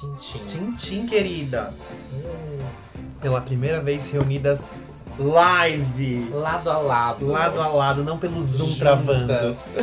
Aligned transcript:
Tintim. 0.00 0.38
Tintim, 0.46 1.06
querida. 1.06 1.74
Hum, 2.12 2.58
Pela 3.20 3.40
primeira 3.40 3.80
vez 3.80 4.10
reunidas 4.10 4.70
live. 5.18 6.28
lado 6.30 6.70
a 6.70 6.78
lado. 6.78 7.26
Lado 7.26 7.60
a 7.60 7.68
lado, 7.68 8.02
não 8.04 8.16
pelo 8.18 8.40
Zoom 8.40 8.74
travando. 8.76 9.20
Juntas. 9.32 9.74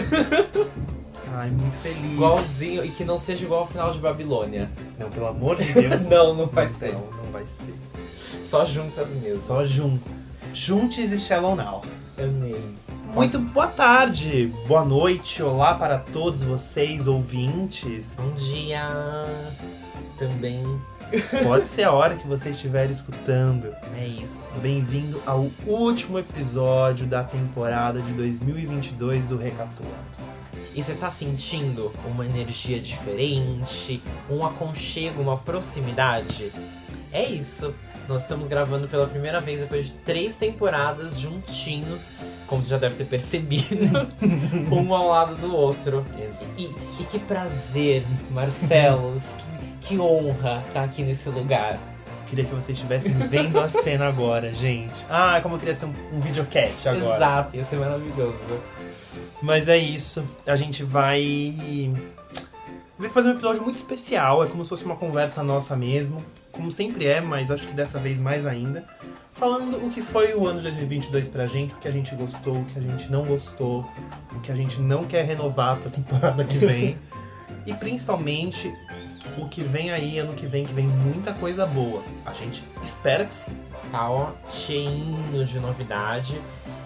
Ai, 1.36 1.52
muito 1.52 1.78
feliz. 1.78 2.14
Igualzinho. 2.14 2.84
E 2.84 2.90
que 2.90 3.06
não 3.06 3.20
seja 3.20 3.46
igual 3.46 3.62
ao 3.62 3.68
final 3.68 3.92
de 3.92 4.00
Babilônia. 4.00 4.72
Não, 4.98 5.12
pelo 5.12 5.28
amor 5.28 5.58
de 5.58 5.72
Deus. 5.72 6.06
Não, 6.10 6.34
não 6.34 6.46
vai 6.48 6.68
ser. 6.68 6.94
Não, 6.94 7.02
não 7.02 7.32
vai 7.32 7.46
ser. 7.46 7.76
Só 8.44 8.66
juntas 8.66 9.12
mesmo. 9.12 9.40
Só 9.40 9.64
jun. 9.64 10.00
Juntes 10.54 11.12
e 11.12 11.20
Shallow 11.20 11.56
Now. 11.56 11.84
Amei. 12.18 12.60
Muito 13.14 13.38
boa 13.40 13.68
tarde, 13.68 14.52
boa 14.68 14.84
noite, 14.84 15.42
olá 15.42 15.76
para 15.76 15.98
todos 16.00 16.44
vocês, 16.44 17.08
ouvintes. 17.08 18.16
Bom 18.20 18.32
dia. 18.32 18.88
Também 20.18 20.64
Pode 21.44 21.68
ser 21.68 21.84
a 21.84 21.94
hora 21.94 22.16
que 22.16 22.28
você 22.28 22.50
estiver 22.50 22.90
escutando. 22.90 23.74
é 23.98 24.06
isso. 24.06 24.54
Bem-vindo 24.56 25.22
ao 25.26 25.48
último 25.66 26.20
episódio 26.20 27.08
da 27.08 27.24
temporada 27.24 28.02
de 28.02 28.12
2022 28.12 29.26
do 29.28 29.38
Recapitulado. 29.38 29.96
E 30.76 30.84
você 30.84 30.94
tá 30.94 31.10
sentindo 31.10 31.94
uma 32.06 32.26
energia 32.26 32.80
diferente, 32.80 34.04
um 34.30 34.46
aconchego, 34.46 35.22
uma 35.22 35.38
proximidade? 35.38 36.52
É 37.12 37.26
isso. 37.26 37.74
Nós 38.08 38.24
estamos 38.24 38.48
gravando 38.48 38.88
pela 38.88 39.08
primeira 39.08 39.40
vez 39.40 39.62
depois 39.62 39.86
de 39.86 39.92
três 39.92 40.36
temporadas 40.38 41.20
juntinhos, 41.20 42.14
como 42.48 42.62
você 42.62 42.70
já 42.70 42.78
deve 42.78 42.96
ter 42.96 43.06
percebido, 43.06 44.08
um 44.72 44.94
ao 44.94 45.08
lado 45.08 45.36
do 45.36 45.54
outro. 45.54 46.06
E, 46.58 46.64
e 47.00 47.04
que 47.06 47.20
prazer, 47.20 48.04
Marcelos, 48.32 49.36
que, 49.88 50.00
honra 50.00 50.64
estar 50.68 50.84
aqui 50.84 51.04
nesse 51.04 51.30
lugar. 51.30 51.80
Queria 52.28 52.44
que 52.44 52.54
vocês 52.54 52.78
estivessem 52.78 53.14
vendo 53.14 53.60
a 53.60 53.70
cena 53.70 54.08
agora, 54.08 54.54
gente. 54.54 55.06
Ah, 55.10 55.40
como 55.42 55.56
eu 55.56 55.60
queria 55.60 55.76
ser 55.76 55.86
um, 55.86 55.94
um 56.14 56.20
videocast 56.20 56.88
agora. 56.90 57.16
Exato, 57.16 57.56
ia 57.56 57.64
ser 57.64 57.78
maravilhoso. 57.78 58.38
Mas 59.42 59.70
é 59.70 59.78
isso. 59.78 60.26
A 60.46 60.56
gente 60.56 60.84
vai. 60.84 61.94
Vai 63.00 63.10
fazer 63.10 63.30
um 63.30 63.34
episódio 63.34 63.64
muito 63.64 63.78
especial. 63.78 64.44
É 64.44 64.48
como 64.48 64.64
se 64.64 64.70
fosse 64.70 64.84
uma 64.84 64.96
conversa 64.96 65.42
nossa 65.42 65.76
mesmo. 65.76 66.24
Como 66.52 66.72
sempre 66.72 67.06
é, 67.06 67.22
mas 67.22 67.50
acho 67.50 67.66
que 67.66 67.74
dessa 67.74 68.00
vez 68.00 68.20
mais 68.20 68.46
ainda. 68.46 68.84
Falando 69.32 69.78
o 69.86 69.92
que 69.92 70.02
foi 70.02 70.34
o 70.34 70.48
ano 70.48 70.60
de 70.60 70.64
2022 70.64 71.28
pra 71.28 71.46
gente, 71.46 71.76
o 71.76 71.78
que 71.78 71.88
a 71.88 71.92
gente 71.92 72.16
gostou, 72.16 72.56
o 72.56 72.66
que 72.66 72.80
a 72.80 72.82
gente 72.82 73.12
não 73.12 73.24
gostou, 73.24 73.88
o 74.36 74.40
que 74.40 74.52
a 74.52 74.56
gente 74.56 74.82
não 74.82 75.06
quer 75.06 75.24
renovar 75.24 75.78
pra 75.78 75.92
temporada 75.92 76.44
que 76.44 76.58
vem. 76.58 76.98
e 77.64 77.74
principalmente 77.76 78.74
o 79.38 79.48
que 79.48 79.64
vem 79.64 79.92
aí, 79.92 80.20
ano 80.20 80.34
que 80.34 80.46
vem, 80.46 80.66
que 80.66 80.74
vem 80.74 80.88
muita 80.88 81.34
coisa 81.34 81.66
boa. 81.66 82.04
A 82.26 82.34
gente 82.34 82.64
espera 82.82 83.26
que 83.26 83.34
sim. 83.34 83.56
Tá 83.92 84.10
ó, 84.10 84.32
cheinho 84.50 85.46
de 85.46 85.60
novidade. 85.60 86.42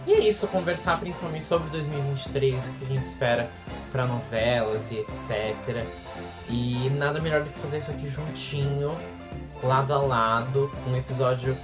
E 0.05 0.13
é 0.13 0.19
isso, 0.19 0.47
conversar 0.47 0.99
principalmente 0.99 1.45
sobre 1.45 1.69
2023, 1.69 2.67
o 2.67 2.73
que 2.73 2.85
a 2.85 2.87
gente 2.87 3.03
espera 3.03 3.49
pra 3.91 4.05
novelas 4.05 4.91
e 4.91 4.97
etc. 4.97 5.85
E 6.49 6.89
nada 6.97 7.19
melhor 7.19 7.43
do 7.43 7.49
que 7.49 7.59
fazer 7.59 7.77
isso 7.77 7.91
aqui 7.91 8.09
juntinho, 8.09 8.95
lado 9.63 9.93
a 9.93 9.99
lado, 9.99 10.71
um 10.87 10.95
episódio 10.95 11.55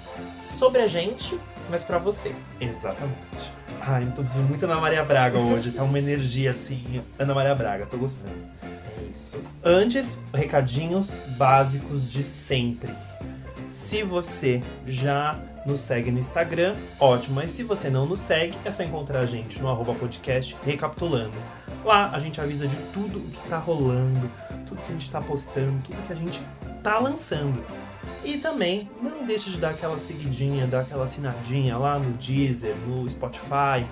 sobre 0.44 0.82
a 0.82 0.88
gente, 0.88 1.40
mas 1.70 1.84
pra 1.84 1.98
você. 1.98 2.34
Exatamente. 2.60 3.52
Ai, 3.82 4.04
eu 4.04 4.12
tô 4.12 4.22
muito 4.42 4.64
Ana 4.66 4.80
Maria 4.80 5.04
Braga 5.04 5.40
hoje. 5.40 5.72
Tá 5.72 5.84
uma 5.84 5.98
energia 5.98 6.52
assim. 6.52 7.02
Ana 7.18 7.34
Maria 7.34 7.56
Braga, 7.56 7.86
tô 7.86 7.98
gostando. 7.98 8.36
Isso. 9.12 9.42
Antes, 9.64 10.18
recadinhos 10.34 11.20
básicos 11.38 12.12
de 12.12 12.24
sempre. 12.24 12.94
Se 13.70 14.04
você 14.04 14.64
já 14.86 15.40
nos 15.68 15.82
segue 15.82 16.10
no 16.10 16.18
Instagram, 16.18 16.76
ótimo. 17.00 17.36
Mas 17.36 17.52
se 17.52 17.62
você 17.62 17.90
não 17.90 18.06
nos 18.06 18.22
segue, 18.22 18.58
é 18.64 18.72
só 18.72 18.84
encontrar 18.84 19.20
a 19.20 19.26
gente 19.26 19.62
no 19.62 19.70
arroba 19.70 19.94
podcast 19.94 20.56
Recapitulando. 20.64 21.36
Lá 21.84 22.10
a 22.12 22.20
gente 22.20 22.40
avisa 22.40 22.68
de 22.68 22.76
tudo 22.94 23.20
o 23.20 23.30
que 23.30 23.50
tá 23.50 23.58
rolando, 23.58 24.32
tudo 24.66 24.82
que 24.82 24.90
a 24.90 24.94
gente 24.94 25.12
tá 25.12 25.22
postando, 25.22 25.78
tudo 25.84 26.08
que 26.08 26.14
a 26.14 26.16
gente 26.16 26.42
tá 26.82 26.98
lançando. 27.00 27.64
E 28.24 28.38
também 28.38 28.90
não 29.02 29.26
deixe 29.26 29.50
de 29.50 29.58
dar 29.58 29.72
aquela 29.72 30.00
seguidinha, 30.00 30.66
dar 30.66 30.82
aquela 30.82 31.04
assinadinha 31.04 31.78
lá 31.78 32.00
no 32.00 32.12
Deezer, 32.14 32.76
no 32.88 33.10
Spotify, 33.10 33.86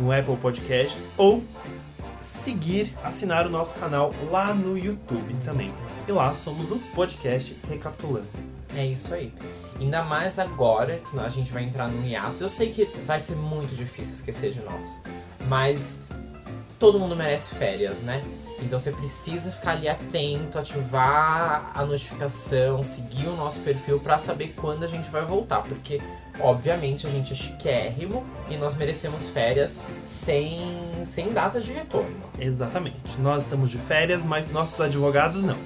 no 0.00 0.12
Apple 0.12 0.36
Podcasts 0.36 1.08
ou 1.16 1.42
seguir, 2.26 2.92
assinar 3.02 3.46
o 3.46 3.50
nosso 3.50 3.78
canal 3.78 4.12
lá 4.30 4.52
no 4.52 4.76
YouTube 4.76 5.34
também. 5.44 5.72
E 6.06 6.12
lá 6.12 6.34
somos 6.34 6.70
o 6.70 6.78
podcast 6.94 7.56
Recapitulando. 7.68 8.28
É 8.74 8.84
isso 8.84 9.14
aí. 9.14 9.32
Ainda 9.80 10.02
mais 10.02 10.38
agora 10.38 11.00
que 11.10 11.18
a 11.18 11.28
gente 11.28 11.52
vai 11.52 11.64
entrar 11.64 11.88
no 11.88 12.06
hiatus. 12.06 12.40
Eu 12.40 12.48
sei 12.48 12.72
que 12.72 12.84
vai 13.06 13.20
ser 13.20 13.36
muito 13.36 13.74
difícil 13.74 14.14
esquecer 14.14 14.52
de 14.52 14.60
nós. 14.60 15.02
Mas 15.48 16.04
todo 16.78 16.98
mundo 16.98 17.16
merece 17.16 17.54
férias, 17.54 18.00
né? 18.00 18.22
Então 18.60 18.78
você 18.78 18.90
precisa 18.90 19.50
ficar 19.50 19.72
ali 19.72 19.88
atento, 19.88 20.58
ativar 20.58 21.70
a 21.74 21.84
notificação, 21.84 22.82
seguir 22.82 23.26
o 23.26 23.36
nosso 23.36 23.60
perfil 23.60 24.00
pra 24.00 24.18
saber 24.18 24.54
quando 24.56 24.82
a 24.82 24.86
gente 24.86 25.08
vai 25.10 25.24
voltar. 25.24 25.62
Porque, 25.62 26.00
obviamente, 26.40 27.06
a 27.06 27.10
gente 27.10 27.32
é 27.32 27.36
chiquérrimo 27.36 28.24
e 28.48 28.56
nós 28.56 28.76
merecemos 28.76 29.28
férias 29.28 29.80
sem, 30.04 31.04
sem 31.04 31.32
data 31.32 31.60
de 31.60 31.72
retorno. 31.72 32.14
Exatamente. 32.38 33.18
Nós 33.18 33.44
estamos 33.44 33.70
de 33.70 33.78
férias, 33.78 34.24
mas 34.24 34.50
nossos 34.50 34.80
advogados 34.80 35.44
não. 35.44 35.58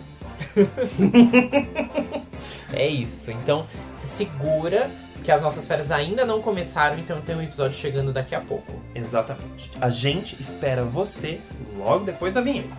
É 2.73 2.87
isso. 2.87 3.31
Então 3.31 3.67
se 3.93 4.07
segura 4.07 4.91
que 5.23 5.31
as 5.31 5.43
nossas 5.43 5.67
férias 5.67 5.91
ainda 5.91 6.25
não 6.25 6.41
começaram, 6.41 6.99
então 6.99 7.21
tem 7.21 7.37
um 7.37 7.43
episódio 7.43 7.77
chegando 7.77 8.13
daqui 8.13 8.35
a 8.35 8.41
pouco. 8.41 8.73
Exatamente. 8.95 9.71
A 9.81 9.91
gente 9.91 10.41
espera 10.41 10.83
você 10.85 11.41
logo 11.77 12.05
depois 12.05 12.35
da 12.35 12.41
vinheta. 12.41 12.77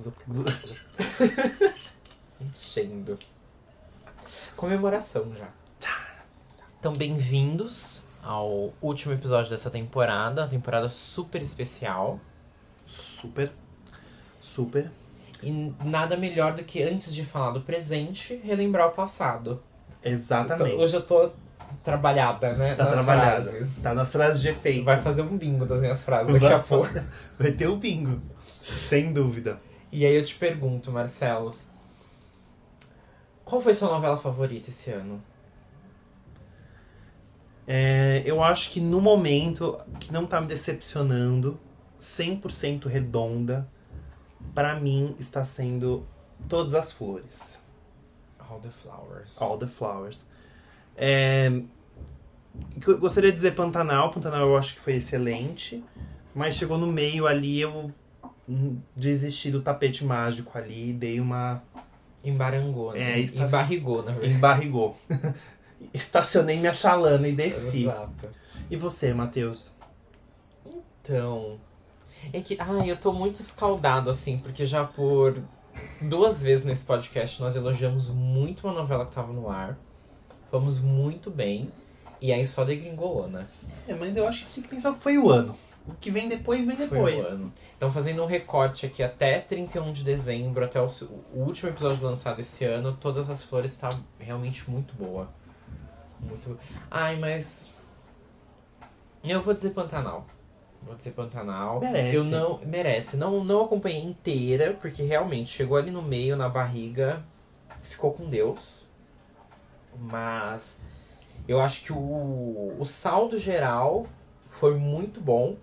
Enchendo. 2.40 3.18
Comemoração 4.56 5.32
já. 5.36 5.48
Então, 6.78 6.94
bem-vindos 6.94 8.08
ao 8.22 8.72
último 8.80 9.12
episódio 9.12 9.50
dessa 9.50 9.70
temporada, 9.70 10.42
uma 10.42 10.48
temporada 10.48 10.88
super 10.88 11.42
especial. 11.42 12.18
Super. 12.86 13.52
Super. 14.40 14.90
E 15.42 15.74
nada 15.84 16.16
melhor 16.16 16.54
do 16.54 16.64
que 16.64 16.82
antes 16.82 17.14
de 17.14 17.24
falar 17.24 17.52
do 17.52 17.60
presente, 17.60 18.40
relembrar 18.42 18.88
o 18.88 18.92
passado. 18.92 19.62
Exatamente. 20.02 20.76
Hoje 20.76 20.96
eu 20.96 21.02
tô 21.02 21.30
trabalhada, 21.84 22.54
né? 22.54 22.74
Tá 22.74 22.84
nas 22.84 22.92
trabalhada. 22.94 23.42
frases. 23.42 23.82
Tá 23.82 23.94
nas 23.94 24.10
frases 24.10 24.42
de 24.42 24.48
efeito. 24.48 24.84
Vai 24.84 25.00
fazer 25.02 25.20
um 25.22 25.36
bingo 25.36 25.66
das 25.66 25.80
minhas 25.80 26.02
frases 26.02 26.40
daqui 26.40 26.54
a 26.54 26.60
pouco. 26.60 27.00
Vai 27.38 27.52
ter 27.52 27.68
o 27.68 27.76
bingo. 27.76 28.20
Sem 28.62 29.12
dúvida. 29.12 29.60
E 29.92 30.06
aí 30.06 30.14
eu 30.14 30.24
te 30.24 30.34
pergunto, 30.36 30.92
Marcelos, 30.92 31.70
qual 33.44 33.60
foi 33.60 33.74
sua 33.74 33.88
novela 33.88 34.16
favorita 34.16 34.70
esse 34.70 34.90
ano? 34.90 35.22
É, 37.66 38.22
eu 38.24 38.42
acho 38.42 38.70
que 38.70 38.80
no 38.80 39.00
momento 39.00 39.78
que 39.98 40.12
não 40.12 40.26
tá 40.26 40.40
me 40.40 40.46
decepcionando, 40.46 41.58
100% 41.98 42.86
redonda, 42.86 43.68
pra 44.54 44.78
mim 44.78 45.14
está 45.18 45.44
sendo 45.44 46.06
Todas 46.48 46.74
as 46.74 46.92
Flores. 46.92 47.60
All 48.38 48.58
the 48.60 48.70
Flowers. 48.70 49.42
All 49.42 49.58
the 49.58 49.66
Flowers. 49.66 50.26
É, 50.96 51.62
gostaria 52.98 53.30
de 53.30 53.36
dizer 53.36 53.54
Pantanal. 53.54 54.10
Pantanal 54.10 54.48
eu 54.48 54.56
acho 54.56 54.74
que 54.74 54.80
foi 54.80 54.94
excelente. 54.94 55.84
Mas 56.34 56.54
chegou 56.54 56.78
no 56.78 56.86
meio 56.86 57.26
ali, 57.26 57.60
eu 57.60 57.92
desisti 58.96 59.50
do 59.50 59.60
tapete 59.60 60.04
mágico 60.04 60.56
ali, 60.58 60.92
dei 60.92 61.20
uma. 61.20 61.62
Embarangou, 62.24 62.92
né? 62.92 63.12
É, 63.14 63.18
está- 63.20 63.44
Embarrigou, 63.46 64.02
na 64.02 64.12
verdade. 64.12 64.34
embarrigou. 64.34 64.96
Estacionei 65.94 66.58
minha 66.58 66.74
chalana 66.74 67.26
e 67.26 67.32
desci. 67.32 67.84
Exato. 67.84 68.28
E 68.70 68.76
você, 68.76 69.14
Matheus? 69.14 69.74
Então. 71.02 71.58
É 72.32 72.40
que, 72.40 72.56
ai, 72.60 72.90
eu 72.90 72.98
tô 72.98 73.12
muito 73.12 73.40
escaldado, 73.40 74.10
assim, 74.10 74.38
porque 74.38 74.66
já 74.66 74.84
por 74.84 75.42
duas 76.02 76.42
vezes 76.42 76.66
nesse 76.66 76.84
podcast 76.84 77.40
nós 77.40 77.56
elogiamos 77.56 78.08
muito 78.10 78.66
uma 78.66 78.74
novela 78.74 79.06
que 79.06 79.14
tava 79.14 79.32
no 79.32 79.48
ar. 79.48 79.78
Fomos 80.50 80.78
muito 80.80 81.30
bem. 81.30 81.70
E 82.20 82.30
aí 82.32 82.46
só 82.46 82.64
degringolou, 82.64 83.26
né? 83.28 83.46
É, 83.88 83.94
mas 83.94 84.14
eu 84.18 84.28
acho 84.28 84.44
que 84.46 84.54
tem 84.56 84.62
que 84.64 84.68
pensar 84.68 84.92
que 84.92 85.00
foi 85.00 85.16
o 85.16 85.30
ano. 85.30 85.56
O 85.86 85.94
que 85.94 86.10
vem 86.10 86.28
depois, 86.28 86.66
vem 86.66 86.76
depois. 86.76 87.38
Então, 87.76 87.90
fazendo 87.92 88.22
um 88.22 88.26
recorte 88.26 88.86
aqui 88.86 89.02
até 89.02 89.40
31 89.40 89.92
de 89.92 90.04
dezembro, 90.04 90.64
até 90.64 90.80
o, 90.80 90.86
o 91.34 91.40
último 91.40 91.70
episódio 91.70 92.04
lançado 92.04 92.40
esse 92.40 92.64
ano, 92.64 92.96
Todas 92.96 93.30
as 93.30 93.42
Flores 93.42 93.76
tá 93.76 93.88
realmente 94.18 94.70
muito 94.70 94.94
boa. 94.94 95.28
Muito. 96.20 96.58
Ai, 96.90 97.18
mas. 97.18 97.70
Eu 99.24 99.40
vou 99.42 99.54
dizer 99.54 99.70
Pantanal. 99.70 100.26
Vou 100.82 100.94
dizer 100.94 101.12
Pantanal. 101.12 101.80
Merece. 101.80 102.16
Eu 102.16 102.24
não. 102.24 102.58
Merece. 102.58 103.16
Não, 103.16 103.42
não 103.42 103.64
acompanhei 103.64 104.02
inteira, 104.02 104.74
porque 104.74 105.02
realmente 105.02 105.50
chegou 105.50 105.76
ali 105.76 105.90
no 105.90 106.02
meio, 106.02 106.36
na 106.36 106.48
barriga, 106.48 107.24
ficou 107.82 108.12
com 108.12 108.28
Deus. 108.28 108.86
Mas. 109.98 110.82
Eu 111.48 111.60
acho 111.60 111.82
que 111.82 111.92
o, 111.92 112.76
o 112.78 112.84
saldo 112.84 113.38
geral 113.38 114.06
foi 114.50 114.76
muito 114.76 115.20
bom. 115.20 115.56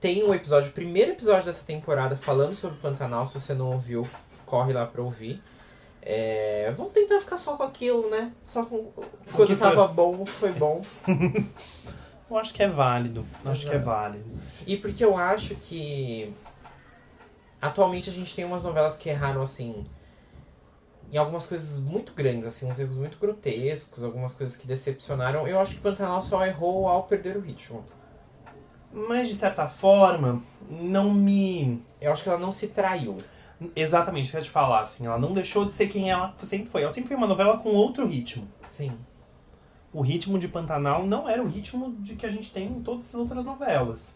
Tem 0.00 0.24
um 0.24 0.32
episódio, 0.32 0.70
o 0.70 0.72
primeiro 0.72 1.12
episódio 1.12 1.46
dessa 1.46 1.64
temporada 1.64 2.16
falando 2.16 2.56
sobre 2.56 2.78
Pantanal. 2.78 3.26
Se 3.26 3.34
você 3.34 3.52
não 3.52 3.72
ouviu, 3.72 4.08
corre 4.46 4.72
lá 4.72 4.86
pra 4.86 5.02
ouvir. 5.02 5.42
É, 6.00 6.72
vamos 6.76 6.92
tentar 6.92 7.20
ficar 7.20 7.36
só 7.36 7.56
com 7.56 7.62
aquilo, 7.62 8.08
né? 8.08 8.32
Só 8.42 8.64
com. 8.64 8.90
Quando 9.32 9.48
que 9.48 9.56
foi? 9.56 9.68
tava 9.68 9.86
bom, 9.86 10.24
foi 10.24 10.52
bom. 10.52 10.80
Eu 12.30 12.38
acho 12.38 12.54
que 12.54 12.62
é 12.62 12.68
válido. 12.68 13.26
Eu 13.44 13.50
acho 13.50 13.68
que 13.68 13.74
é 13.74 13.78
válido. 13.78 14.24
E 14.64 14.76
porque 14.76 15.04
eu 15.04 15.16
acho 15.16 15.56
que. 15.56 16.32
Atualmente 17.60 18.08
a 18.08 18.12
gente 18.12 18.34
tem 18.36 18.44
umas 18.44 18.62
novelas 18.62 18.96
que 18.96 19.08
erraram 19.08 19.42
assim. 19.42 19.82
Em 21.12 21.16
algumas 21.16 21.46
coisas 21.46 21.80
muito 21.80 22.14
grandes, 22.14 22.46
assim, 22.46 22.68
uns 22.68 22.78
erros 22.78 22.96
muito 22.96 23.18
grotescos, 23.18 24.04
algumas 24.04 24.32
coisas 24.32 24.56
que 24.56 24.64
decepcionaram. 24.64 25.48
Eu 25.48 25.58
acho 25.58 25.74
que 25.74 25.80
Pantanal 25.80 26.22
só 26.22 26.46
errou 26.46 26.86
ao 26.86 27.02
perder 27.02 27.36
o 27.36 27.40
ritmo. 27.40 27.82
Mas 28.92 29.28
de 29.28 29.36
certa 29.36 29.68
forma, 29.68 30.42
não 30.68 31.12
me. 31.12 31.82
Eu 32.00 32.12
acho 32.12 32.24
que 32.24 32.28
ela 32.28 32.38
não 32.38 32.50
se 32.50 32.68
traiu. 32.68 33.16
Exatamente, 33.76 34.32
eu 34.32 34.40
ia 34.40 34.44
te 34.44 34.50
falar, 34.50 34.80
assim, 34.80 35.06
ela 35.06 35.18
não 35.18 35.34
deixou 35.34 35.66
de 35.66 35.72
ser 35.72 35.88
quem 35.88 36.10
ela 36.10 36.34
sempre 36.38 36.70
foi. 36.70 36.82
Ela 36.82 36.90
sempre 36.90 37.08
foi 37.08 37.16
uma 37.16 37.26
novela 37.26 37.58
com 37.58 37.70
outro 37.70 38.06
ritmo. 38.06 38.48
Sim. 38.68 38.92
O 39.92 40.00
ritmo 40.00 40.38
de 40.38 40.48
Pantanal 40.48 41.06
não 41.06 41.28
era 41.28 41.42
o 41.42 41.46
ritmo 41.46 41.94
de 41.98 42.14
que 42.14 42.24
a 42.24 42.30
gente 42.30 42.52
tem 42.52 42.68
em 42.68 42.82
todas 42.82 43.06
as 43.08 43.14
outras 43.14 43.44
novelas. 43.44 44.14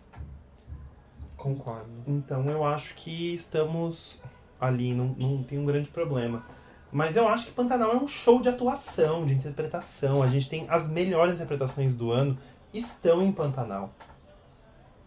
Concordo. 1.37 1.91
Então 2.07 2.47
eu 2.47 2.65
acho 2.65 2.95
que 2.95 3.35
estamos 3.35 4.21
ali, 4.61 4.95
não, 4.95 5.09
não 5.19 5.43
tem 5.43 5.59
um 5.59 5.67
grande 5.67 5.89
problema. 5.89 6.45
Mas 6.91 7.17
eu 7.17 7.27
acho 7.27 7.47
que 7.47 7.53
Pantanal 7.53 7.93
é 7.93 7.97
um 7.97 8.07
show 8.07 8.41
de 8.41 8.49
atuação, 8.49 9.27
de 9.27 9.35
interpretação. 9.35 10.23
A 10.23 10.29
gente 10.29 10.49
tem 10.49 10.65
as 10.71 10.89
melhores 10.89 11.35
interpretações 11.35 11.97
do 11.97 12.13
ano 12.13 12.39
estão 12.73 13.21
em 13.21 13.33
Pantanal. 13.33 13.93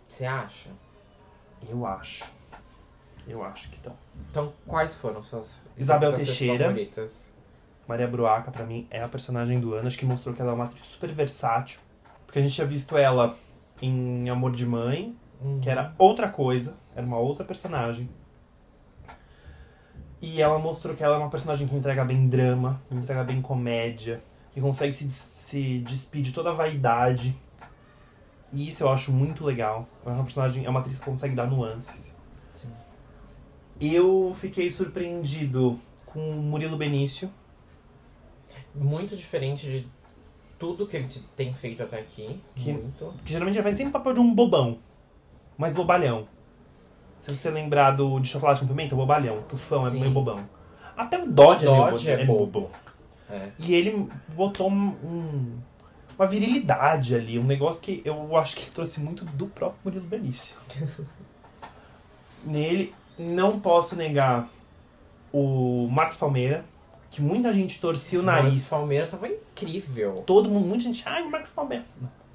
Você 0.08 0.26
acha? 0.26 0.70
Eu 1.68 1.86
acho. 1.86 2.26
Eu 3.28 3.44
acho 3.44 3.70
que 3.70 3.76
estão. 3.76 3.94
Então, 4.30 4.54
quais 4.66 4.96
foram 4.96 5.22
suas 5.22 5.60
Isabel 5.78 6.14
Teixeira. 6.14 6.66
favoritas? 6.66 7.34
Maria 7.88 8.08
Bruaca, 8.08 8.52
pra 8.52 8.66
mim, 8.66 8.88
é 8.90 9.02
a 9.04 9.08
personagem 9.08 9.60
do 9.60 9.74
ano. 9.74 9.88
Acho 9.88 9.98
que 9.98 10.06
mostrou 10.06 10.34
que 10.34 10.42
ela 10.42 10.52
é 10.52 10.54
uma 10.56 10.66
atriz 10.66 10.86
super 10.86 11.12
versátil. 11.12 11.80
Porque 12.26 12.40
a 12.40 12.42
gente 12.42 12.54
tinha 12.56 12.68
visto 12.68 12.98
ela 12.98 13.36
em 13.82 14.30
Amor 14.30 14.52
de 14.54 14.66
Mãe, 14.66 15.16
Uhum. 15.40 15.60
que 15.60 15.70
era 15.70 15.94
outra 16.00 16.28
coisa, 16.30 16.78
era 16.96 17.06
uma 17.06 17.18
outra 17.20 17.46
personagem. 17.46 18.10
E 20.20 20.42
ela 20.42 20.58
mostrou 20.58 20.96
que 20.96 21.04
ela 21.04 21.16
é 21.16 21.20
uma 21.20 21.30
personagem 21.30 21.68
que 21.68 21.76
entrega 21.76 22.04
bem 22.04 22.28
drama, 22.28 22.82
que 22.90 22.96
entrega 22.96 23.24
bem 23.24 23.40
comédia, 23.42 24.22
que 24.52 24.60
consegue 24.60 24.94
se, 24.94 25.10
se 25.12 25.80
despir 25.80 26.24
de 26.24 26.34
toda 26.34 26.50
a 26.50 26.54
vaidade. 26.54 27.36
E 28.54 28.70
isso 28.70 28.84
eu 28.84 28.90
acho 28.90 29.12
muito 29.12 29.44
legal. 29.44 29.88
É 30.06 30.10
uma 30.10 30.24
personagem, 30.24 30.66
é 30.66 30.70
uma 30.70 30.80
atriz 30.80 31.00
que 31.00 31.06
consegue 31.06 31.36
dar 31.36 31.48
nuances. 31.48 32.16
Sim. 32.54 32.70
Eu 33.80 34.34
fiquei 34.36 34.72
surpreendido 34.72 35.80
com 36.06 36.20
o 36.32 36.42
Murilo 36.42 36.78
Benício. 36.78 37.30
Muito 38.74 39.16
diferente 39.16 39.66
de 39.70 39.88
tudo 40.60 40.88
que 40.88 40.98
ele 40.98 41.08
tem 41.36 41.54
feito 41.54 41.84
até 41.84 42.00
aqui. 42.00 42.40
Que- 42.56 42.74
Muito. 42.74 43.14
Que 43.26 43.32
geralmente 43.32 43.56
ele 43.56 43.64
faz 43.64 43.76
sempre 43.76 43.90
o 43.90 43.94
papel 43.94 44.14
de 44.14 44.20
um 44.20 44.34
bobão. 44.34 44.80
Mas 45.58 45.74
bobalhão. 45.74 46.28
Se 47.22 47.36
você 47.36 47.50
lembrar 47.50 47.92
do 47.92 48.20
de 48.20 48.28
chocolate 48.30 48.62
com 48.62 48.68
pimenta, 48.68 48.96
bobalhão. 48.96 49.44
Tufão 49.44 49.86
é 49.86 49.90
Sim. 49.90 50.00
meio 50.00 50.12
bobão. 50.12 50.40
Até 50.96 51.22
o 51.22 51.28
Dodge, 51.28 51.66
Dodge 51.66 52.10
é, 52.10 52.14
é 52.14 52.16
meio 52.18 52.28
bobo. 52.28 52.46
bobo. 52.62 52.70
É. 53.30 53.50
E 53.60 53.74
ele 53.76 54.08
botou 54.30 54.70
um, 54.72 54.88
um- 55.04 55.58
uma 56.18 56.28
virilidade 56.28 57.16
ali. 57.16 57.38
Um 57.38 57.44
negócio 57.44 57.82
que 57.82 58.02
eu 58.04 58.36
acho 58.38 58.56
que 58.56 58.64
ele 58.64 58.72
trouxe 58.72 59.00
muito 59.00 59.24
do 59.24 59.48
próprio 59.48 59.80
Murilo 59.84 60.06
Benício. 60.06 60.58
Nele, 62.44 62.94
não 63.18 63.60
posso 63.60 63.96
negar 63.96 64.48
o 65.32 65.88
Max 65.92 66.18
Palmeira. 66.18 66.66
Que 67.10 67.22
muita 67.22 67.54
gente 67.54 67.80
torcia 67.80 68.20
o 68.20 68.24
nariz. 68.24 68.68
Palmeira 68.68 69.08
tava 69.08 69.28
incrível. 69.28 70.24
Todo 70.26 70.50
mundo, 70.50 70.68
muita 70.68 70.84
gente, 70.84 71.04
ai, 71.08 71.24
Max 71.24 71.52
Palmeira. 71.52 71.86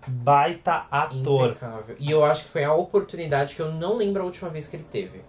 Baita 0.06 0.86
ator. 0.90 1.50
Impecável. 1.50 1.96
E 1.98 2.10
eu 2.10 2.24
acho 2.24 2.44
que 2.44 2.50
foi 2.50 2.64
a 2.64 2.72
oportunidade 2.72 3.54
que 3.54 3.60
eu 3.60 3.70
não 3.70 3.96
lembro 3.96 4.22
a 4.22 4.26
última 4.26 4.48
vez 4.48 4.66
que 4.66 4.76
ele 4.76 4.86
teve. 4.90 5.20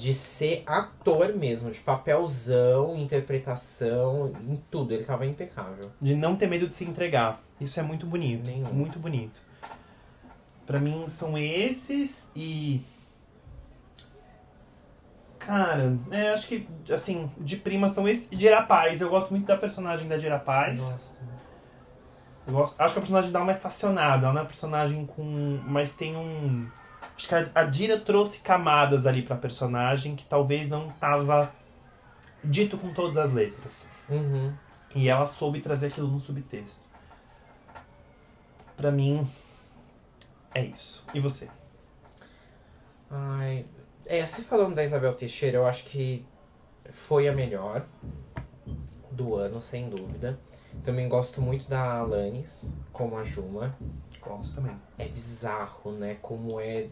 De 0.00 0.14
ser 0.14 0.62
ator 0.66 1.34
mesmo, 1.34 1.70
de 1.70 1.78
papelzão, 1.78 2.96
interpretação, 2.96 4.32
em 4.48 4.56
tudo. 4.70 4.94
Ele 4.94 5.04
tava 5.04 5.26
impecável. 5.26 5.90
De 6.00 6.14
não 6.14 6.36
ter 6.36 6.46
medo 6.46 6.66
de 6.66 6.74
se 6.74 6.84
entregar. 6.84 7.42
Isso 7.60 7.78
é 7.78 7.82
muito 7.82 8.06
bonito. 8.06 8.48
Nenhum. 8.48 8.72
Muito 8.72 8.98
bonito. 8.98 9.42
Pra 10.64 10.80
mim 10.80 11.06
são 11.06 11.36
esses 11.36 12.32
e. 12.34 12.82
Cara, 15.38 15.98
é, 16.10 16.30
acho 16.30 16.48
que, 16.48 16.66
assim, 16.90 17.30
de 17.36 17.58
prima 17.58 17.90
são 17.90 18.08
esses. 18.08 18.28
E 18.32 18.36
de 18.36 18.46
Irapaz. 18.46 19.02
Eu 19.02 19.10
gosto 19.10 19.32
muito 19.32 19.46
da 19.46 19.58
personagem 19.58 20.08
da. 20.08 20.16
Nossa. 20.16 21.18
Eu 22.46 22.54
gosto, 22.54 22.80
acho 22.80 22.94
que 22.94 22.98
a 22.98 23.02
personagem 23.02 23.30
dá 23.30 23.42
uma 23.42 23.52
estacionada. 23.52 24.24
Ela 24.24 24.32
não 24.32 24.40
é 24.40 24.42
uma 24.44 24.48
personagem 24.48 25.04
com. 25.04 25.60
Mas 25.66 25.94
tem 25.94 26.16
um. 26.16 26.70
Acho 27.20 27.28
que 27.28 27.34
a, 27.34 27.50
a 27.54 27.64
Dira 27.64 28.00
trouxe 28.00 28.40
camadas 28.40 29.06
ali 29.06 29.20
pra 29.20 29.36
personagem 29.36 30.16
que 30.16 30.24
talvez 30.24 30.70
não 30.70 30.88
tava 30.88 31.52
dito 32.42 32.78
com 32.78 32.94
todas 32.94 33.18
as 33.18 33.34
letras. 33.34 33.86
Uhum. 34.08 34.54
E 34.94 35.06
ela 35.06 35.26
soube 35.26 35.60
trazer 35.60 35.88
aquilo 35.88 36.08
no 36.08 36.18
subtexto. 36.18 36.80
Pra 38.74 38.90
mim, 38.90 39.30
é 40.54 40.64
isso. 40.64 41.04
E 41.12 41.20
você? 41.20 41.50
Ai. 43.10 43.66
É, 44.06 44.26
se 44.26 44.42
falando 44.44 44.74
da 44.74 44.82
Isabel 44.82 45.12
Teixeira, 45.12 45.58
eu 45.58 45.66
acho 45.66 45.84
que 45.84 46.24
foi 46.90 47.28
a 47.28 47.32
melhor 47.32 47.84
do 49.10 49.34
ano, 49.36 49.60
sem 49.60 49.90
dúvida. 49.90 50.40
Também 50.82 51.06
gosto 51.06 51.42
muito 51.42 51.68
da 51.68 51.98
Alanis, 51.98 52.78
como 52.94 53.18
a 53.18 53.22
Juma. 53.22 53.76
Gosto 54.22 54.54
também. 54.54 54.74
É 54.96 55.06
bizarro, 55.06 55.92
né? 55.92 56.16
Como 56.22 56.58
é, 56.58 56.88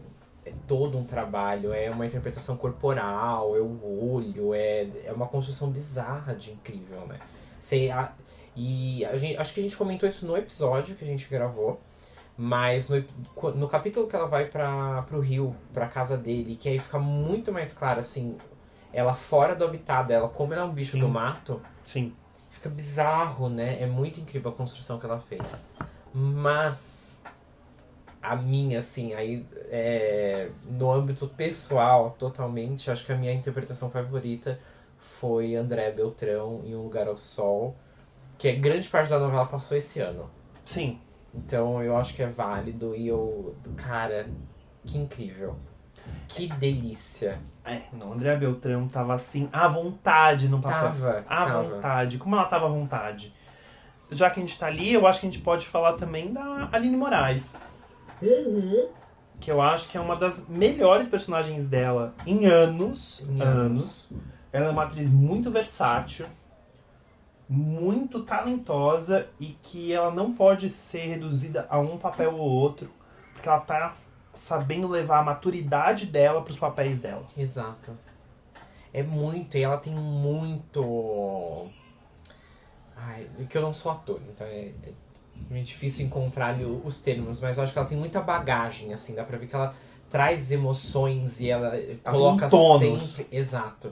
é 0.49 0.53
todo 0.67 0.97
um 0.97 1.03
trabalho, 1.03 1.71
é 1.73 1.89
uma 1.89 2.05
interpretação 2.05 2.57
corporal, 2.57 3.55
é 3.55 3.59
o 3.59 4.13
olho, 4.13 4.53
é, 4.53 4.87
é 5.05 5.11
uma 5.13 5.27
construção 5.27 5.69
bizarra 5.69 6.35
de 6.35 6.51
incrível, 6.51 7.05
né? 7.07 7.19
Sei, 7.59 7.91
a, 7.91 8.11
e 8.55 9.05
a 9.05 9.15
gente, 9.15 9.37
acho 9.37 9.53
que 9.53 9.59
a 9.59 9.63
gente 9.63 9.77
comentou 9.77 10.07
isso 10.07 10.25
no 10.25 10.35
episódio 10.35 10.95
que 10.95 11.03
a 11.03 11.07
gente 11.07 11.27
gravou. 11.29 11.79
Mas 12.41 12.87
no, 12.87 13.03
no 13.53 13.67
capítulo 13.67 14.07
que 14.07 14.15
ela 14.15 14.25
vai 14.25 14.45
para 14.45 15.01
pro 15.01 15.19
rio, 15.19 15.53
pra 15.73 15.87
casa 15.87 16.17
dele, 16.17 16.55
que 16.55 16.69
aí 16.69 16.79
fica 16.79 16.97
muito 16.97 17.51
mais 17.51 17.73
claro, 17.73 17.99
assim, 17.99 18.37
ela 18.93 19.13
fora 19.13 19.53
do 19.53 19.65
habitat 19.65 20.07
dela, 20.07 20.29
como 20.29 20.53
ela 20.53 20.63
é 20.63 20.65
um 20.65 20.71
bicho 20.71 20.93
Sim. 20.93 20.99
do 20.99 21.09
mato, 21.09 21.61
Sim. 21.83 22.13
fica 22.49 22.69
bizarro, 22.69 23.49
né? 23.49 23.81
É 23.81 23.85
muito 23.85 24.21
incrível 24.21 24.51
a 24.51 24.53
construção 24.53 24.97
que 24.97 25.05
ela 25.05 25.19
fez. 25.19 25.65
Mas 26.13 27.23
a 28.21 28.35
minha, 28.35 28.79
assim, 28.79 29.13
aí 29.13 29.45
é, 29.69 30.49
no 30.65 30.91
âmbito 30.91 31.27
pessoal, 31.27 32.15
totalmente, 32.19 32.91
acho 32.91 33.05
que 33.05 33.11
a 33.11 33.15
minha 33.15 33.33
interpretação 33.33 33.89
favorita 33.89 34.59
foi 34.97 35.55
André 35.55 35.91
Beltrão 35.91 36.61
em 36.65 36.75
Um 36.75 36.83
Lugar 36.83 37.07
ao 37.07 37.17
Sol, 37.17 37.75
que 38.37 38.47
é 38.47 38.55
grande 38.55 38.87
parte 38.87 39.09
da 39.09 39.19
novela 39.19 39.45
passou 39.45 39.77
esse 39.77 39.99
ano. 39.99 40.29
Sim. 40.63 40.99
Então 41.33 41.81
eu 41.81 41.95
acho 41.95 42.13
que 42.13 42.23
é 42.23 42.27
válido 42.27 42.95
e 42.95 43.07
eu. 43.07 43.55
Cara, 43.75 44.27
que 44.85 44.97
incrível. 44.97 45.55
Que 46.27 46.47
delícia. 46.47 47.39
É, 47.63 47.83
não, 47.93 48.13
André 48.13 48.35
Beltrão 48.35 48.87
tava 48.87 49.13
assim, 49.13 49.47
à 49.51 49.67
vontade 49.67 50.47
no 50.47 50.59
papel. 50.61 50.89
Tava. 50.89 51.25
À 51.27 51.45
tava. 51.45 51.63
vontade. 51.63 52.17
Como 52.17 52.35
ela 52.35 52.45
tava 52.45 52.65
à 52.65 52.69
vontade. 52.69 53.33
Já 54.11 54.29
que 54.29 54.39
a 54.39 54.43
gente 54.43 54.57
tá 54.57 54.65
ali, 54.65 54.93
eu 54.93 55.05
acho 55.05 55.21
que 55.21 55.27
a 55.27 55.29
gente 55.29 55.43
pode 55.43 55.67
falar 55.67 55.93
também 55.93 56.33
da 56.33 56.69
Aline 56.71 56.97
Moraes. 56.97 57.57
Uhum. 58.21 58.89
Que 59.39 59.51
eu 59.51 59.61
acho 59.61 59.87
que 59.89 59.97
é 59.97 60.01
uma 60.01 60.15
das 60.15 60.49
melhores 60.49 61.07
personagens 61.07 61.67
dela 61.67 62.13
em 62.25 62.45
anos. 62.45 63.25
Em 63.29 63.41
anos. 63.41 64.09
Ela 64.51 64.67
é 64.67 64.69
uma 64.69 64.83
atriz 64.83 65.11
muito 65.11 65.51
versátil, 65.51 66.25
muito 67.47 68.23
talentosa 68.23 69.27
e 69.39 69.57
que 69.63 69.93
ela 69.93 70.11
não 70.11 70.33
pode 70.33 70.69
ser 70.69 71.05
reduzida 71.07 71.67
a 71.69 71.79
um 71.79 71.97
papel 71.97 72.35
ou 72.35 72.49
outro, 72.49 72.89
porque 73.33 73.47
ela 73.47 73.59
tá 73.59 73.95
sabendo 74.33 74.87
levar 74.87 75.19
a 75.19 75.23
maturidade 75.23 76.05
dela 76.07 76.41
pros 76.41 76.57
papéis 76.57 76.99
dela. 76.99 77.25
Exato. 77.37 77.97
É 78.93 79.03
muito, 79.03 79.55
e 79.57 79.63
ela 79.63 79.77
tem 79.77 79.93
muito. 79.93 81.67
Ai, 82.95 83.27
que 83.47 83.57
eu 83.57 83.61
não 83.61 83.73
sou 83.73 83.91
ator, 83.91 84.19
então 84.29 84.45
é, 84.45 84.73
é 84.83 84.93
meio 85.49 85.63
difícil 85.65 86.05
encontrar 86.05 86.47
ali 86.55 86.65
os 86.65 87.01
termos, 87.01 87.39
mas 87.41 87.57
eu 87.57 87.63
acho 87.63 87.73
que 87.73 87.79
ela 87.79 87.87
tem 87.87 87.97
muita 87.97 88.21
bagagem, 88.21 88.93
assim, 88.93 89.13
dá 89.15 89.23
pra 89.23 89.37
ver 89.37 89.47
que 89.47 89.55
ela 89.55 89.73
traz 90.09 90.51
emoções 90.51 91.39
e 91.39 91.49
ela 91.49 91.71
coloca 92.03 92.49
tonos. 92.49 93.03
sempre. 93.03 93.37
Exato. 93.37 93.91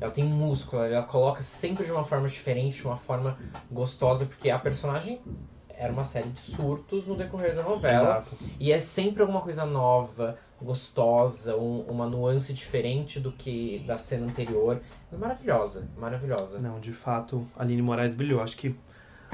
Ela 0.00 0.10
tem 0.10 0.24
músculo, 0.24 0.82
ela 0.82 1.02
coloca 1.04 1.42
sempre 1.42 1.84
de 1.84 1.92
uma 1.92 2.04
forma 2.04 2.28
diferente, 2.28 2.84
uma 2.84 2.96
forma 2.96 3.38
gostosa, 3.70 4.26
porque 4.26 4.50
a 4.50 4.58
personagem 4.58 5.20
era 5.68 5.92
uma 5.92 6.04
série 6.04 6.28
de 6.28 6.38
surtos 6.38 7.06
no 7.06 7.16
decorrer 7.16 7.54
da 7.54 7.62
novela. 7.62 8.02
Exato. 8.10 8.36
E 8.58 8.72
é 8.72 8.78
sempre 8.78 9.22
alguma 9.22 9.40
coisa 9.40 9.64
nova, 9.64 10.36
gostosa, 10.60 11.56
um- 11.56 11.82
uma 11.82 12.06
nuance 12.06 12.52
diferente 12.52 13.20
do 13.20 13.30
que 13.32 13.80
da 13.86 13.98
cena 13.98 14.26
anterior. 14.26 14.80
Maravilhosa, 15.12 15.88
maravilhosa. 15.96 16.58
Não, 16.60 16.80
de 16.80 16.92
fato, 16.92 17.46
a 17.56 17.62
Aline 17.62 17.82
Moraes 17.82 18.14
brilhou. 18.14 18.40
Acho 18.40 18.56
que 18.56 18.74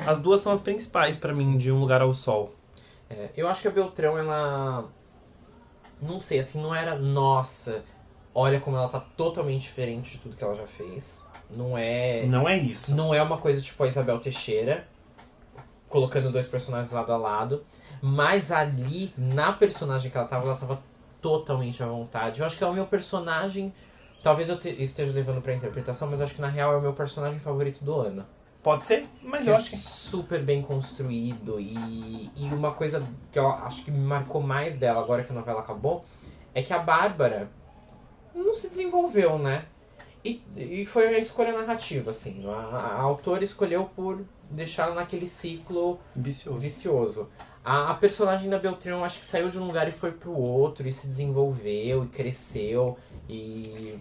as 0.07 0.21
duas 0.21 0.41
são 0.41 0.53
as 0.53 0.61
principais 0.61 1.17
pra 1.17 1.35
mim 1.35 1.57
de 1.59 1.71
Um 1.73 1.79
Lugar 1.81 2.01
ao 2.03 2.13
Sol. 2.15 2.55
É, 3.11 3.31
eu 3.37 3.49
acho 3.49 3.63
que 3.63 3.69
a 3.69 3.71
Beltrão, 3.71 4.17
ela. 4.19 4.85
Não 6.01 6.21
sei, 6.21 6.39
assim, 6.39 6.61
não 6.63 6.75
era. 6.75 6.95
Nossa, 6.97 7.83
olha 8.35 8.61
como 8.61 8.77
ela 8.77 8.89
tá 8.89 9.01
totalmente 9.01 9.63
diferente 9.63 10.13
de 10.13 10.19
tudo 10.19 10.37
que 10.37 10.45
ela 10.45 10.55
já 10.55 10.67
fez. 10.67 11.27
Não 11.51 11.77
é. 11.77 12.25
Não 12.27 12.49
é 12.49 12.57
isso. 12.59 12.95
Não 12.95 13.15
é 13.15 13.23
uma 13.23 13.39
coisa 13.39 13.61
tipo 13.61 13.83
a 13.83 13.87
Isabel 13.87 14.19
Teixeira, 14.19 14.87
colocando 15.89 16.31
dois 16.31 16.47
personagens 16.47 16.93
lado 16.93 17.13
a 17.13 17.17
lado. 17.17 17.65
Mas 18.01 18.53
ali, 18.53 19.13
na 19.17 19.53
personagem 19.53 20.11
que 20.11 20.17
ela 20.17 20.27
tava, 20.29 20.47
ela 20.47 20.57
tava 20.57 20.79
totalmente 21.21 21.83
à 21.83 21.87
vontade. 21.87 22.41
Eu 22.41 22.47
acho 22.47 22.57
que 22.57 22.63
é 22.63 22.67
o 22.67 22.73
meu 22.73 22.87
personagem. 22.87 23.73
Talvez 24.23 24.49
eu 24.49 24.59
te- 24.59 24.81
esteja 24.83 25.13
levando 25.13 25.41
pra 25.41 25.55
interpretação, 25.55 26.09
mas 26.09 26.21
acho 26.21 26.35
que 26.35 26.41
na 26.41 26.49
real 26.49 26.73
é 26.75 26.77
o 26.77 26.81
meu 26.81 26.93
personagem 26.93 27.41
favorito 27.41 27.83
do 27.85 27.95
ano. 27.99 28.25
Pode 28.63 28.85
ser, 28.87 29.07
mas 29.23 29.45
Que 29.45 29.51
eu 29.51 29.55
é 29.55 29.57
acho 29.57 29.71
que. 29.71 29.77
super 29.77 30.43
bem 30.43 30.63
construído 30.63 31.61
e, 31.61 32.31
e 32.37 32.45
uma 32.53 32.73
coisa 32.73 33.07
que 33.31 33.39
eu 33.39 33.49
acho 33.49 33.85
que 33.85 33.91
me 33.91 34.01
marcou 34.05 34.43
mais 34.43 34.77
dela 34.79 35.01
agora 35.01 35.23
que 35.23 35.31
a 35.33 35.35
novela 35.35 35.61
acabou 35.61 36.05
é 36.55 36.63
que 36.63 36.73
a 36.73 36.79
Bárbara 36.79 37.51
não 38.35 38.55
se 38.55 38.69
desenvolveu, 38.69 39.39
né? 39.39 39.67
E, 40.25 40.43
e 40.57 40.85
foi 40.85 41.07
a 41.07 41.19
escolha 41.19 41.53
narrativa, 41.53 42.11
assim. 42.11 42.45
A, 42.49 42.53
a 42.77 43.01
autora 43.01 43.45
escolheu 43.45 43.85
por 43.95 44.25
deixá-la 44.51 44.95
naquele 44.95 45.27
ciclo 45.29 45.99
Vicioso. 46.15 46.59
vicioso. 46.59 47.29
A, 47.65 47.91
a 47.91 47.95
personagem 47.95 48.51
da 48.51 48.59
Beltrão 48.59 49.05
acho 49.05 49.21
que 49.21 49.25
saiu 49.27 49.49
de 49.49 49.59
um 49.59 49.67
lugar 49.67 49.87
e 49.89 49.93
foi 49.93 50.11
pro 50.13 50.33
outro 50.37 50.87
e 50.89 50.93
se 50.93 51.07
desenvolveu 51.07 52.05
e 52.05 52.09
cresceu 52.09 52.99
e. 53.29 53.99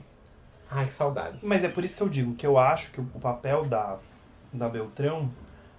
Ai, 0.69 0.85
que 0.85 0.93
saudades. 0.93 1.43
Mas 1.43 1.63
é 1.63 1.69
por 1.69 1.85
isso 1.85 1.95
que 1.95 2.03
eu 2.03 2.09
digo 2.09 2.33
que 2.35 2.45
eu 2.45 2.57
acho 2.57 2.91
que 2.91 2.99
o 2.99 3.05
papel 3.05 3.63
da, 3.65 3.97
da 4.51 4.70
Beltrão 4.70 5.32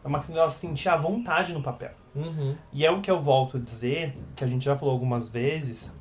é 0.05 0.09
uma 0.09 0.19
questão 0.19 0.35
dela 0.35 0.51
sentir 0.51 0.89
a 0.89 0.97
vontade 0.97 1.53
no 1.53 1.63
papel. 1.63 1.91
Uhum. 2.15 2.57
E 2.73 2.85
é 2.85 2.91
o 2.91 3.01
que 3.01 3.11
eu 3.11 3.21
volto 3.21 3.57
a 3.57 3.61
dizer, 3.61 4.17
que 4.35 4.43
a 4.43 4.47
gente 4.47 4.65
já 4.65 4.77
falou 4.77 4.93
algumas 4.93 5.29
vezes. 5.29 5.95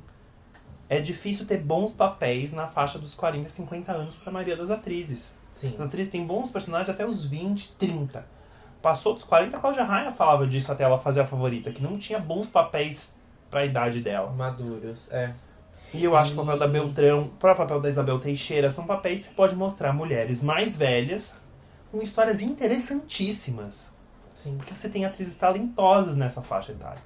É 0.88 1.00
difícil 1.00 1.46
ter 1.46 1.58
bons 1.58 1.94
papéis 1.94 2.52
na 2.52 2.66
faixa 2.66 2.98
dos 2.98 3.14
40, 3.14 3.48
50 3.48 3.92
anos 3.92 4.14
pra 4.14 4.32
maioria 4.32 4.56
das 4.56 4.70
atrizes. 4.70 5.34
Sim. 5.52 5.74
As 5.74 5.80
atrizes 5.80 6.10
têm 6.10 6.26
bons 6.26 6.50
personagens 6.50 6.88
até 6.88 7.04
os 7.04 7.24
20, 7.24 7.72
30. 7.72 8.24
Passou 8.80 9.12
dos 9.12 9.24
40, 9.24 9.56
a 9.56 9.60
Cláudia 9.60 9.84
Raia 9.84 10.10
falava 10.10 10.46
disso 10.46 10.70
até 10.70 10.84
ela 10.84 10.98
fazer 10.98 11.20
a 11.20 11.26
favorita, 11.26 11.72
que 11.72 11.82
não 11.82 11.98
tinha 11.98 12.18
bons 12.18 12.48
papéis 12.48 13.18
pra 13.50 13.64
idade 13.64 14.00
dela. 14.00 14.30
Maduros, 14.30 15.10
é. 15.12 15.34
E 15.92 16.04
eu 16.04 16.16
acho 16.16 16.32
que 16.32 16.38
o 16.38 16.44
papel 16.44 16.58
da 16.58 16.68
Beltrão, 16.68 17.22
o 17.24 17.28
próprio 17.30 17.66
papel 17.66 17.80
da 17.80 17.88
Isabel 17.88 18.18
Teixeira, 18.18 18.70
são 18.70 18.86
papéis 18.86 19.26
que 19.26 19.34
pode 19.34 19.56
mostrar 19.56 19.92
mulheres 19.92 20.42
mais 20.42 20.76
velhas 20.76 21.36
com 21.90 22.02
histórias 22.02 22.40
interessantíssimas. 22.40 23.90
Sim. 24.34 24.56
Porque 24.56 24.76
você 24.76 24.88
tem 24.88 25.04
atrizes 25.04 25.36
talentosas 25.36 26.16
nessa 26.16 26.42
faixa 26.42 26.72
etária. 26.72 27.02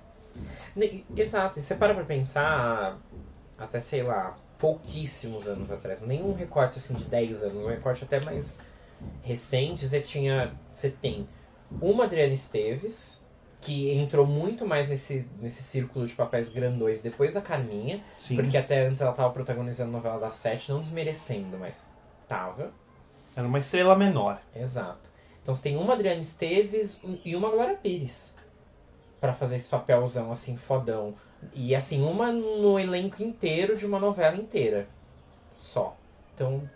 Exato, 1.17 1.59
e 1.59 1.63
você 1.63 1.75
para 1.75 1.95
pra 1.95 2.05
pensar, 2.05 2.99
até 3.59 3.81
sei 3.81 4.03
lá, 4.03 4.37
pouquíssimos 4.59 5.49
anos 5.49 5.71
atrás, 5.71 6.01
nenhum 6.01 6.35
recorte 6.35 6.79
assim 6.79 6.95
de 6.95 7.05
10 7.05 7.45
anos, 7.45 7.65
um 7.65 7.69
recorte 7.69 8.05
até 8.05 8.25
mais 8.25 8.63
recente, 9.23 9.87
você 9.89 10.01
tinha. 10.01 10.53
Você 10.73 10.91
tem 10.91 11.27
uma 11.81 12.05
Adriana 12.05 12.33
Esteves, 12.33 13.27
que 13.61 13.91
entrou 13.93 14.27
muito 14.27 14.67
mais 14.67 14.89
nesse, 14.89 15.29
nesse 15.41 15.63
círculo 15.63 16.07
de 16.07 16.15
papéis 16.15 16.53
grandões 16.53 17.03
depois 17.03 17.35
da 17.35 17.41
Carminha, 17.41 18.03
Sim. 18.19 18.37
porque 18.37 18.57
até 18.57 18.87
antes 18.87 19.01
ela 19.01 19.13
tava 19.13 19.31
protagonizando 19.31 19.91
a 19.91 19.93
novela 19.93 20.19
das 20.19 20.35
sete, 20.35 20.71
não 20.71 20.81
desmerecendo, 20.81 21.59
mas 21.59 21.93
tava. 22.27 22.73
Era 23.35 23.47
uma 23.47 23.59
estrela 23.59 23.97
menor. 23.97 24.41
Exato. 24.55 25.11
Então 25.43 25.55
você 25.55 25.65
tem 25.65 25.77
uma 25.77 25.95
Adriana 25.95 26.21
Esteves 26.21 27.01
e 27.25 27.35
uma 27.35 27.51
Glória 27.51 27.77
Pires 27.77 28.37
pra 29.21 29.33
fazer 29.33 29.57
esse 29.57 29.71
papelzão 29.71 30.33
assim 30.33 30.57
fodão. 30.57 31.15
E 31.55 31.75
assim, 31.75 32.03
uma 32.03 32.31
no 32.31 32.79
elenco 32.79 33.23
inteiro 33.23 33.77
de 33.77 33.87
uma 33.87 33.99
novela 33.99 34.37
inteira. 34.37 34.89
Só. 35.51 35.97
Então, 36.35 36.69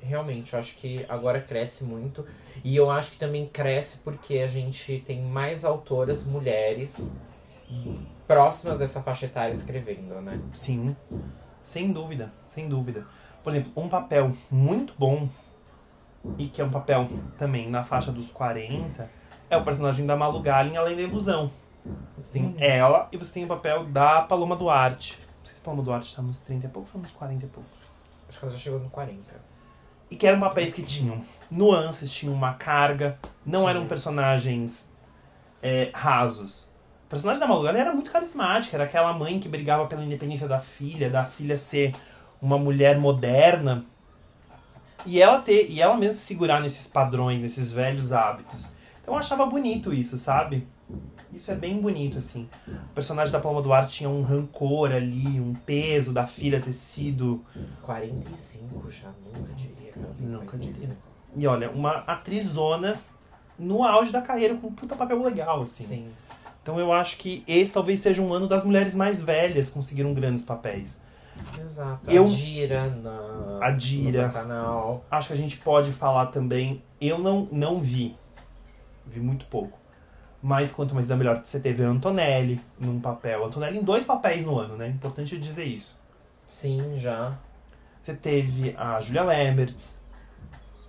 realmente, 0.00 0.52
eu 0.52 0.58
acho 0.58 0.76
que 0.76 1.04
agora 1.08 1.40
cresce 1.40 1.84
muito. 1.84 2.26
E 2.64 2.76
eu 2.76 2.90
acho 2.90 3.12
que 3.12 3.18
também 3.18 3.48
cresce 3.48 3.98
porque 3.98 4.38
a 4.38 4.46
gente 4.46 5.02
tem 5.06 5.22
mais 5.22 5.64
autoras 5.64 6.24
mulheres 6.26 7.16
próximas 8.26 8.78
dessa 8.78 9.02
faixa 9.02 9.26
etária 9.26 9.52
escrevendo, 9.52 10.20
né? 10.20 10.40
Sim. 10.52 10.96
Sem 11.62 11.92
dúvida, 11.92 12.32
sem 12.46 12.68
dúvida. 12.68 13.06
Por 13.42 13.52
exemplo, 13.52 13.72
um 13.76 13.88
papel 13.88 14.32
muito 14.50 14.94
bom, 14.98 15.28
e 16.38 16.46
que 16.48 16.60
é 16.60 16.64
um 16.64 16.70
papel 16.70 17.08
também 17.36 17.68
na 17.68 17.84
faixa 17.84 18.12
dos 18.12 18.30
40, 18.30 19.08
é 19.50 19.56
o 19.56 19.64
personagem 19.64 20.06
da 20.06 20.16
Malu 20.16 20.40
Gallen, 20.40 20.76
Além 20.76 20.96
da 20.96 21.02
Ilusão. 21.02 21.50
Você 22.20 22.34
tem 22.34 22.44
Uhum. 22.46 22.54
ela 22.58 23.08
e 23.10 23.16
você 23.16 23.32
tem 23.34 23.44
o 23.44 23.48
papel 23.48 23.84
da 23.84 24.22
Paloma 24.22 24.54
Duarte. 24.56 25.18
Não 25.40 25.44
sei 25.46 25.54
se 25.56 25.60
a 25.60 25.64
Paloma 25.64 25.82
Duarte 25.82 26.14
tá 26.14 26.22
nos 26.22 26.40
30 26.40 26.66
e 26.66 26.68
poucos 26.68 26.94
ou 26.94 27.00
nos 27.00 27.12
40 27.12 27.44
e 27.44 27.48
poucos. 27.48 27.72
Acho 28.28 28.38
que 28.38 28.44
ela 28.44 28.52
já 28.52 28.58
chegou 28.58 28.78
no 28.78 28.88
40. 28.88 29.18
E 30.10 30.16
que 30.16 30.26
eram 30.26 30.38
papéis 30.38 30.72
que 30.74 30.82
tinham 30.82 31.20
nuances, 31.50 32.12
tinham 32.12 32.34
uma 32.34 32.54
carga, 32.54 33.18
não 33.44 33.62
Sim. 33.62 33.68
eram 33.70 33.86
personagens 33.86 34.92
é, 35.62 35.90
rasos. 35.92 36.70
O 37.06 37.08
personagem 37.08 37.40
da 37.40 37.46
Malu 37.46 37.62
Gallen 37.62 37.80
era 37.80 37.92
muito 37.92 38.10
carismática, 38.10 38.76
era 38.76 38.84
aquela 38.84 39.12
mãe 39.12 39.40
que 39.40 39.48
brigava 39.48 39.86
pela 39.86 40.04
independência 40.04 40.46
da 40.46 40.58
filha, 40.60 41.10
da 41.10 41.24
filha 41.24 41.56
ser 41.58 41.92
uma 42.40 42.58
mulher 42.58 42.98
moderna. 43.00 43.84
E 45.06 45.20
ela 45.20 45.40
ter, 45.40 45.68
e 45.70 45.80
ela 45.80 45.96
mesmo 45.96 46.14
se 46.14 46.20
segurar 46.20 46.60
nesses 46.60 46.86
padrões, 46.86 47.40
nesses 47.40 47.72
velhos 47.72 48.12
hábitos. 48.12 48.68
Então 49.00 49.14
eu 49.14 49.18
achava 49.18 49.44
bonito 49.46 49.92
isso, 49.92 50.16
sabe? 50.16 50.66
Isso 51.32 51.50
é 51.50 51.54
bem 51.54 51.80
bonito, 51.80 52.18
assim. 52.18 52.48
O 52.68 52.94
personagem 52.94 53.32
da 53.32 53.40
Palma 53.40 53.62
Duarte 53.62 53.94
tinha 53.94 54.08
um 54.10 54.22
rancor 54.22 54.92
ali, 54.92 55.40
um 55.40 55.54
peso 55.54 56.12
da 56.12 56.26
filha 56.26 56.60
ter 56.60 56.72
sido 56.74 57.42
45 57.80 58.90
já, 58.90 59.08
nunca 59.34 59.52
diria, 59.54 59.92
cara. 59.92 60.06
Nunca 60.20 60.44
45. 60.46 60.94
E 61.36 61.46
olha, 61.46 61.70
uma 61.70 61.98
atrizona 62.06 62.96
no 63.58 63.82
auge 63.84 64.12
da 64.12 64.20
carreira 64.20 64.54
com 64.56 64.66
um 64.68 64.72
puta 64.72 64.94
papel 64.94 65.22
legal, 65.22 65.62
assim. 65.62 65.82
Sim. 65.84 66.08
Então 66.62 66.78
eu 66.78 66.92
acho 66.92 67.16
que 67.16 67.42
esse 67.48 67.72
talvez 67.72 68.00
seja 68.00 68.22
um 68.22 68.32
ano 68.32 68.46
das 68.46 68.62
mulheres 68.64 68.94
mais 68.94 69.20
velhas 69.20 69.68
conseguiram 69.68 70.14
grandes 70.14 70.44
papéis. 70.44 71.00
Exato. 71.64 72.10
Eu- 72.10 72.24
A 72.26 72.28
Dira 72.28 72.90
na... 72.90 73.10
A 73.62 73.70
Dira. 73.70 74.28
canal. 74.28 75.04
Acho 75.10 75.28
que 75.28 75.34
a 75.34 75.36
gente 75.36 75.56
pode 75.58 75.92
falar 75.92 76.26
também. 76.26 76.82
Eu 77.00 77.18
não, 77.18 77.48
não 77.52 77.80
vi. 77.80 78.16
Vi 79.06 79.20
muito 79.20 79.46
pouco. 79.46 79.78
Mas 80.42 80.72
quanto 80.72 80.94
mais 80.94 81.06
da 81.06 81.14
melhor, 81.16 81.40
você 81.44 81.60
teve 81.60 81.84
a 81.84 81.88
Antonelli 81.88 82.60
num 82.78 83.00
papel. 83.00 83.44
Antonelli 83.44 83.78
em 83.78 83.84
dois 83.84 84.04
papéis 84.04 84.44
no 84.46 84.58
ano, 84.58 84.76
né? 84.76 84.88
Importante 84.88 85.38
dizer 85.38 85.64
isso. 85.64 85.96
Sim, 86.44 86.98
já. 86.98 87.38
Você 88.02 88.14
teve 88.14 88.74
a 88.76 89.00
Julia 89.00 89.22
Lemberts. 89.22 90.02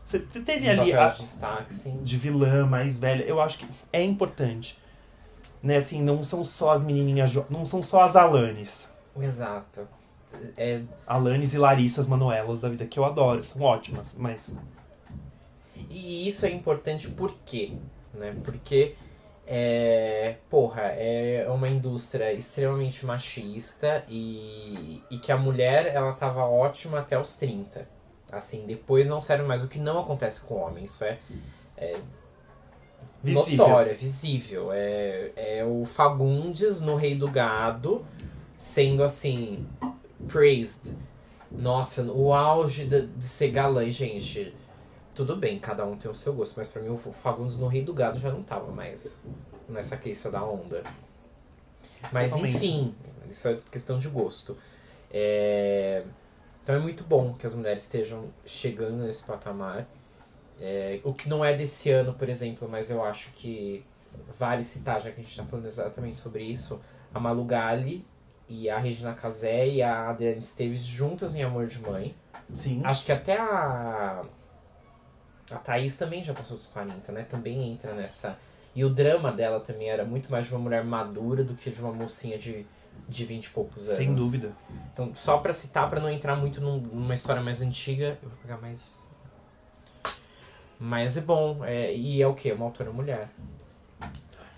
Você, 0.04 0.20
você 0.20 0.42
teve 0.42 0.68
Um 0.68 0.72
ali 0.72 0.94
a, 0.94 1.08
de 1.08 1.22
destaque, 1.22 1.74
sim. 1.74 2.00
de 2.04 2.18
vilã 2.18 2.66
mais 2.66 2.98
velha, 2.98 3.24
eu 3.24 3.40
acho 3.40 3.60
que 3.60 3.68
é 3.92 4.04
importante. 4.04 4.78
Né, 5.62 5.78
assim, 5.78 6.02
não 6.02 6.24
são 6.26 6.44
só 6.44 6.72
as 6.72 6.84
menininhas, 6.84 7.34
não 7.50 7.66
são 7.66 7.82
só 7.82 8.04
as 8.04 8.18
Alanes. 8.18 8.92
Exato. 9.18 9.88
É, 10.58 10.82
Alanes 11.06 11.54
e 11.54 11.58
Larissas 11.58 12.08
Manuelas 12.08 12.60
da 12.60 12.70
vida, 12.70 12.86
que 12.86 13.00
eu 13.00 13.06
adoro, 13.06 13.44
são 13.44 13.62
ótimas, 13.62 14.16
mas 14.18 14.60
e 15.94 16.28
isso 16.28 16.46
é 16.46 16.50
importante 16.50 17.10
por 17.10 17.34
quê? 17.46 17.74
Né? 18.14 18.36
Porque, 18.44 18.96
é, 19.46 20.36
porra, 20.50 20.82
é 20.82 21.46
uma 21.50 21.70
indústria 21.70 22.34
extremamente 22.34 23.06
machista 23.06 24.04
e, 24.10 25.02
e 25.10 25.18
que 25.20 25.32
a 25.32 25.38
mulher, 25.38 25.94
ela 25.94 26.14
tava 26.14 26.46
ótima 26.46 27.00
até 27.00 27.18
os 27.20 27.36
30. 27.36 27.88
Assim, 28.32 28.66
depois 28.66 29.06
não 29.06 29.22
serve 29.22 29.44
mais. 29.44 29.64
O 29.64 29.68
que 29.68 29.78
não 29.78 30.00
acontece 30.00 30.42
com 30.42 30.56
o 30.56 30.58
homem, 30.58 30.86
isso 30.86 31.06
é 31.06 31.20
visível. 33.22 33.58
notório, 33.58 33.92
é 33.92 33.96
visível. 33.96 34.70
É, 34.72 35.32
é 35.36 35.66
o 35.66 35.86
Fagundes 35.86 36.82
no 36.82 36.96
Rei 36.96 37.16
do 37.16 37.28
Gado 37.28 38.04
sendo 38.58 39.04
assim, 39.04 39.68
praised. 40.28 40.96
Nossa, 41.52 42.04
o 42.12 42.34
auge 42.34 42.86
de, 42.86 43.08
de 43.08 43.24
ser 43.24 43.50
galã, 43.50 43.90
gente. 43.90 44.54
Tudo 45.16 45.36
bem, 45.36 45.60
cada 45.60 45.86
um 45.86 45.96
tem 45.96 46.10
o 46.10 46.16
seu 46.16 46.34
gosto, 46.34 46.56
mas 46.58 46.68
pra 46.68 46.82
mim 46.82 46.90
o 46.90 46.98
Fagundes 46.98 47.58
no 47.58 47.68
Rei 47.68 47.84
do 47.84 47.94
Gado 47.94 48.18
já 48.18 48.32
não 48.32 48.42
tava 48.42 48.72
mais 48.72 49.28
nessa 49.70 49.96
crista 49.96 50.32
da 50.32 50.44
onda. 50.44 50.84
Mas 52.12 52.32
Totalmente. 52.32 52.56
enfim, 52.58 52.96
isso 53.30 53.48
é 53.48 53.58
questão 53.72 54.00
de 54.00 54.10
gosto. 54.10 54.58
É, 55.12 56.04
Então 56.64 56.76
é 56.76 56.80
muito 56.80 57.04
bom 57.04 57.34
que 57.34 57.46
as 57.46 57.56
mulheres 57.56 57.84
estejam 57.84 58.26
chegando 58.46 59.04
nesse 59.04 59.24
patamar. 59.26 59.88
É, 60.60 61.00
O 61.04 61.14
que 61.14 61.30
não 61.30 61.46
é 61.46 61.56
desse 61.56 61.92
ano, 61.92 62.14
por 62.14 62.28
exemplo, 62.28 62.68
mas 62.68 62.90
eu 62.90 63.04
acho 63.04 63.30
que 63.34 63.86
vale 64.38 64.64
citar, 64.64 65.00
já 65.00 65.12
que 65.12 65.22
a 65.22 65.24
gente 65.24 65.36
tá 65.38 65.44
falando 65.44 65.66
exatamente 65.66 66.20
sobre 66.20 66.44
isso, 66.44 66.80
a 67.14 67.20
Malu 67.20 67.44
Gali 67.46 68.06
e 68.48 68.70
a 68.70 68.78
Regina 68.78 69.14
Casé 69.14 69.68
e 69.68 69.82
a 69.82 70.10
Adriane 70.10 70.40
Esteves 70.40 70.82
juntas 70.84 71.36
em 71.36 71.44
Amor 71.44 71.68
de 71.68 71.80
Mãe. 71.80 72.16
Sim. 72.54 72.82
Acho 72.84 73.06
que 73.06 73.12
até 73.12 73.38
a. 73.38 74.24
A 75.52 75.58
Thaís 75.58 75.98
também 75.98 76.24
já 76.24 76.34
passou 76.34 76.58
dos 76.58 76.68
40, 76.68 77.12
né? 77.12 77.24
Também 77.30 77.70
entra 77.72 77.94
nessa. 77.94 78.38
E 78.76 78.84
o 78.84 78.90
drama 78.90 79.32
dela 79.32 79.60
também 79.60 79.90
era 79.90 80.04
muito 80.04 80.32
mais 80.32 80.48
de 80.48 80.54
uma 80.54 80.60
mulher 80.62 80.84
madura 80.84 81.44
do 81.44 81.54
que 81.54 81.70
de 81.70 81.80
uma 81.82 81.92
mocinha 81.94 82.38
de, 82.38 82.66
de 83.08 83.26
20 83.26 83.46
e 83.46 83.50
poucos 83.50 83.86
anos. 83.86 83.98
Sem 83.98 84.16
dúvida. 84.16 84.52
Então, 84.94 85.14
só 85.14 85.38
pra 85.38 85.54
citar, 85.54 85.90
pra 85.90 86.00
não 86.00 86.10
entrar 86.10 86.36
muito 86.36 86.60
num- 86.60 86.80
numa 86.80 87.14
história 87.14 87.42
mais 87.42 87.62
antiga, 87.62 88.18
eu 88.24 88.30
vou 88.30 88.38
pegar 88.42 88.58
mais. 88.58 89.04
Mas 90.80 91.18
é 91.18 91.22
bom. 91.22 91.64
É, 91.64 91.94
e 91.94 92.22
é 92.22 92.28
o 92.28 92.34
quê? 92.34 92.52
Uma 92.52 92.66
autora 92.66 92.92
mulher. 92.92 93.30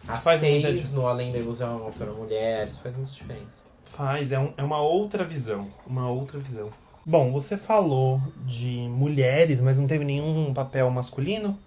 Isso 0.03 0.17
A 0.17 0.19
faz 0.19 0.41
muita 0.41 0.67
seis 0.69 0.93
no 0.93 1.07
Além 1.07 1.31
da 1.33 1.39
Ilusão 1.39 1.73
é 1.73 1.75
uma 1.77 1.85
autora 1.85 2.11
mulher, 2.13 2.67
isso 2.67 2.79
faz 2.79 2.95
muita 2.95 3.11
diferença. 3.11 3.65
Faz, 3.95 4.31
é, 4.33 4.39
um- 4.39 4.53
é 4.57 4.63
uma 4.63 4.81
outra 4.81 5.23
visão. 5.23 5.69
Uma 5.87 6.09
outra 6.09 6.37
visão. 6.37 6.69
Bom, 7.05 7.31
você 7.31 7.55
falou 7.55 8.19
de 8.45 8.89
mulheres, 8.89 9.61
mas 9.61 9.77
não 9.77 9.87
teve 9.87 10.03
nenhum 10.03 10.53
papel 10.53 10.89
masculino? 10.89 11.57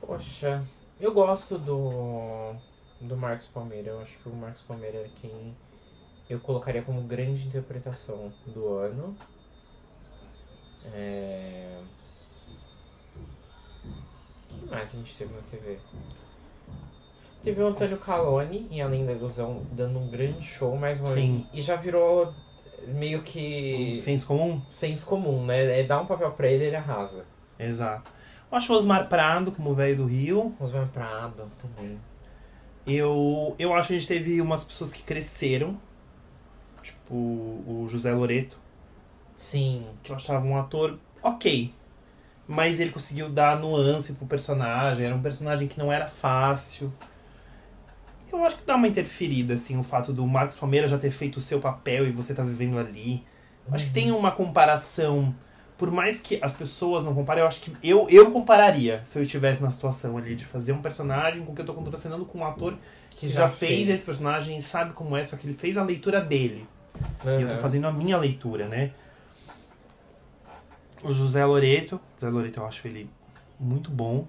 Poxa, 0.00 0.64
eu 0.98 1.12
gosto 1.12 1.58
do. 1.58 2.54
do 3.00 3.16
Marcos 3.16 3.48
Palmeira. 3.48 3.90
Eu 3.90 4.00
acho 4.00 4.16
que 4.18 4.28
o 4.28 4.32
Marcos 4.34 4.62
Palmeira 4.62 4.98
é 4.98 5.10
quem 5.20 5.54
eu 6.30 6.40
colocaria 6.40 6.82
como 6.82 7.02
grande 7.02 7.46
interpretação 7.46 8.32
do 8.46 8.68
ano. 8.68 9.16
É... 10.94 11.78
Quem 14.48 14.66
mais 14.66 14.94
a 14.94 14.98
gente 14.98 15.16
teve 15.16 15.34
na 15.34 15.42
TV? 15.42 15.78
Teve 17.42 17.62
o 17.62 17.66
Antônio 17.66 17.96
Caloni 17.98 18.66
em 18.70 18.80
Além 18.82 19.06
da 19.06 19.12
Ilusão 19.12 19.62
dando 19.72 19.98
um 19.98 20.08
grande 20.08 20.44
show, 20.44 20.76
mais 20.76 21.00
uma 21.00 21.14
Sim. 21.14 21.46
E 21.52 21.60
já 21.60 21.76
virou 21.76 22.34
meio 22.86 23.22
que 23.22 23.96
Senso 23.96 24.26
comum? 24.26 24.60
senso 24.68 25.06
comum, 25.06 25.44
né? 25.44 25.80
É 25.80 25.84
dar 25.84 26.00
um 26.00 26.06
papel 26.06 26.30
pra 26.32 26.48
ele, 26.48 26.64
ele 26.64 26.76
arrasa. 26.76 27.24
Exato. 27.58 28.10
Eu 28.50 28.56
acho 28.58 28.72
o 28.72 28.76
Osmar 28.76 29.08
Prado 29.08 29.52
como 29.52 29.74
velho 29.74 29.96
do 29.96 30.04
Rio. 30.06 30.54
Osmar 30.58 30.88
Prado 30.88 31.50
também. 31.60 31.98
Eu, 32.86 33.54
eu 33.58 33.74
acho 33.74 33.88
que 33.88 33.94
a 33.94 33.98
gente 33.98 34.08
teve 34.08 34.40
umas 34.40 34.64
pessoas 34.64 34.92
que 34.92 35.02
cresceram. 35.02 35.78
Tipo, 36.82 37.14
o 37.14 37.86
José 37.88 38.12
Loreto, 38.12 38.58
Sim, 39.36 39.86
que 40.02 40.10
eu 40.10 40.16
achava 40.16 40.44
um 40.46 40.56
ator 40.56 40.98
ok. 41.22 41.72
Mas 42.46 42.80
ele 42.80 42.90
conseguiu 42.90 43.28
dar 43.28 43.58
nuance 43.58 44.14
pro 44.14 44.26
personagem. 44.26 45.06
Era 45.06 45.14
um 45.14 45.22
personagem 45.22 45.68
que 45.68 45.78
não 45.78 45.92
era 45.92 46.06
fácil. 46.06 46.92
Eu 48.32 48.44
acho 48.44 48.58
que 48.58 48.66
dá 48.66 48.76
uma 48.76 48.86
interferida, 48.86 49.54
assim, 49.54 49.78
o 49.78 49.82
fato 49.82 50.12
do 50.12 50.26
Marcos 50.26 50.56
Palmeira 50.56 50.86
já 50.86 50.98
ter 50.98 51.10
feito 51.10 51.38
o 51.38 51.40
seu 51.40 51.60
papel 51.60 52.06
e 52.06 52.12
você 52.12 52.34
tá 52.34 52.42
vivendo 52.42 52.78
ali. 52.78 53.24
Eu 53.66 53.74
Acho 53.74 53.86
que 53.86 53.92
tem 53.92 54.10
uma 54.12 54.30
comparação. 54.30 55.34
Por 55.76 55.90
mais 55.90 56.20
que 56.20 56.38
as 56.42 56.52
pessoas 56.52 57.04
não 57.04 57.14
comparem, 57.14 57.42
eu 57.42 57.46
acho 57.46 57.60
que 57.60 57.72
eu, 57.82 58.08
eu 58.10 58.30
compararia 58.30 59.00
se 59.04 59.18
eu 59.18 59.22
estivesse 59.22 59.62
na 59.62 59.70
situação 59.70 60.18
ali 60.18 60.34
de 60.34 60.44
fazer 60.44 60.72
um 60.72 60.82
personagem 60.82 61.44
com 61.44 61.54
que 61.54 61.60
eu 61.60 61.66
tô 61.66 61.72
contracenando 61.72 62.24
com 62.24 62.38
um 62.38 62.44
ator 62.44 62.76
que 63.10 63.28
já, 63.28 63.48
fez, 63.48 63.88
esse 63.88 64.04
personagem 64.04 64.56
e 64.56 64.62
sabe 64.62 64.92
como 64.92 65.16
é, 65.16 65.22
só 65.22 65.36
que 65.36 65.46
ele 65.46 65.54
fez 65.54 65.78
a 65.78 65.84
leitura 65.84 66.20
dele. 66.20 66.66
E 67.24 67.42
eu 67.42 67.48
tô 67.48 67.54
Aham. 67.54 67.62
fazendo 67.62 67.86
a 67.86 67.92
minha 67.92 68.16
leitura, 68.16 68.68
né? 68.68 68.92
O 71.02 71.12
José 71.12 71.44
Loreto. 71.44 72.00
José 72.20 72.30
Loreto 72.30 72.60
eu 72.60 72.66
acho 72.66 72.86
ele 72.86 73.08
muito 73.58 73.90
bom. 73.90 74.26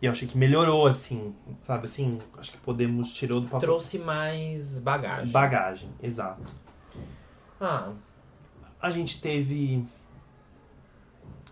E 0.00 0.06
eu 0.06 0.12
achei 0.12 0.28
que 0.28 0.38
melhorou, 0.38 0.86
assim, 0.86 1.34
sabe 1.62 1.86
assim? 1.86 2.18
Acho 2.38 2.52
que 2.52 2.58
podemos 2.58 3.12
tirou 3.12 3.40
do 3.40 3.46
papel. 3.46 3.60
Trouxe 3.68 3.98
mais 3.98 4.78
bagagem. 4.78 5.32
Bagagem, 5.32 5.90
exato. 6.02 6.54
ah, 7.60 7.92
A 8.80 8.90
gente 8.90 9.20
teve 9.20 9.84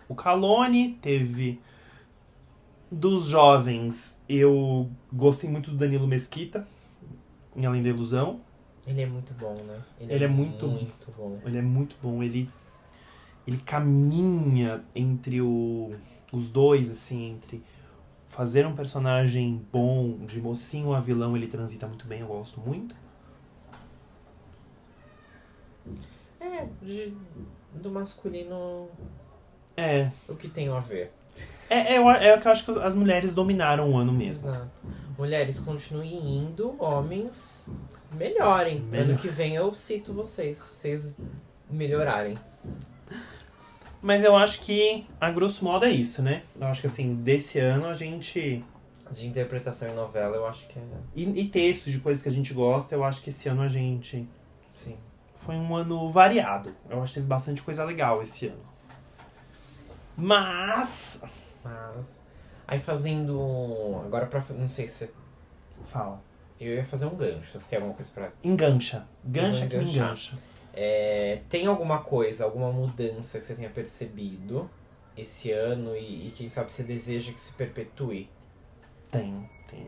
o 0.09 0.15
Calone, 0.15 0.97
teve 1.03 1.61
dos 2.91 3.25
jovens, 3.25 4.21
eu 4.29 4.89
gostei 5.13 5.51
muito 5.51 5.73
do 5.73 5.77
Danilo 5.77 6.07
Mesquita, 6.07 6.67
em 7.57 7.67
Além 7.67 7.83
da 7.83 7.89
Ilusão. 7.89 8.41
ele 8.87 9.03
é 9.03 9.07
muito 9.07 9.35
bom, 9.35 9.55
né? 9.65 9.83
Ele 9.99 10.23
é 10.25 10.29
muito- 10.29 10.69
muito 10.69 11.11
bom. 11.17 11.41
Ele 11.45 11.59
é 11.59 11.63
muito 11.63 11.97
bom, 12.01 12.23
ele 12.23 12.49
ele 13.45 13.59
caminha 13.59 14.85
entre 14.95 15.41
o, 15.41 15.93
os 16.33 16.51
dois 16.51 16.91
assim, 16.91 17.31
entre 17.31 17.63
fazer 18.37 18.66
um 18.66 18.77
personagem 18.77 19.66
bom, 19.72 20.18
de 20.27 20.40
mocinho 20.42 20.92
a 20.92 21.01
vilão, 21.01 21.35
ele 21.35 21.46
transita 21.46 21.87
muito 21.87 22.07
bem, 22.07 22.20
eu 22.20 22.27
gosto 22.27 22.61
muito. 22.61 22.94
É, 26.38 26.66
de- 26.83 27.16
do 27.72 27.90
masculino, 27.90 28.88
É, 29.77 30.11
o 30.29 30.35
que 30.35 30.49
tem 30.49 30.68
a 30.68 30.81
ver? 30.81 31.12
é, 31.70 31.94
é, 31.94 31.99
eu- 31.99 32.11
é 32.11 32.35
o 32.37 32.40
que 32.40 32.46
eu 32.46 32.53
acho 32.53 32.64
que 32.64 32.79
as 32.79 32.94
mulheres 32.94 33.33
dominaram 33.35 33.90
o 33.92 33.96
ano 33.96 34.12
mesmo. 34.12 34.51
Exato. 34.51 34.83
Mulheres, 35.18 35.59
continuem 35.59 36.37
indo, 36.38 36.75
homens, 36.79 37.66
melhorem. 38.12 38.81
Melhor. 38.81 39.09
Ano 39.11 39.18
que 39.18 39.29
vem 39.29 39.55
eu 39.55 39.75
cito 39.75 40.12
vocês, 40.12 40.59
vocês 40.59 41.18
melhorarem. 41.70 42.37
Mas 44.07 44.23
eu 44.23 44.37
acho 44.37 44.61
que, 44.61 45.05
a 45.21 45.33
grosso 45.33 45.64
modo, 45.64 45.85
é 45.85 45.90
isso, 45.90 46.23
né? 46.23 46.45
Eu 46.61 46.69
acho 46.69 46.81
que, 46.83 46.87
assim, 46.87 47.16
desse 47.16 47.59
ano 47.59 47.87
a 47.87 47.95
gente. 47.95 48.64
De 49.11 49.27
interpretação 49.27 49.88
em 49.88 49.95
novela, 49.95 50.37
eu 50.37 50.47
acho 50.47 50.64
que 50.69 50.79
é. 50.79 50.83
E, 51.16 51.25
e 51.40 51.49
textos 51.49 51.92
de 51.92 51.99
coisas 51.99 52.23
que 52.23 52.29
a 52.29 52.33
gente 52.33 52.55
gosta, 52.55 52.95
eu 52.95 53.03
acho 53.03 53.21
que 53.21 53.31
esse 53.31 53.49
ano 53.49 53.62
a 53.62 53.69
gente. 53.69 54.25
Sim. 54.73 54.97
Foi 55.38 55.57
um 55.57 55.75
ano 55.75 56.09
variado. 56.09 56.73
Eu 56.88 57.03
acho 57.03 57.14
que 57.14 57.19
teve 57.19 57.27
bastante 57.27 57.62
coisa 57.62 57.83
legal 57.83 58.23
esse 58.23 58.47
ano. 58.47 58.62
Mas. 60.16 61.25
Mas. 61.64 62.23
Aí 62.69 62.79
fazendo. 62.79 64.03
Agora 64.05 64.27
pra. 64.27 64.40
Não 64.51 64.69
sei 64.69 64.87
se. 64.87 65.11
Fala. 65.83 66.23
Eu 66.61 66.75
ia 66.75 66.85
fazer 66.85 67.07
um 67.07 67.16
gancho. 67.16 67.59
Você 67.59 67.71
tem 67.71 67.79
alguma 67.79 67.97
coisa 67.97 68.12
pra. 68.14 68.31
Engancha. 68.45 69.05
Gancha 69.25 69.66
que 69.66 69.77
engancha. 69.77 70.38
É, 70.79 71.41
tem 71.49 71.67
alguma 71.67 72.01
coisa, 72.01 72.45
alguma 72.45 72.71
mudança 72.71 73.41
que 73.41 73.47
você 73.47 73.55
tenha 73.55 73.71
percebido 73.71 74.71
esse 75.17 75.51
ano 75.51 75.97
e, 75.97 76.29
e 76.29 76.31
quem 76.31 76.51
sabe 76.51 76.71
você 76.71 76.83
deseja 76.83 77.33
que 77.33 77.41
se 77.41 77.53
perpetue? 77.55 78.29
Tem, 79.11 79.49
tem. 79.67 79.87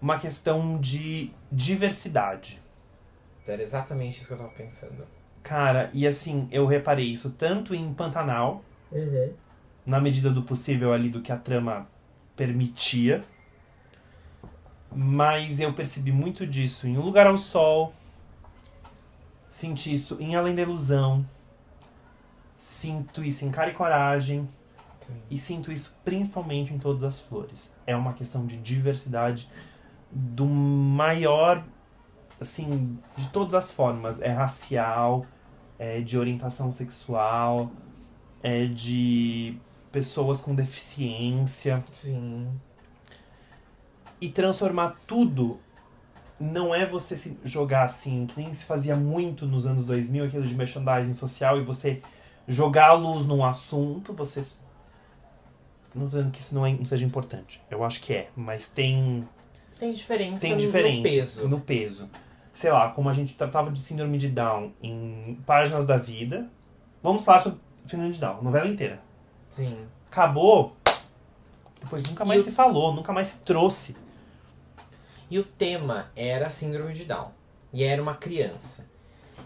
Uma 0.00 0.18
questão 0.18 0.78
de 0.78 1.32
diversidade. 1.50 2.62
Era 3.46 3.62
exatamente 3.62 4.18
isso 4.18 4.28
que 4.28 4.34
eu 4.34 4.38
tava 4.38 4.50
pensando. 4.50 5.06
Cara, 5.42 5.88
e 5.94 6.06
assim, 6.06 6.48
eu 6.50 6.66
reparei 6.66 7.06
isso 7.06 7.30
tanto 7.30 7.74
em 7.74 7.94
Pantanal, 7.94 8.62
na 9.86 10.00
medida 10.00 10.28
do 10.28 10.42
possível 10.42 10.92
ali 10.92 11.08
do 11.08 11.22
que 11.22 11.32
a 11.32 11.36
trama 11.36 11.88
permitia. 12.36 13.22
Mas 14.94 15.60
eu 15.60 15.72
percebi 15.72 16.10
muito 16.10 16.46
disso 16.46 16.86
em 16.86 16.98
Um 16.98 17.02
Lugar 17.02 17.26
ao 17.26 17.36
Sol. 17.36 17.94
Senti 19.56 19.94
isso 19.94 20.18
em 20.20 20.36
Além 20.36 20.54
da 20.54 20.60
Ilusão. 20.60 21.26
Sinto 22.58 23.24
isso 23.24 23.46
em 23.46 23.50
Cara 23.50 23.70
e 23.70 23.72
Coragem. 23.72 24.46
Sim. 25.00 25.14
E 25.30 25.38
sinto 25.38 25.72
isso 25.72 25.96
principalmente 26.04 26.74
em 26.74 26.78
Todas 26.78 27.02
as 27.04 27.20
Flores. 27.20 27.74
É 27.86 27.96
uma 27.96 28.12
questão 28.12 28.44
de 28.44 28.58
diversidade 28.58 29.50
do 30.12 30.44
maior, 30.44 31.64
assim, 32.38 32.98
de 33.16 33.30
todas 33.30 33.54
as 33.54 33.72
formas. 33.72 34.20
É 34.20 34.30
racial, 34.30 35.24
é 35.78 36.02
de 36.02 36.18
orientação 36.18 36.70
sexual, 36.70 37.72
é 38.42 38.66
de 38.66 39.58
pessoas 39.90 40.42
com 40.42 40.54
deficiência. 40.54 41.82
Sim. 41.90 42.46
E 44.20 44.28
transformar 44.28 44.96
tudo 45.06 45.58
não 46.38 46.74
é 46.74 46.86
você 46.86 47.16
se 47.16 47.38
jogar 47.44 47.84
assim, 47.84 48.26
que 48.26 48.40
nem 48.40 48.52
se 48.52 48.64
fazia 48.64 48.94
muito 48.94 49.46
nos 49.46 49.66
anos 49.66 49.84
2000, 49.86 50.24
aquilo 50.24 50.44
de 50.44 50.54
merchandising 50.54 51.14
social, 51.14 51.58
e 51.58 51.64
você 51.64 52.02
jogar 52.46 52.90
a 52.90 52.92
luz 52.92 53.26
num 53.26 53.44
assunto, 53.44 54.12
você. 54.12 54.44
Não 55.94 56.08
tô 56.08 56.16
dizendo 56.18 56.30
que 56.30 56.40
isso 56.40 56.54
não, 56.54 56.66
é, 56.66 56.72
não 56.72 56.84
seja 56.84 57.04
importante. 57.04 57.62
Eu 57.70 57.82
acho 57.82 58.00
que 58.00 58.12
é, 58.12 58.28
mas 58.36 58.68
tem. 58.68 59.26
Tem 59.78 59.92
diferença, 59.92 60.40
tem 60.40 60.56
diferente 60.56 60.96
no 60.98 61.02
peso. 61.02 61.48
no 61.48 61.60
peso. 61.60 62.10
Sei 62.52 62.70
lá, 62.70 62.90
como 62.90 63.08
a 63.08 63.12
gente 63.12 63.34
tratava 63.34 63.70
de 63.70 63.80
síndrome 63.80 64.16
de 64.16 64.28
Down 64.28 64.72
em 64.82 65.38
Páginas 65.46 65.86
da 65.86 65.96
Vida. 65.96 66.48
Vamos 67.02 67.24
falar 67.24 67.40
sobre 67.40 67.60
síndrome 67.86 68.12
de 68.12 68.20
Down, 68.20 68.42
novela 68.42 68.66
inteira. 68.66 69.00
Sim. 69.50 69.76
Acabou, 70.10 70.74
depois 71.80 72.02
nunca 72.02 72.24
mais 72.24 72.42
E 72.42 72.44
se 72.44 72.52
falou, 72.52 72.94
nunca 72.94 73.12
mais 73.12 73.28
se 73.28 73.38
trouxe. 73.40 73.96
E 75.30 75.38
o 75.38 75.44
tema 75.44 76.10
era 76.14 76.48
síndrome 76.48 76.92
de 76.92 77.04
Down. 77.04 77.30
E 77.72 77.84
era 77.84 78.00
uma 78.00 78.14
criança. 78.14 78.86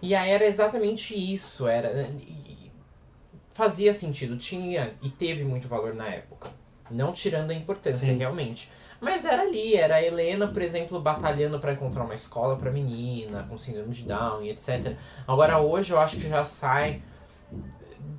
E 0.03 0.15
aí 0.15 0.31
era 0.31 0.45
exatamente 0.45 1.15
isso. 1.15 1.67
Era. 1.67 2.07
Fazia 3.53 3.93
sentido, 3.93 4.37
tinha 4.37 4.95
e 5.03 5.11
teve 5.11 5.45
muito 5.45 5.69
valor 5.69 5.95
na 5.95 6.09
época. 6.09 6.51
Não 6.91 7.13
tirando 7.13 7.51
a 7.51 7.55
importância, 7.55 8.07
Sim. 8.07 8.19
realmente. 8.19 8.71
Mas 9.01 9.25
era 9.25 9.43
ali, 9.43 9.75
era 9.75 9.97
a 9.97 10.03
Helena, 10.03 10.47
por 10.49 10.61
exemplo, 10.61 11.01
batalhando 11.01 11.59
pra 11.59 11.73
encontrar 11.73 12.05
uma 12.05 12.15
escola 12.15 12.57
pra 12.57 12.71
menina, 12.71 13.47
com 13.49 13.57
síndrome 13.57 13.95
de 13.95 14.03
Down 14.05 14.43
e 14.43 14.51
etc. 14.51 14.95
Agora 15.27 15.59
hoje 15.59 15.93
eu 15.93 15.99
acho 15.99 16.19
que 16.19 16.29
já 16.29 16.45
sai. 16.45 17.03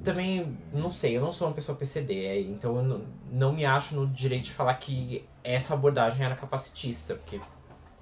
Também, 0.03 0.57
não 0.73 0.89
sei, 0.89 1.17
eu 1.17 1.21
não 1.21 1.31
sou 1.31 1.47
uma 1.47 1.53
pessoa 1.53 1.77
PCD, 1.77 2.41
então 2.49 2.75
eu 2.77 2.83
não, 2.83 3.05
não 3.31 3.53
me 3.53 3.63
acho 3.63 3.95
no 3.95 4.07
direito 4.07 4.45
de 4.45 4.51
falar 4.51 4.73
que 4.75 5.23
essa 5.43 5.73
abordagem 5.73 6.25
era 6.25 6.35
capacitista, 6.35 7.15
porque 7.15 7.39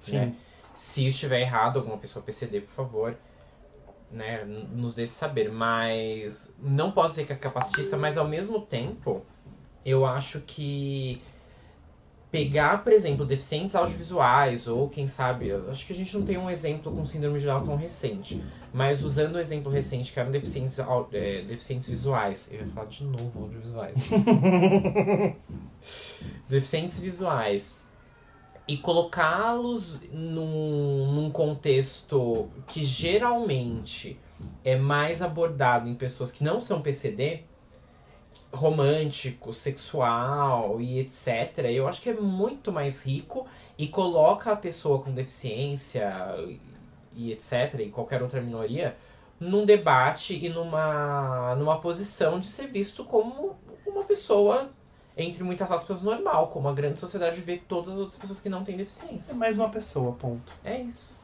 né? 0.08 0.34
Se 0.74 1.06
estiver 1.06 1.40
errado, 1.40 1.78
alguma 1.78 1.98
pessoa 1.98 2.24
PCD, 2.24 2.62
por 2.62 2.72
favor, 2.72 3.16
né, 4.10 4.44
nos 4.44 4.94
deixe 4.94 5.12
saber. 5.12 5.50
Mas 5.50 6.54
não 6.58 6.90
posso 6.92 7.16
dizer 7.16 7.26
que 7.26 7.32
é 7.32 7.36
capacitista, 7.36 7.96
mas 7.98 8.16
ao 8.16 8.26
mesmo 8.26 8.62
tempo, 8.62 9.24
eu 9.84 10.06
acho 10.06 10.40
que 10.40 11.20
pegar, 12.30 12.84
por 12.84 12.92
exemplo, 12.92 13.26
deficientes 13.26 13.74
audiovisuais, 13.74 14.68
ou 14.68 14.88
quem 14.88 15.08
sabe, 15.08 15.50
acho 15.52 15.84
que 15.86 15.92
a 15.92 15.96
gente 15.96 16.16
não 16.16 16.24
tem 16.24 16.38
um 16.38 16.48
exemplo 16.48 16.92
com 16.92 17.04
síndrome 17.04 17.40
de 17.40 17.46
Down 17.46 17.64
tão 17.64 17.76
recente, 17.76 18.42
mas 18.72 19.02
usando 19.02 19.34
o 19.34 19.40
exemplo 19.40 19.70
recente, 19.70 20.12
que 20.12 20.20
eram 20.20 20.30
deficientes, 20.30 20.78
é, 21.12 21.42
deficientes 21.42 21.88
visuais, 21.88 22.48
eu 22.52 22.60
ia 22.60 22.66
falar 22.68 22.86
de 22.86 23.04
novo 23.04 23.42
audiovisuais. 23.42 23.94
deficientes 26.48 27.00
visuais 27.00 27.82
e 28.68 28.76
colocá-los 28.76 30.00
num, 30.12 31.12
num 31.12 31.30
contexto 31.30 32.48
que 32.68 32.84
geralmente 32.84 34.16
é 34.64 34.76
mais 34.76 35.20
abordado 35.20 35.88
em 35.88 35.94
pessoas 35.94 36.30
que 36.30 36.44
não 36.44 36.60
são 36.60 36.80
PCD, 36.80 37.42
romântico, 38.52 39.52
sexual 39.54 40.80
e 40.80 40.98
etc. 40.98 41.58
Eu 41.70 41.86
acho 41.86 42.02
que 42.02 42.10
é 42.10 42.14
muito 42.14 42.72
mais 42.72 43.04
rico 43.06 43.46
e 43.78 43.88
coloca 43.88 44.52
a 44.52 44.56
pessoa 44.56 45.00
com 45.00 45.12
deficiência 45.12 46.12
e 47.14 47.32
etc. 47.32 47.80
e 47.80 47.88
qualquer 47.88 48.22
outra 48.22 48.40
minoria 48.40 48.96
num 49.38 49.64
debate 49.64 50.34
e 50.34 50.48
numa, 50.48 51.54
numa 51.56 51.80
posição 51.80 52.38
de 52.38 52.46
ser 52.46 52.66
visto 52.66 53.04
como 53.04 53.56
uma 53.86 54.04
pessoa 54.04 54.70
entre 55.16 55.42
muitas 55.44 55.70
aspas, 55.70 56.02
normal, 56.02 56.48
como 56.48 56.68
a 56.68 56.72
grande 56.72 56.98
sociedade 56.98 57.40
vê 57.40 57.58
todas 57.58 57.94
as 57.94 58.00
outras 58.00 58.18
pessoas 58.18 58.40
que 58.40 58.48
não 58.48 58.64
têm 58.64 58.74
É 58.76 58.78
deficiência. 58.78 59.34
mais 59.34 59.58
uma 59.58 59.68
pessoa, 59.68 60.12
ponto. 60.12 60.52
É 60.64 60.80
isso. 60.80 61.18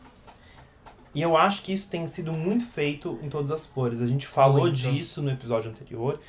E 1.15 1.23
eu 1.23 1.35
acho 1.35 1.63
que 1.63 1.73
isso 1.73 1.89
tem 1.89 2.07
sido 2.07 2.31
muito 2.31 2.67
feito 2.67 3.19
em 3.23 3.31
todas 3.31 3.51
as 3.51 3.65
flores. 3.65 4.03
A 4.03 4.07
gente 4.07 4.27
falou 4.27 4.63
Muito. 4.63 4.77
disso 4.77 5.23
no 5.23 5.31
episódio 5.31 5.71
anterior. 5.71 6.21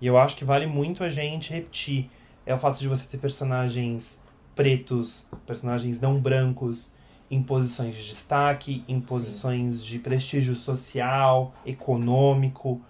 E 0.00 0.06
eu 0.06 0.16
acho 0.16 0.36
que 0.36 0.44
vale 0.44 0.66
muito 0.66 1.02
a 1.02 1.08
gente 1.08 1.52
repetir. 1.52 2.10
É 2.46 2.54
o 2.54 2.58
fato 2.58 2.78
de 2.78 2.88
você 2.88 3.06
ter 3.06 3.18
personagens 3.18 4.20
pretos, 4.54 5.28
personagens 5.46 6.00
não 6.00 6.18
brancos, 6.20 6.94
em 7.30 7.42
posições 7.42 7.96
de 7.96 8.08
destaque, 8.08 8.84
em 8.88 9.00
posições 9.00 9.84
de 9.84 9.98
prestígio 9.98 10.54
social, 10.54 11.52
econômico. 11.66 12.80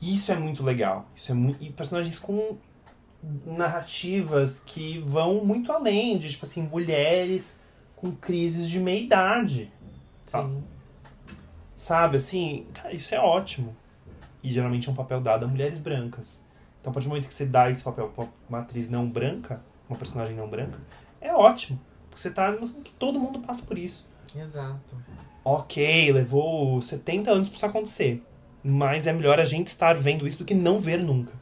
Isso 0.00 0.30
é 0.30 0.36
muito 0.36 0.62
legal. 0.62 1.08
Isso 1.16 1.32
é 1.32 1.34
muito... 1.34 1.64
E 1.64 1.70
personagens 1.70 2.18
com 2.18 2.58
narrativas 3.46 4.62
que 4.66 4.98
vão 4.98 5.44
muito 5.44 5.72
além 5.72 6.18
de, 6.18 6.30
tipo 6.30 6.44
assim, 6.44 6.62
mulheres 6.62 7.58
com 7.96 8.12
crises 8.12 8.68
de 8.68 8.78
meia-idade. 8.78 9.72
Sim. 10.26 10.62
Sabe, 11.74 12.16
assim, 12.16 12.66
cara, 12.74 12.94
isso 12.94 13.14
é 13.14 13.18
ótimo. 13.18 13.74
E 14.44 14.52
geralmente 14.52 14.88
é 14.88 14.92
um 14.92 14.94
papel 14.94 15.22
dado 15.22 15.46
a 15.46 15.48
mulheres 15.48 15.78
brancas. 15.78 16.44
Então, 16.78 16.90
a 16.90 16.94
partir 16.94 17.06
do 17.06 17.08
momento 17.08 17.26
que 17.26 17.32
você 17.32 17.46
dá 17.46 17.70
esse 17.70 17.82
papel 17.82 18.08
pra 18.08 18.26
uma 18.46 18.58
atriz 18.58 18.90
não 18.90 19.08
branca, 19.08 19.62
uma 19.88 19.98
personagem 19.98 20.36
não 20.36 20.46
branca, 20.46 20.78
é 21.18 21.32
ótimo. 21.32 21.80
Porque 22.10 22.20
você 22.20 22.30
tá 22.30 22.52
mostrando 22.52 22.84
que 22.84 22.92
todo 22.92 23.18
mundo 23.18 23.40
passa 23.40 23.64
por 23.64 23.78
isso. 23.78 24.06
Exato. 24.36 24.94
Ok, 25.42 26.12
levou 26.12 26.82
70 26.82 27.30
anos 27.30 27.48
pra 27.48 27.56
isso 27.56 27.66
acontecer. 27.66 28.22
Mas 28.62 29.06
é 29.06 29.14
melhor 29.14 29.40
a 29.40 29.44
gente 29.44 29.68
estar 29.68 29.94
vendo 29.94 30.28
isso 30.28 30.38
do 30.38 30.44
que 30.44 30.54
não 30.54 30.78
ver 30.78 30.98
nunca. 30.98 31.32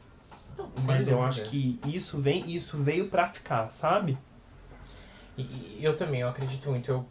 Não, 0.57 0.69
Mas 0.85 1.09
eu 1.09 1.21
acho 1.21 1.43
que 1.49 1.77
isso 1.85 2.21
vem, 2.21 2.49
isso 2.49 2.77
veio 2.77 3.09
pra 3.09 3.27
ficar, 3.27 3.69
sabe? 3.69 4.17
E, 5.37 5.41
e 5.41 5.79
eu 5.81 5.97
também, 5.97 6.21
eu 6.21 6.29
acredito 6.29 6.69
muito. 6.69 6.89
Eu, 6.89 7.05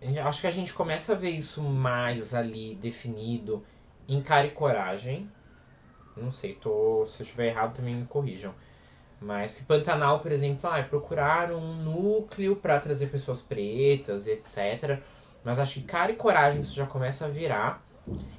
eu 0.00 0.26
acho 0.26 0.40
que 0.40 0.46
a 0.46 0.50
gente 0.50 0.72
começa 0.72 1.12
a 1.12 1.16
ver 1.16 1.30
isso 1.30 1.62
mais 1.62 2.34
ali 2.34 2.76
definido 2.76 3.62
em 4.08 4.22
cara 4.22 4.46
e 4.46 4.50
coragem. 4.50 5.30
Não 6.16 6.30
sei, 6.30 6.54
tô, 6.54 7.04
se 7.06 7.22
eu 7.22 7.24
estiver 7.24 7.48
errado 7.48 7.76
também 7.76 7.94
me 7.94 8.06
corrijam. 8.06 8.54
Mas 9.20 9.56
que 9.56 9.64
Pantanal, 9.64 10.20
por 10.20 10.30
exemplo, 10.30 10.70
ah, 10.70 10.78
é 10.78 10.82
procurar 10.82 11.52
um 11.52 11.74
núcleo 11.74 12.56
para 12.56 12.78
trazer 12.78 13.08
pessoas 13.08 13.42
pretas 13.42 14.26
etc. 14.26 15.00
Mas 15.44 15.58
acho 15.58 15.74
que 15.74 15.82
cara 15.82 16.12
e 16.12 16.16
coragem 16.16 16.60
isso 16.60 16.74
já 16.74 16.86
começa 16.86 17.26
a 17.26 17.28
virar. 17.28 17.84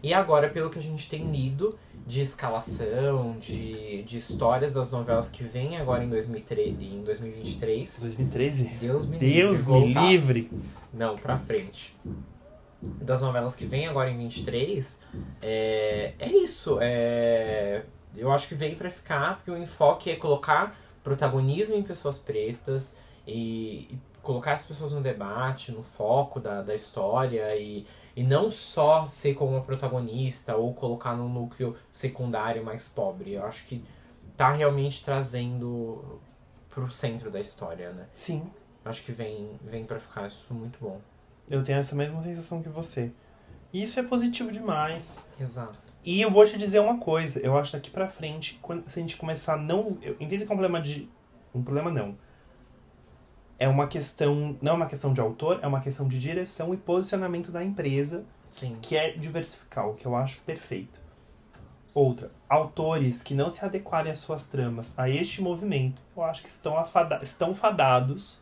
E 0.01 0.13
agora, 0.13 0.49
pelo 0.49 0.69
que 0.69 0.79
a 0.79 0.81
gente 0.81 1.09
tem 1.09 1.31
lido 1.31 1.77
de 2.07 2.21
escalação, 2.21 3.37
de, 3.39 4.01
de 4.03 4.17
histórias 4.17 4.73
das 4.73 4.91
novelas 4.91 5.29
que 5.29 5.43
vem 5.43 5.77
agora 5.77 6.03
em, 6.03 6.09
2003, 6.09 6.81
em 6.81 7.03
2023. 7.03 8.01
2013? 8.01 8.67
Deus 8.79 9.07
me 9.07 9.19
Deus 9.19 9.67
livre. 9.67 9.79
me 9.79 9.93
livre. 9.93 10.51
Não, 10.91 11.15
pra 11.15 11.37
frente. 11.37 11.95
Das 12.81 13.21
novelas 13.21 13.55
que 13.55 13.65
vem 13.65 13.87
agora 13.87 14.09
em 14.09 14.17
23, 14.17 15.03
é, 15.41 16.13
é 16.17 16.29
isso. 16.29 16.77
É, 16.81 17.83
eu 18.15 18.31
acho 18.31 18.47
que 18.47 18.55
veio 18.55 18.75
pra 18.75 18.89
ficar, 18.89 19.35
porque 19.35 19.51
o 19.51 19.57
enfoque 19.57 20.09
é 20.09 20.15
colocar 20.15 20.75
protagonismo 21.03 21.75
em 21.75 21.83
pessoas 21.83 22.19
pretas 22.19 22.97
e, 23.27 23.87
e 23.91 23.99
colocar 24.21 24.53
as 24.53 24.65
pessoas 24.65 24.93
no 24.93 25.01
debate, 25.01 25.71
no 25.71 25.83
foco 25.83 26.39
da, 26.39 26.61
da 26.61 26.73
história 26.73 27.55
e, 27.55 27.85
e 28.15 28.23
não 28.23 28.49
só 28.49 29.07
ser 29.07 29.33
como 29.33 29.51
uma 29.51 29.61
protagonista 29.61 30.55
ou 30.55 30.73
colocar 30.73 31.15
num 31.15 31.29
núcleo 31.29 31.75
secundário 31.91 32.63
mais 32.63 32.87
pobre. 32.87 33.33
Eu 33.33 33.45
acho 33.45 33.65
que 33.65 33.83
tá 34.37 34.51
realmente 34.51 35.03
trazendo 35.03 36.19
pro 36.69 36.89
centro 36.89 37.29
da 37.29 37.39
história, 37.41 37.91
né? 37.91 38.05
Sim, 38.13 38.49
Acho 38.89 39.03
que 39.03 39.11
vem, 39.11 39.59
vem 39.61 39.85
para 39.85 39.99
ficar 39.99 40.27
isso 40.27 40.53
muito 40.53 40.79
bom. 40.81 40.99
Eu 41.49 41.63
tenho 41.63 41.79
essa 41.79 41.95
mesma 41.95 42.19
sensação 42.19 42.61
que 42.61 42.69
você. 42.69 43.11
E 43.73 43.81
isso 43.83 43.99
é 43.99 44.03
positivo 44.03 44.51
demais. 44.51 45.23
Exato. 45.39 45.77
E 46.03 46.21
eu 46.21 46.31
vou 46.31 46.45
te 46.45 46.57
dizer 46.57 46.79
uma 46.79 46.97
coisa, 46.97 47.39
eu 47.39 47.57
acho 47.57 47.73
daqui 47.73 47.91
pra 47.91 48.07
frente, 48.07 48.57
quando, 48.61 48.87
se 48.89 48.99
a 48.99 49.01
gente 49.01 49.17
começar 49.17 49.53
a 49.53 49.57
não. 49.57 49.97
Eu 50.01 50.15
entendo 50.19 50.45
que 50.45 50.51
é 50.51 50.55
um 50.55 50.57
problema 50.57 50.81
de. 50.81 51.09
Um 51.53 51.61
problema 51.63 51.91
não. 51.91 52.17
É 53.57 53.67
uma 53.67 53.87
questão. 53.87 54.57
Não 54.61 54.73
é 54.73 54.75
uma 54.75 54.85
questão 54.85 55.13
de 55.13 55.19
autor, 55.21 55.59
é 55.61 55.67
uma 55.67 55.81
questão 55.81 56.07
de 56.07 56.17
direção 56.17 56.73
e 56.73 56.77
posicionamento 56.77 57.51
da 57.51 57.63
empresa, 57.63 58.25
Sim. 58.49 58.77
que 58.81 58.95
é 58.97 59.11
diversificar, 59.11 59.87
o 59.87 59.93
que 59.95 60.05
eu 60.05 60.15
acho 60.15 60.39
perfeito. 60.41 60.99
Outra, 61.93 62.31
autores 62.47 63.21
que 63.21 63.33
não 63.33 63.49
se 63.49 63.65
adequarem 63.65 64.11
às 64.11 64.19
suas 64.19 64.45
tramas 64.47 64.97
a 64.97 65.09
este 65.09 65.41
movimento, 65.41 66.01
eu 66.15 66.23
acho 66.23 66.43
que 66.43 66.49
estão, 66.49 66.77
afada- 66.77 67.19
estão 67.21 67.53
fadados 67.53 68.39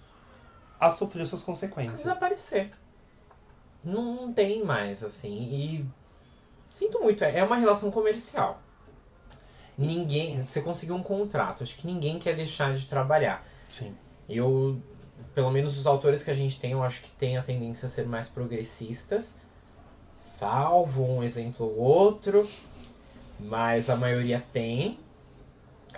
a 0.80 0.90
sofrer 0.90 1.26
suas 1.26 1.44
consequências. 1.44 2.00
Desaparecer. 2.00 2.72
Não, 3.84 4.16
não 4.16 4.34
tem 4.34 4.64
mais, 4.64 5.04
assim. 5.04 5.34
E. 5.34 5.86
Sinto 6.74 7.00
muito, 7.00 7.24
é 7.24 7.40
é 7.40 7.44
uma 7.44 7.56
relação 7.56 7.90
comercial. 7.92 8.62
Ninguém. 9.78 10.46
Você 10.46 10.62
conseguiu 10.62 10.96
um 10.96 11.04
contrato, 11.04 11.64
acho 11.64 11.78
que 11.78 11.88
ninguém 11.88 12.20
quer 12.20 12.36
deixar 12.36 12.74
de 12.74 12.86
trabalhar. 12.88 13.46
Sim. 13.70 13.96
Eu. 14.28 14.82
Pelo 15.34 15.52
menos 15.52 15.78
os 15.78 15.86
autores 15.86 16.24
que 16.24 16.32
a 16.32 16.34
gente 16.34 16.60
tem, 16.60 16.72
eu 16.72 16.84
acho 16.84 17.02
que 17.02 17.12
tem 17.12 17.38
a 17.38 17.44
tendência 17.44 17.86
a 17.86 17.90
ser 17.90 18.08
mais 18.08 18.30
progressistas. 18.30 19.40
Salvo 20.18 21.04
um 21.04 21.24
exemplo 21.24 21.66
ou 21.66 21.78
outro. 21.78 22.48
Mas 23.40 23.90
a 23.90 23.96
maioria 23.96 24.44
tem. 24.52 25.00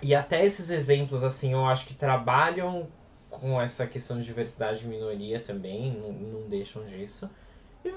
E 0.01 0.15
até 0.15 0.45
esses 0.45 0.69
exemplos, 0.69 1.23
assim, 1.23 1.53
eu 1.53 1.65
acho 1.65 1.87
que 1.87 1.93
trabalham 1.93 2.87
com 3.29 3.61
essa 3.61 3.85
questão 3.85 4.19
de 4.19 4.25
diversidade 4.25 4.79
de 4.79 4.87
minoria 4.87 5.39
também, 5.39 5.91
não, 5.91 6.11
não 6.11 6.49
deixam 6.49 6.85
disso. 6.85 7.29
E, 7.83 7.93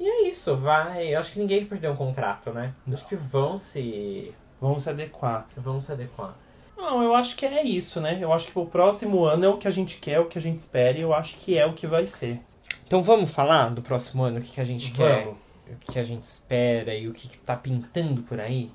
e 0.00 0.08
é 0.08 0.28
isso, 0.28 0.56
vai. 0.56 1.14
Eu 1.14 1.20
acho 1.20 1.32
que 1.32 1.38
ninguém 1.38 1.64
perdeu 1.66 1.92
um 1.92 1.96
contrato, 1.96 2.50
né? 2.50 2.74
Acho 2.92 3.06
que 3.06 3.16
vão 3.16 3.56
se. 3.56 4.34
Vamos 4.60 4.84
se 4.84 4.90
adequar. 4.90 5.46
vão 5.56 5.80
se 5.80 5.92
adequar. 5.92 6.36
Não, 6.76 7.02
eu 7.02 7.14
acho 7.14 7.36
que 7.36 7.46
é 7.46 7.62
isso, 7.62 8.00
né? 8.00 8.18
Eu 8.20 8.32
acho 8.32 8.50
que 8.50 8.58
o 8.58 8.66
próximo 8.66 9.24
ano 9.24 9.44
é 9.44 9.48
o 9.48 9.58
que 9.58 9.68
a 9.68 9.70
gente 9.70 9.98
quer, 9.98 10.20
o 10.20 10.26
que 10.26 10.38
a 10.38 10.40
gente 10.40 10.58
espera, 10.58 10.96
e 10.98 11.02
eu 11.02 11.14
acho 11.14 11.36
que 11.36 11.56
é 11.56 11.66
o 11.66 11.74
que 11.74 11.86
vai 11.86 12.06
ser. 12.06 12.40
Então 12.86 13.02
vamos 13.02 13.30
falar 13.30 13.70
do 13.70 13.82
próximo 13.82 14.22
ano, 14.24 14.38
o 14.38 14.42
que, 14.42 14.52
que 14.52 14.60
a 14.60 14.64
gente 14.64 14.90
quer, 14.92 15.24
Vamos. 15.24 15.38
o 15.70 15.92
que 15.92 15.98
a 15.98 16.02
gente 16.02 16.24
espera 16.24 16.94
e 16.94 17.08
o 17.08 17.12
que, 17.12 17.28
que 17.28 17.38
tá 17.38 17.56
pintando 17.56 18.22
por 18.22 18.40
aí? 18.40 18.70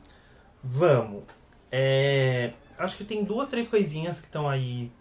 Vamos. 0.63 1.23
É, 1.71 2.51
Acho 2.77 2.97
que 2.97 3.03
tem 3.03 3.23
duas, 3.23 3.47
três 3.47 3.67
coisinhas 3.67 4.19
que 4.19 4.27
estão 4.27 4.47
aí. 4.47 4.91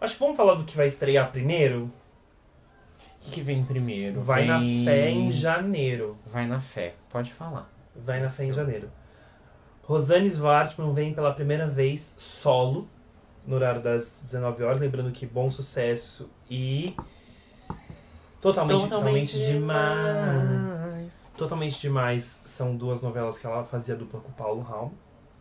Acho 0.00 0.14
que 0.14 0.20
vamos 0.20 0.36
falar 0.36 0.54
do 0.54 0.64
que 0.64 0.76
vai 0.76 0.86
estrear 0.86 1.30
primeiro. 1.32 1.92
O 3.20 3.24
que, 3.24 3.30
que 3.32 3.40
vem 3.42 3.64
primeiro? 3.64 4.20
Vai 4.22 4.44
na 4.46 4.58
Vem- 4.58 4.84
fé 4.84 5.10
em 5.10 5.30
janeiro. 5.32 6.16
Vai 6.26 6.46
na 6.46 6.60
fé, 6.60 6.94
pode 7.10 7.32
falar. 7.32 7.68
Vai 7.96 8.20
na 8.20 8.28
fé 8.28 8.44
em 8.44 8.52
janeiro. 8.52 8.90
Rosane 9.84 10.28
Svartman 10.30 10.92
vem 10.94 11.12
pela 11.14 11.32
primeira 11.32 11.66
vez 11.66 12.14
solo, 12.18 12.88
no 13.46 13.56
horário 13.56 13.80
das 13.82 14.22
19 14.24 14.62
horas. 14.62 14.80
Lembrando 14.80 15.10
que 15.10 15.26
Bom 15.26 15.50
Sucesso 15.50 16.30
e. 16.50 16.94
Totalmente, 18.40 18.82
totalmente, 18.82 19.38
demais. 19.46 21.32
Totalmente 21.36 21.80
Demais 21.80 22.42
são 22.44 22.76
duas 22.76 23.00
novelas 23.02 23.38
que 23.38 23.46
ela 23.46 23.64
fazia 23.64 23.96
dupla 23.96 24.20
com 24.20 24.28
o 24.28 24.32
Paulo 24.32 24.62
Raum. 24.62 24.92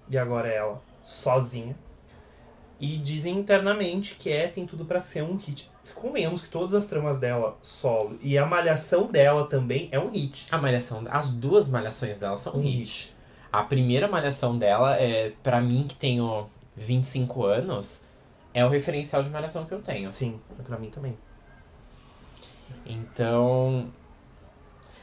E 0.10 0.18
agora 0.18 0.48
é 0.48 0.56
ela 0.58 0.82
sozinha. 1.04 1.76
E 2.80 2.96
dizem 2.98 3.38
internamente 3.38 4.16
que 4.16 4.32
é 4.32 4.48
Tem 4.48 4.66
Tudo 4.66 4.86
Pra 4.86 5.02
Ser 5.02 5.24
um 5.24 5.36
hit. 5.36 5.72
Convenhamos 5.96 6.42
que 6.44 6.50
todas 6.50 6.76
as 6.76 6.86
tramas 6.86 7.20
dela 7.20 7.58
solo 7.62 8.20
e 8.22 8.38
a 8.38 8.46
malhação 8.46 9.08
dela 9.08 9.48
também 9.48 9.90
é 9.92 10.00
um 10.00 10.10
hit. 10.10 10.48
A 10.52 10.58
malhação, 10.58 11.04
as 11.10 11.34
duas 11.34 11.68
malhações 11.70 12.20
dela 12.20 12.38
são 12.38 12.56
Um 12.56 12.62
hit. 12.62 13.16
A 13.52 13.64
primeira 13.64 14.08
malhação 14.08 14.58
dela 14.58 14.96
é, 14.96 15.32
para 15.42 15.60
mim 15.60 15.86
que 15.88 15.96
tenho 15.96 16.48
25 16.76 17.46
anos, 17.46 18.06
é 18.54 18.64
o 18.64 18.70
referencial 18.70 19.24
de 19.24 19.30
malhação 19.30 19.66
que 19.66 19.74
eu 19.74 19.82
tenho. 19.82 20.08
Sim, 20.10 20.40
pra 20.64 20.78
mim 20.78 20.90
também. 20.92 21.18
Então, 22.86 23.92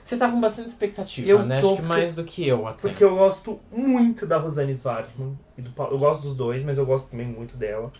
você 0.04 0.16
tá 0.18 0.30
com 0.30 0.40
bastante 0.40 0.68
expectativa, 0.68 1.28
Eu 1.28 1.44
né? 1.46 1.60
tô, 1.60 1.66
Acho 1.68 1.76
que 1.76 1.82
porque- 1.82 1.88
mais 1.88 2.16
do 2.16 2.24
que 2.24 2.46
eu 2.46 2.66
até. 2.66 2.80
Porque 2.82 3.02
eu 3.02 3.16
gosto 3.16 3.58
muito 3.72 4.26
da 4.26 4.36
Rosane 4.38 4.72
Svartman. 4.74 5.36
E. 5.58 5.64
Eu 5.76 5.98
gosto 5.98 6.22
dos 6.22 6.36
dois, 6.36 6.62
mas 6.64 6.76
eu 6.78 6.84
gosto 6.86 7.08
também 7.10 7.26
muito 7.26 7.56
dela. 7.56 7.90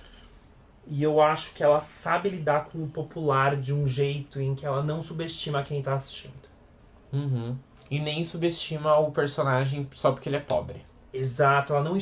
E 0.86 1.02
eu 1.02 1.20
acho 1.22 1.54
que 1.54 1.62
ela 1.64 1.80
sabe 1.80 2.28
lidar 2.28 2.66
com 2.66 2.82
o 2.84 2.86
popular 2.88 3.56
de 3.56 3.72
um 3.72 3.86
jeito 3.86 4.38
em 4.40 4.54
que 4.54 4.66
ela 4.66 4.82
não 4.82 5.02
subestima 5.02 5.62
quem 5.62 5.80
tá 5.80 5.94
assistindo. 5.94 6.34
Uhum. 7.12 7.56
E 7.90 7.98
nem 7.98 8.22
subestima 8.24 8.98
o 8.98 9.10
personagem 9.10 9.88
só 9.92 10.12
porque 10.12 10.28
ele 10.28 10.36
é 10.36 10.40
pobre. 10.40 10.84
Exato, 11.12 11.72
ela 11.72 11.82
não, 11.82 11.96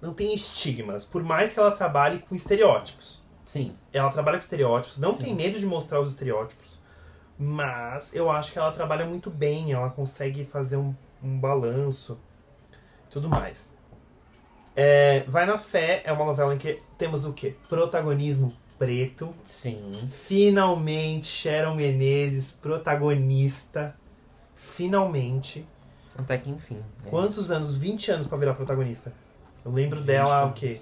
não 0.00 0.14
tem 0.14 0.34
estigmas. 0.34 1.04
Por 1.04 1.22
mais 1.22 1.52
que 1.52 1.58
ela 1.60 1.72
trabalhe 1.72 2.18
com 2.20 2.34
estereótipos. 2.34 3.20
Sim. 3.44 3.74
Ela 3.92 4.10
trabalha 4.10 4.38
com 4.38 4.44
estereótipos, 4.44 4.98
não 4.98 5.12
Sim. 5.12 5.24
tem 5.24 5.34
medo 5.34 5.58
de 5.58 5.66
mostrar 5.66 6.00
os 6.00 6.10
estereótipos. 6.12 6.65
Mas 7.38 8.14
eu 8.14 8.30
acho 8.30 8.52
que 8.52 8.58
ela 8.58 8.72
trabalha 8.72 9.04
muito 9.04 9.30
bem, 9.30 9.72
ela 9.72 9.90
consegue 9.90 10.44
fazer 10.44 10.76
um, 10.76 10.94
um 11.22 11.38
balanço 11.38 12.18
tudo 13.10 13.28
mais. 13.28 13.74
É, 14.74 15.24
Vai 15.26 15.46
na 15.46 15.56
Fé 15.56 16.02
é 16.04 16.12
uma 16.12 16.24
novela 16.26 16.54
em 16.54 16.58
que 16.58 16.82
temos 16.98 17.24
o 17.24 17.32
quê? 17.32 17.54
Protagonismo 17.68 18.54
preto. 18.78 19.34
Sim. 19.42 19.90
Finalmente, 20.10 21.26
Sharon 21.26 21.74
Menezes, 21.74 22.52
protagonista. 22.52 23.96
Finalmente. 24.54 25.66
Até 26.16 26.36
que 26.38 26.50
enfim. 26.50 26.76
né? 26.76 27.10
Quantos 27.10 27.50
anos? 27.50 27.74
20 27.74 28.10
anos 28.10 28.26
pra 28.26 28.36
virar 28.36 28.54
protagonista. 28.54 29.12
Eu 29.64 29.72
lembro 29.72 29.98
20 30.00 30.06
dela, 30.06 30.40
o 30.42 30.44
anos. 30.46 30.60
quê? 30.60 30.78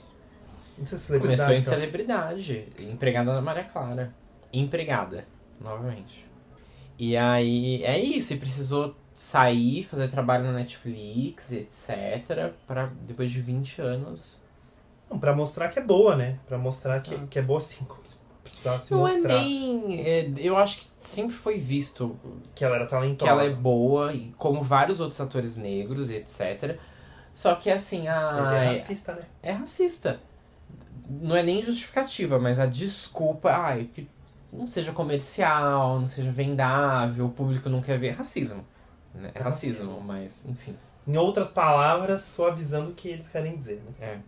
Não 0.77 0.85
sei 0.85 0.99
se 0.99 1.19
Começou 1.19 1.55
em 1.55 1.61
celebridade. 1.61 1.61
então. 1.61 1.73
celebridade. 1.75 2.69
Empregada 2.81 3.33
da 3.33 3.41
Maria 3.41 3.65
Clara. 3.65 4.13
Empregada, 4.53 5.25
novamente. 5.61 6.27
E 6.99 7.17
aí, 7.17 7.83
é 7.85 7.99
isso. 7.99 8.33
E 8.33 8.37
precisou 8.37 8.95
sair, 9.13 9.85
fazer 9.85 10.09
trabalho 10.09 10.45
na 10.45 10.53
Netflix, 10.53 11.53
etc. 11.53 12.53
Pra 12.67 12.91
depois 13.03 13.31
de 13.31 13.41
20 13.41 13.81
anos. 13.81 14.43
Não, 15.11 15.19
pra 15.19 15.35
mostrar 15.35 15.69
que 15.69 15.79
é 15.79 15.83
boa, 15.83 16.17
né? 16.17 16.39
Pra 16.47 16.59
mostrar 16.59 17.01
que, 17.01 17.15
Exato. 17.15 17.29
que 17.29 17.39
é 17.39 17.43
boa 17.43 17.61
sim, 17.61 17.85
como 17.85 18.01
se 18.05 18.19
precisasse 18.43 18.93
Não 18.93 19.01
mostrar 19.01 19.35
é 19.35 19.41
nem. 19.41 20.01
é, 20.07 20.33
eu 20.37 20.57
acho 20.57 20.81
que 20.81 20.87
sempre 21.01 21.35
foi 21.35 21.59
visto 21.59 22.19
que 22.55 22.65
ela 22.65 22.77
era 22.77 22.85
que 22.85 22.91
talentosa. 22.91 23.31
ela 23.31 23.45
é 23.45 23.51
boa, 23.51 24.13
e 24.13 24.33
como 24.37 24.63
vários 24.63 25.01
outros 25.01 25.21
atores 25.21 25.57
negros, 25.57 26.11
etc. 26.11 26.79
Só 27.33 27.55
que 27.55 27.71
assim, 27.71 28.09
a. 28.09 28.55
Ele 28.57 28.65
é 28.67 28.69
racista, 28.69 29.13
né? 29.15 29.23
é 29.43 29.53
racista. 29.53 30.21
Não 31.09 31.37
é 31.37 31.43
nem 31.43 31.63
justificativa, 31.63 32.39
mas 32.39 32.59
a 32.59 32.67
desculpa, 32.67 33.51
ai, 33.51 33.89
que 33.93 34.09
não 34.55 34.67
seja 34.67 34.93
comercial, 34.93 35.99
não 35.99 36.07
seja 36.07 36.31
vendável, 36.31 37.27
o 37.27 37.31
público 37.31 37.69
não 37.69 37.83
quer 37.83 37.99
ver, 37.99 38.09
é 38.09 38.13
racismo. 38.13 38.65
Né? 39.15 39.31
É 39.35 39.41
É 39.41 39.43
racismo, 39.43 39.91
racismo. 39.91 40.01
mas 40.01 40.47
enfim. 40.47 40.77
Em 41.07 41.17
outras 41.17 41.51
palavras, 41.53 42.23
suavizando 42.23 42.91
o 42.91 42.95
que 42.95 43.09
eles 43.09 43.29
querem 43.29 43.57
dizer, 43.57 43.83
né? 43.85 43.93
É. 44.01 44.19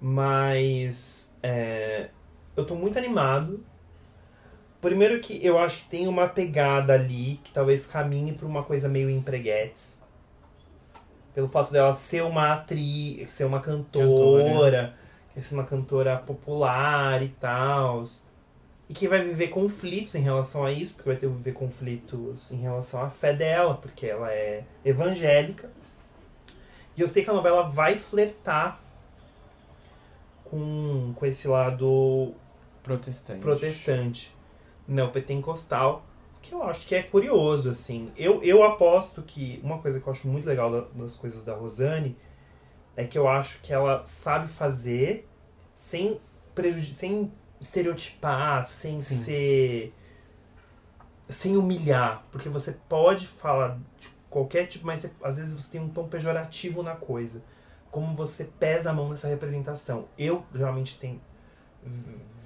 Mas 0.00 1.36
é, 1.42 2.10
eu 2.56 2.64
tô 2.66 2.74
muito 2.74 2.98
animado. 2.98 3.64
Primeiro 4.80 5.20
que 5.20 5.44
eu 5.46 5.58
acho 5.58 5.84
que 5.84 5.88
tem 5.90 6.08
uma 6.08 6.26
pegada 6.28 6.94
ali 6.94 7.40
que 7.44 7.52
talvez 7.52 7.86
caminhe 7.86 8.32
pra 8.32 8.46
uma 8.46 8.64
coisa 8.64 8.88
meio 8.88 9.08
empreguetes. 9.08 10.02
Pelo 11.32 11.48
fato 11.48 11.70
dela 11.72 11.94
ser 11.94 12.22
uma 12.24 12.52
atriz, 12.54 13.32
ser 13.32 13.44
uma 13.44 13.60
cantora, 13.60 14.94
ser 15.36 15.54
uma 15.54 15.64
cantora 15.64 16.16
popular 16.18 17.22
e 17.22 17.28
tal. 17.28 18.04
E 18.92 18.94
que 18.94 19.08
vai 19.08 19.24
viver 19.24 19.48
conflitos 19.48 20.14
em 20.14 20.20
relação 20.20 20.66
a 20.66 20.70
isso, 20.70 20.92
porque 20.92 21.08
vai 21.08 21.18
ter 21.18 21.26
viver 21.26 21.54
conflitos 21.54 22.52
em 22.52 22.56
relação 22.58 23.00
à 23.02 23.08
fé 23.08 23.32
dela, 23.32 23.74
porque 23.74 24.04
ela 24.04 24.30
é 24.30 24.64
evangélica. 24.84 25.70
E 26.94 27.00
eu 27.00 27.08
sei 27.08 27.24
que 27.24 27.30
a 27.30 27.32
novela 27.32 27.70
vai 27.70 27.94
flertar 27.96 28.78
com, 30.44 31.14
com 31.16 31.24
esse 31.24 31.48
lado 31.48 32.34
Protestante. 32.82 33.40
protestante, 33.40 34.36
neopentecostal, 34.86 36.04
que 36.42 36.52
eu 36.52 36.62
acho 36.62 36.86
que 36.86 36.94
é 36.94 37.02
curioso, 37.02 37.70
assim. 37.70 38.12
Eu, 38.14 38.42
eu 38.42 38.62
aposto 38.62 39.22
que 39.22 39.58
uma 39.64 39.78
coisa 39.78 40.00
que 40.00 40.06
eu 40.06 40.12
acho 40.12 40.28
muito 40.28 40.46
legal 40.46 40.70
da- 40.70 40.86
das 40.94 41.16
coisas 41.16 41.46
da 41.46 41.54
Rosane 41.54 42.14
é 42.94 43.06
que 43.06 43.16
eu 43.16 43.26
acho 43.26 43.62
que 43.62 43.72
ela 43.72 44.04
sabe 44.04 44.48
fazer 44.48 45.26
sem, 45.72 46.20
sem 46.82 47.32
estereotipar, 47.62 48.64
sem 48.64 49.00
Sim. 49.00 49.14
ser. 49.16 49.94
sem 51.28 51.56
humilhar. 51.56 52.24
Porque 52.30 52.48
você 52.50 52.72
pode 52.88 53.26
falar 53.26 53.78
de 53.98 54.08
qualquer 54.28 54.66
tipo, 54.66 54.84
mas 54.86 55.00
você- 55.00 55.12
às 55.22 55.38
vezes 55.38 55.54
você 55.54 55.72
tem 55.72 55.80
um 55.80 55.88
tom 55.88 56.06
pejorativo 56.06 56.82
na 56.82 56.94
coisa. 56.94 57.42
Como 57.90 58.14
você 58.14 58.44
pesa 58.58 58.90
a 58.90 58.92
mão 58.92 59.08
nessa 59.08 59.28
representação. 59.28 60.08
Eu 60.18 60.44
geralmente 60.54 60.98
tenho 60.98 61.18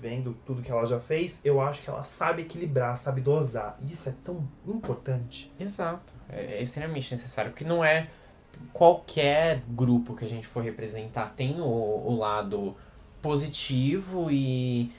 vendo 0.00 0.34
tudo 0.46 0.62
que 0.62 0.70
ela 0.70 0.84
já 0.86 1.00
fez, 1.00 1.40
eu 1.44 1.60
acho 1.60 1.82
que 1.82 1.90
ela 1.90 2.04
sabe 2.04 2.42
equilibrar, 2.42 2.96
sabe 2.96 3.20
dosar. 3.20 3.76
Isso 3.80 4.08
é 4.08 4.14
tão 4.22 4.46
importante. 4.66 5.52
Exato. 5.58 6.12
É, 6.28 6.58
é 6.58 6.62
extremamente 6.62 7.12
necessário, 7.12 7.50
porque 7.50 7.64
não 7.64 7.84
é 7.84 8.08
qualquer 8.72 9.62
grupo 9.68 10.14
que 10.14 10.24
a 10.24 10.28
gente 10.28 10.46
for 10.46 10.62
representar 10.62 11.34
tem 11.36 11.60
o, 11.60 11.64
o 11.64 12.16
lado 12.16 12.76
positivo 13.20 14.30
e, 14.30 14.92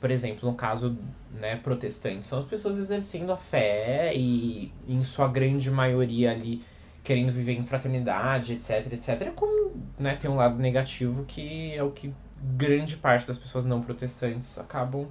por 0.00 0.10
exemplo, 0.10 0.48
no 0.48 0.56
caso 0.56 0.98
né, 1.30 1.56
protestante, 1.56 2.26
são 2.26 2.38
as 2.38 2.46
pessoas 2.46 2.78
exercendo 2.78 3.30
a 3.32 3.36
fé 3.36 4.12
e, 4.14 4.72
em 4.88 5.02
sua 5.04 5.28
grande 5.28 5.70
maioria 5.70 6.32
ali, 6.32 6.64
querendo 7.04 7.30
viver 7.32 7.52
em 7.52 7.62
fraternidade, 7.62 8.54
etc, 8.54 8.92
etc. 8.92 9.30
Como 9.34 9.72
né, 9.98 10.16
tem 10.16 10.30
um 10.30 10.36
lado 10.36 10.58
negativo 10.58 11.24
que 11.24 11.74
é 11.74 11.82
o 11.82 11.90
que 11.90 12.14
grande 12.42 12.96
parte 12.96 13.26
das 13.26 13.36
pessoas 13.36 13.66
não 13.66 13.82
protestantes 13.82 14.58
acabam 14.58 15.06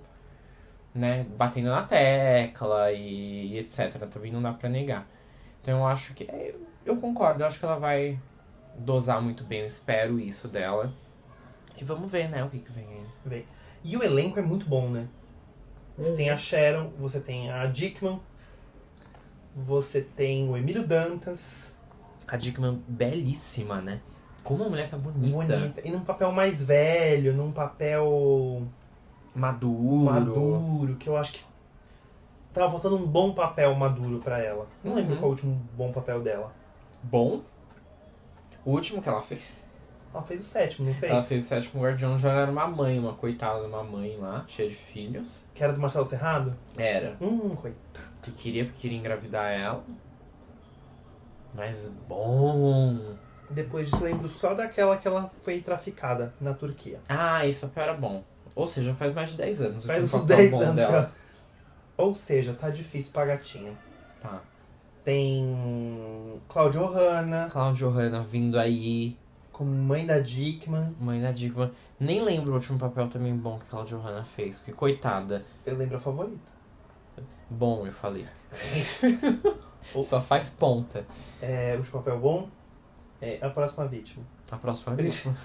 né, 0.94 1.26
batendo 1.38 1.70
na 1.70 1.84
tecla 1.84 2.92
e, 2.92 3.58
etc. 3.60 3.94
Também 4.10 4.32
não 4.32 4.42
dá 4.42 4.52
pra 4.54 4.70
negar. 4.70 5.08
Então 5.62 5.80
eu 5.80 5.88
acho 5.88 6.14
que. 6.16 6.24
é, 6.24 6.56
Eu 6.86 6.98
concordo, 6.98 7.44
eu 7.44 7.48
acho 7.48 7.60
que 7.60 7.66
ela 7.66 7.78
vai 7.78 8.20
dosar 8.78 9.22
muito 9.22 9.44
bem, 9.44 9.60
eu 9.60 9.66
espero 9.66 10.20
isso 10.20 10.48
dela. 10.48 10.92
E 11.80 11.84
vamos 11.84 12.12
ver, 12.12 12.28
né, 12.30 12.44
o 12.44 12.50
que, 12.50 12.60
que 12.60 12.72
vem 12.72 12.88
aí. 12.88 13.46
E 13.84 13.96
o 13.98 14.04
elenco 14.04 14.40
é 14.40 14.42
muito 14.42 14.66
bom, 14.68 14.90
né? 14.90 15.08
Você 15.98 16.16
tem 16.16 16.30
a 16.30 16.38
Sharon, 16.38 16.92
você 16.98 17.20
tem 17.20 17.52
a 17.52 17.66
Dickman, 17.66 18.20
você 19.56 20.02
tem 20.02 20.48
o 20.50 20.56
Emílio 20.56 20.88
Dantas, 20.88 21.76
A 22.28 22.38
Dickman, 22.38 22.82
belíssima, 22.88 23.82
né? 23.82 24.00
Como 24.44 24.64
a 24.64 24.70
mulher 24.70 24.90
tá 24.90 24.98
bonita. 24.98 25.58
bonita, 25.58 25.82
e 25.84 25.92
num 25.92 26.00
papel 26.02 26.32
mais 26.32 26.64
velho, 26.64 27.34
num 27.34 27.52
papel 27.52 28.66
Maduro. 29.36 30.12
maduro, 30.12 30.96
que 30.96 31.08
eu 31.10 31.18
acho 31.18 31.34
que 31.34 31.42
tava 32.54 32.72
faltando 32.72 32.96
um 32.98 33.06
bom 33.06 33.34
papel 33.34 33.74
maduro 33.76 34.20
pra 34.20 34.40
ela. 34.40 34.68
Não 34.84 34.96
lembro 34.96 35.14
Uhum. 35.16 35.20
qual 35.20 35.26
é 35.26 35.28
o 35.28 35.32
último 35.36 35.62
bom 35.76 35.92
papel 35.92 36.22
dela. 36.22 36.54
Bom. 37.04 37.42
O 38.66 38.72
último 38.72 39.02
que 39.02 39.10
ela 39.10 39.22
fez. 39.22 39.42
Ela 40.14 40.24
fez 40.24 40.42
o 40.42 40.44
sétimo, 40.44 40.88
não 40.88 40.94
fez? 40.94 41.12
Ela 41.12 41.22
fez 41.22 41.44
o 41.44 41.48
sétimo 41.48 41.84
Guardião, 41.84 42.18
já 42.18 42.32
era 42.32 42.52
uma 42.52 42.68
mãe, 42.68 42.98
uma 42.98 43.14
coitada 43.14 43.62
de 43.62 43.68
uma 43.68 43.84
mãe 43.84 44.18
lá, 44.18 44.44
cheia 44.48 44.68
de 44.68 44.76
filhos. 44.76 45.46
Que 45.54 45.64
era 45.64 45.72
do 45.72 45.80
Marcelo 45.80 46.06
Serrado? 46.06 46.56
Era. 46.78 47.16
Hum, 47.22 47.50
coitado. 47.56 48.08
Que 48.22 48.32
queria, 48.32 48.66
porque 48.66 48.82
queria 48.82 48.98
engravidar 48.98 49.52
ela. 49.52 49.84
Mas 51.54 51.90
bom. 52.08 53.16
Depois 53.50 53.90
disso, 53.90 54.04
lembro 54.04 54.28
só 54.28 54.54
daquela 54.54 54.98
que 54.98 55.08
ela 55.08 55.32
foi 55.42 55.62
traficada 55.62 56.34
na 56.40 56.54
Turquia. 56.54 57.00
Ah, 57.08 57.46
esse 57.48 57.62
papel 57.62 57.84
era 57.84 57.94
bom. 57.94 58.24
Ou 58.56 58.68
seja, 58.68 58.94
faz 58.94 59.14
mais 59.14 59.30
de 59.30 59.38
10 59.38 59.62
anos. 59.62 59.86
Faz 59.86 60.04
uns 60.04 60.12
papel 60.12 60.38
10 60.38 60.52
bom 60.52 60.62
anos 60.62 60.76
dela. 60.76 60.98
ela... 60.98 61.12
Ou 61.98 62.16
seja, 62.16 62.54
tá 62.54 62.70
difícil 62.70 63.12
pra 63.12 63.26
gatinha. 63.26 63.74
Tá. 64.20 64.42
Tem 65.04 66.42
Claudio 66.48 66.86
Hanna, 66.86 67.50
Cláudio 67.52 67.90
Hanna 67.90 68.22
vindo 68.22 68.60
aí. 68.60 69.18
Como 69.60 69.74
mãe 69.74 70.06
da 70.06 70.20
Dickman. 70.20 70.96
Mãe 71.02 71.22
da 71.22 71.34
Dickman. 71.34 71.70
Nem 72.00 72.22
lembro 72.22 72.54
o 72.54 72.56
último 72.56 72.80
papel 72.80 73.10
também 73.10 73.36
bom 73.36 73.60
que 73.60 73.66
Cláudio 73.66 74.00
Hanna 74.00 74.24
fez. 74.24 74.58
Porque, 74.58 74.72
coitada. 74.72 75.46
Eu 75.66 75.76
lembro 75.76 75.98
a 75.98 76.00
favorita. 76.00 76.50
Bom, 77.50 77.86
eu 77.86 77.92
falei. 77.92 78.26
Só 80.02 80.22
faz 80.22 80.50
ponta. 80.50 81.06
É, 81.42 81.78
o 81.78 81.92
papel 81.92 82.18
bom 82.18 82.50
é 83.22 83.38
a 83.42 83.50
próxima 83.50 83.86
vítima. 83.86 84.24
A 84.50 84.56
próxima 84.56 84.96
vítima. 84.96 85.36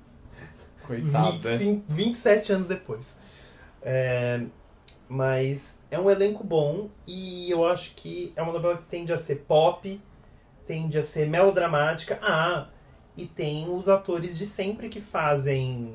Coitada. 0.86 1.30
25, 1.58 1.84
27 1.86 2.52
anos 2.54 2.68
depois. 2.68 3.20
É, 3.82 4.42
mas 5.06 5.82
é 5.90 5.98
um 6.00 6.10
elenco 6.10 6.42
bom 6.42 6.88
e 7.06 7.50
eu 7.50 7.66
acho 7.66 7.94
que 7.94 8.32
é 8.36 8.40
uma 8.40 8.54
novela 8.54 8.78
que 8.78 8.84
tende 8.84 9.12
a 9.12 9.18
ser 9.18 9.44
pop, 9.46 10.00
tende 10.64 10.96
a 10.96 11.02
ser 11.02 11.28
melodramática. 11.28 12.18
Ah, 12.22 12.68
e 13.16 13.26
tem 13.26 13.68
os 13.68 13.88
atores 13.88 14.36
de 14.36 14.46
sempre 14.46 14.88
que 14.88 15.00
fazem. 15.00 15.92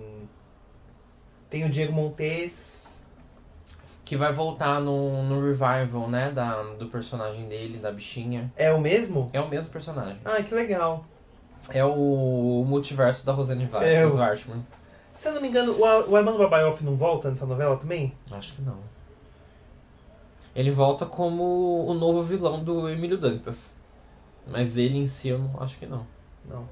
Tem 1.49 1.65
o 1.65 1.69
Diego 1.69 1.93
Montes. 1.93 3.03
Que 4.05 4.15
vai 4.15 4.34
voltar 4.34 4.79
no, 4.79 5.23
no 5.23 5.45
revival, 5.45 6.10
né? 6.10 6.32
Da, 6.32 6.63
do 6.63 6.88
personagem 6.88 7.47
dele, 7.47 7.77
da 7.77 7.91
bichinha. 7.91 8.51
É 8.55 8.71
o 8.71 8.79
mesmo? 8.82 9.29
É 9.34 9.39
o 9.39 9.47
mesmo 9.47 9.71
personagem. 9.71 10.17
Ah, 10.25 10.41
que 10.41 10.53
legal. 10.53 11.05
É 11.69 11.84
o 11.86 12.63
multiverso 12.65 13.25
da 13.25 13.34
Rosane 13.34 13.65
Va- 13.67 13.84
É, 13.86 14.05
o-. 14.05 14.10
Se 15.13 15.27
eu 15.27 15.34
não 15.34 15.41
me 15.41 15.49
engano, 15.49 15.73
o, 15.73 16.10
o 16.12 16.15
Armando 16.15 16.38
Babaioff 16.38 16.84
não 16.84 16.95
volta 16.95 17.29
nessa 17.29 17.45
novela 17.45 17.75
também? 17.77 18.13
Acho 18.32 18.53
que 18.55 18.62
não. 18.62 18.77
Ele 20.55 20.71
volta 20.71 21.05
como 21.05 21.86
o 21.86 21.93
novo 21.93 22.23
vilão 22.23 22.63
do 22.63 22.89
Emílio 22.89 23.17
Dantas. 23.17 23.77
Mas 24.47 24.77
ele 24.77 24.97
em 24.97 25.05
si 25.08 25.27
eu 25.29 25.38
não 25.38 25.62
acho 25.62 25.77
que 25.77 25.86
não. 25.86 26.08
Não. 26.49 26.67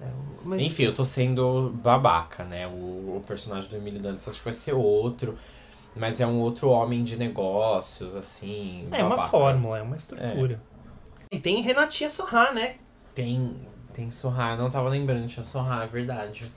É, 0.00 0.06
mas- 0.44 0.60
Enfim, 0.60 0.84
eu 0.84 0.94
tô 0.94 1.04
sendo 1.04 1.70
babaca, 1.82 2.44
né? 2.44 2.66
O, 2.66 3.16
o 3.16 3.24
personagem 3.26 3.68
do 3.70 3.76
Emílio 3.76 4.00
Dantas 4.00 4.28
acho 4.28 4.38
que 4.38 4.44
vai 4.44 4.52
ser 4.52 4.72
outro. 4.74 5.36
Mas 5.94 6.20
é 6.20 6.26
um 6.26 6.38
outro 6.40 6.68
homem 6.68 7.02
de 7.02 7.16
negócios, 7.16 8.14
assim. 8.14 8.86
É 8.92 9.00
uma 9.02 9.10
babaca. 9.16 9.28
fórmula, 9.30 9.78
é 9.78 9.82
uma 9.82 9.96
estrutura. 9.96 10.60
E 11.32 11.38
tem 11.40 11.62
Renatinha 11.62 12.10
Sorrá, 12.10 12.52
né? 12.52 12.76
Tem, 13.14 13.56
tem 13.94 14.10
Sorra, 14.10 14.52
eu 14.52 14.58
não 14.58 14.70
tava 14.70 14.90
lembrando, 14.90 15.26
tinha 15.26 15.42
Sorra, 15.42 15.84
é 15.84 15.86
verdade. 15.86 16.52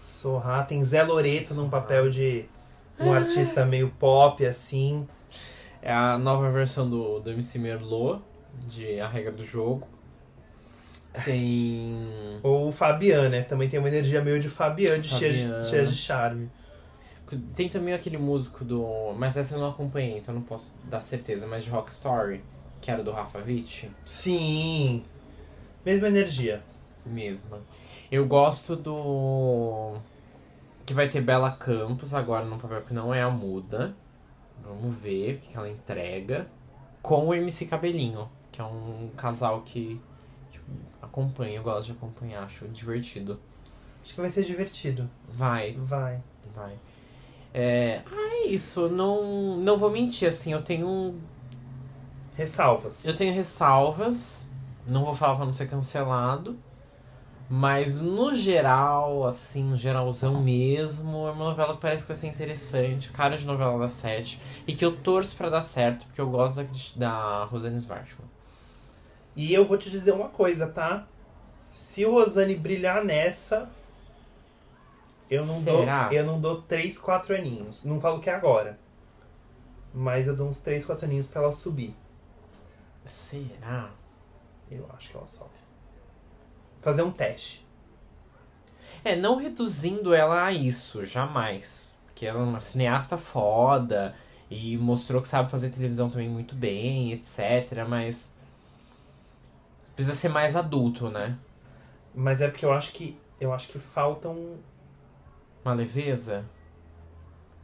Sorrá, 0.00 0.62
tem 0.62 0.82
Zé 0.84 1.02
Loreto 1.02 1.54
num 1.54 1.68
papel 1.68 2.08
de 2.08 2.44
um 3.00 3.12
artista 3.12 3.64
meio 3.66 3.90
pop, 3.98 4.46
assim. 4.46 5.06
É 5.82 5.92
a 5.92 6.16
nova 6.16 6.48
versão 6.52 6.88
do, 6.88 7.18
do 7.18 7.30
MC 7.32 7.58
Merlot, 7.58 8.22
de 8.68 9.00
A 9.00 9.08
Regra 9.08 9.32
do 9.32 9.44
Jogo. 9.44 9.88
Tem. 11.24 12.40
Ou 12.42 12.68
o 12.68 12.72
Fabian, 12.72 13.28
né? 13.28 13.42
Também 13.42 13.68
tem 13.68 13.78
uma 13.78 13.88
energia 13.88 14.20
meio 14.22 14.40
de 14.40 14.48
Fabian, 14.48 15.00
de 15.00 15.08
cheia, 15.08 15.60
de 15.60 15.68
cheia 15.68 15.86
de 15.86 15.94
charme. 15.94 16.50
Tem 17.54 17.68
também 17.68 17.94
aquele 17.94 18.18
músico 18.18 18.64
do. 18.64 19.12
Mas 19.16 19.36
essa 19.36 19.54
eu 19.54 19.60
não 19.60 19.70
acompanhei, 19.70 20.18
então 20.18 20.34
não 20.34 20.42
posso 20.42 20.76
dar 20.84 21.00
certeza, 21.00 21.46
mas 21.46 21.64
de 21.64 21.70
Rock 21.70 21.90
Story, 21.90 22.42
que 22.80 22.90
era 22.90 23.02
do 23.02 23.12
Rafa 23.12 23.38
Witt. 23.38 23.90
Sim. 24.04 25.04
Mesma 25.84 26.08
energia. 26.08 26.62
Mesma. 27.06 27.60
Eu 28.10 28.26
gosto 28.26 28.74
do. 28.76 29.96
Que 30.84 30.92
vai 30.92 31.08
ter 31.08 31.20
Bela 31.20 31.50
Campos 31.52 32.12
agora 32.12 32.44
num 32.44 32.58
papel 32.58 32.82
que 32.82 32.92
não 32.92 33.14
é 33.14 33.22
a 33.22 33.30
muda. 33.30 33.94
Vamos 34.62 34.94
ver 34.96 35.34
o 35.34 35.38
que 35.38 35.56
ela 35.56 35.68
entrega. 35.68 36.46
Com 37.02 37.28
o 37.28 37.34
MC 37.34 37.66
Cabelinho, 37.66 38.28
que 38.50 38.60
é 38.60 38.64
um 38.64 39.10
casal 39.16 39.60
que, 39.60 40.00
que 40.64 41.04
acompanha, 41.04 41.56
eu 41.56 41.62
gosto 41.62 41.86
de 41.86 41.92
acompanhar, 41.92 42.44
acho 42.44 42.66
divertido. 42.68 43.38
Acho 44.02 44.14
que 44.14 44.20
vai 44.20 44.30
ser 44.30 44.44
divertido. 44.44 45.08
Vai, 45.28 45.72
Vai. 45.78 46.20
vai. 46.54 46.74
É, 47.52 48.02
ah, 48.06 48.42
é 48.42 48.46
isso, 48.48 48.88
não, 48.88 49.56
não 49.58 49.76
vou 49.76 49.90
mentir, 49.90 50.28
assim, 50.28 50.52
eu 50.52 50.62
tenho 50.62 51.14
Ressalvas. 52.36 53.04
Eu 53.06 53.16
tenho 53.16 53.32
ressalvas, 53.32 54.50
não 54.86 55.04
vou 55.04 55.14
falar 55.14 55.36
pra 55.36 55.46
não 55.46 55.54
ser 55.54 55.68
cancelado, 55.68 56.58
mas 57.48 58.00
no 58.00 58.34
geral, 58.34 59.24
assim, 59.24 59.62
no 59.62 59.76
geralzão 59.76 60.42
mesmo, 60.42 61.28
é 61.28 61.30
uma 61.30 61.44
novela 61.44 61.74
que 61.74 61.80
parece 61.80 62.02
que 62.02 62.08
vai 62.08 62.16
ser 62.16 62.26
interessante, 62.26 63.10
cara 63.10 63.36
de 63.36 63.46
novela 63.46 63.78
da 63.78 63.88
sete, 63.88 64.40
e 64.66 64.74
que 64.74 64.84
eu 64.84 64.96
torço 64.96 65.36
pra 65.36 65.48
dar 65.48 65.62
certo, 65.62 66.06
porque 66.06 66.20
eu 66.20 66.28
gosto 66.28 66.56
da, 66.56 66.66
da 66.96 67.44
Rosane 67.44 67.76
Svartman. 67.78 68.28
E 69.36 69.52
eu 69.52 69.64
vou 69.66 69.76
te 69.76 69.90
dizer 69.90 70.12
uma 70.12 70.28
coisa, 70.28 70.68
tá? 70.68 71.06
Se 71.72 72.04
o 72.06 72.12
Rosane 72.12 72.54
brilhar 72.54 73.04
nessa, 73.04 73.68
eu 75.28 75.44
não 75.44 75.54
Será? 75.54 76.08
dou, 76.08 76.16
eu 76.18 76.24
não 76.24 76.40
dou 76.40 76.62
3, 76.62 76.96
4 76.98 77.34
aninhos. 77.34 77.82
Não 77.84 78.00
falo 78.00 78.20
que 78.20 78.30
é 78.30 78.34
agora. 78.34 78.78
Mas 79.92 80.28
eu 80.28 80.36
dou 80.36 80.48
uns 80.48 80.60
3, 80.60 80.84
4 80.84 81.06
aninhos 81.06 81.26
pra 81.26 81.42
ela 81.42 81.52
subir. 81.52 81.94
Será? 83.04 83.90
Eu 84.70 84.88
acho 84.96 85.10
que 85.10 85.16
ela 85.16 85.26
sobe. 85.26 85.50
Fazer 86.80 87.02
um 87.02 87.10
teste. 87.10 87.66
É, 89.04 89.14
não 89.16 89.36
reduzindo 89.36 90.14
ela 90.14 90.44
a 90.44 90.52
isso, 90.52 91.04
jamais. 91.04 91.92
Porque 92.06 92.26
ela 92.26 92.40
é 92.40 92.42
uma 92.42 92.60
cineasta 92.60 93.18
foda 93.18 94.14
e 94.50 94.76
mostrou 94.78 95.20
que 95.20 95.28
sabe 95.28 95.50
fazer 95.50 95.70
televisão 95.70 96.08
também 96.08 96.28
muito 96.28 96.54
bem, 96.54 97.12
etc. 97.12 97.84
Mas. 97.88 98.33
Precisa 99.94 100.14
ser 100.16 100.28
mais 100.28 100.56
adulto, 100.56 101.08
né? 101.08 101.36
Mas 102.14 102.40
é 102.40 102.48
porque 102.48 102.64
eu 102.64 102.72
acho 102.72 102.92
que 102.92 103.18
eu 103.40 103.52
acho 103.52 103.68
que 103.68 103.78
faltam 103.78 104.54
Uma 105.64 105.74
leveza. 105.74 106.44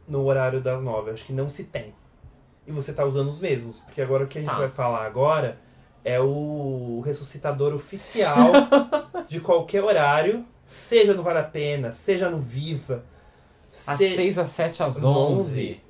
no 0.07 0.23
horário 0.25 0.61
das 0.61 0.81
nove. 0.83 1.09
Eu 1.09 1.13
acho 1.13 1.25
que 1.25 1.33
não 1.33 1.49
se 1.49 1.65
tem. 1.65 1.93
E 2.67 2.71
você 2.71 2.93
tá 2.93 3.03
usando 3.05 3.29
os 3.29 3.39
mesmos. 3.39 3.79
Porque 3.79 4.01
agora 4.01 4.23
o 4.23 4.27
que 4.27 4.37
a 4.37 4.41
gente 4.41 4.51
Tá. 4.51 4.57
vai 4.57 4.69
falar 4.69 5.05
agora 5.05 5.57
é 6.03 6.19
o 6.19 7.01
ressuscitador 7.05 7.73
oficial 7.73 8.51
de 9.27 9.39
qualquer 9.39 9.83
horário. 9.83 10.45
Seja 10.65 11.13
no 11.13 11.23
Vale 11.23 11.39
a 11.39 11.43
Pena, 11.43 11.91
seja 11.91 12.29
no 12.29 12.37
Viva. 12.37 13.03
Às 13.87 13.97
se- 13.97 14.15
6, 14.15 14.37
às 14.37 14.49
7, 14.49 14.83
às 14.83 15.03
Onze. 15.03 15.41
11. 15.41 15.81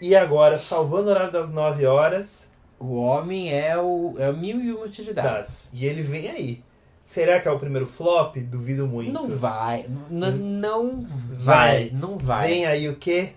E 0.00 0.14
agora, 0.16 0.58
salvando 0.58 1.08
o 1.08 1.10
horário 1.10 1.32
das 1.32 1.52
9 1.52 1.84
horas, 1.86 2.50
O 2.78 2.94
homem 2.96 3.52
é 3.52 3.76
o, 3.76 4.14
é 4.18 4.30
o 4.30 4.36
mil 4.36 4.60
e 4.60 4.72
uma 4.72 4.84
utilidades. 4.84 5.30
das. 5.30 5.70
E 5.74 5.84
ele 5.84 6.02
vem 6.02 6.28
aí. 6.30 6.64
Será 7.00 7.40
que 7.40 7.48
é 7.48 7.50
o 7.50 7.58
primeiro 7.58 7.86
flop? 7.86 8.36
Duvido 8.36 8.86
muito. 8.86 9.10
Não 9.12 9.28
vai. 9.28 9.86
N- 10.10 10.30
não 10.38 11.00
Vai. 11.02 11.88
vai. 11.88 11.90
Não 11.92 12.18
vai. 12.18 12.48
Vem 12.48 12.66
aí 12.66 12.88
o 12.88 12.96
quê? 12.96 13.30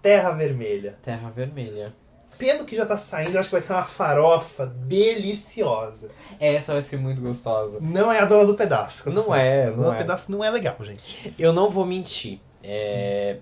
Terra 0.00 0.30
Vermelha. 0.30 0.96
Terra 1.02 1.28
Vermelha. 1.30 1.92
Pelo 2.38 2.64
que 2.64 2.76
já 2.76 2.84
tá 2.86 2.96
saindo, 2.96 3.38
acho 3.38 3.48
que 3.48 3.54
vai 3.54 3.62
ser 3.62 3.72
uma 3.72 3.84
farofa 3.84 4.66
deliciosa. 4.66 6.10
Essa 6.38 6.72
vai 6.74 6.82
ser 6.82 6.98
muito 6.98 7.20
gostosa. 7.20 7.80
Não 7.80 8.12
é 8.12 8.20
a 8.20 8.24
dona 8.26 8.44
do 8.44 8.54
pedaço. 8.54 9.10
Não 9.10 9.24
falando. 9.24 9.40
é, 9.40 9.66
A 9.66 9.70
dona 9.70 9.88
do 9.88 9.94
é. 9.94 9.98
pedaço 9.98 10.30
não 10.30 10.44
é 10.44 10.50
legal, 10.50 10.76
gente. 10.82 11.34
Eu 11.38 11.52
não 11.52 11.68
vou 11.70 11.84
mentir. 11.86 12.38
É... 12.62 13.38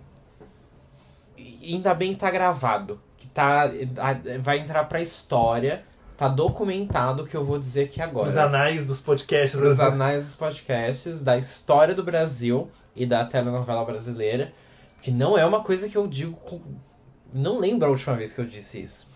Ainda 1.62 1.92
bem 1.94 2.10
que 2.12 2.18
tá 2.20 2.31
gravado. 2.31 3.00
Tá. 3.35 3.70
Vai 4.40 4.60
entrar 4.60 4.85
pra 4.85 5.00
história. 5.00 5.85
Tá 6.16 6.28
documentado 6.28 7.24
o 7.24 7.26
que 7.26 7.37
eu 7.37 7.44
vou 7.44 7.58
dizer 7.58 7.87
aqui 7.87 8.00
agora. 8.00 8.28
Os 8.28 8.37
anais 8.37 8.87
dos 8.87 9.00
podcasts. 9.00 9.60
Os 9.60 9.80
anais 9.80 10.22
dos 10.22 10.37
podcasts, 10.37 11.20
da 11.20 11.37
história 11.37 11.92
do 11.92 12.04
Brasil 12.04 12.70
e 12.94 13.04
da 13.04 13.24
telenovela 13.24 13.85
brasileira. 13.85 14.52
Que 15.02 15.10
não 15.10 15.37
é 15.37 15.44
uma 15.44 15.60
coisa 15.60 15.88
que 15.88 15.96
eu 15.96 16.06
digo 16.06 16.37
com... 16.37 16.60
Não 17.32 17.58
lembro 17.58 17.88
a 17.88 17.90
última 17.90 18.14
vez 18.14 18.32
que 18.32 18.40
eu 18.40 18.46
disse 18.46 18.80
isso. 18.80 19.10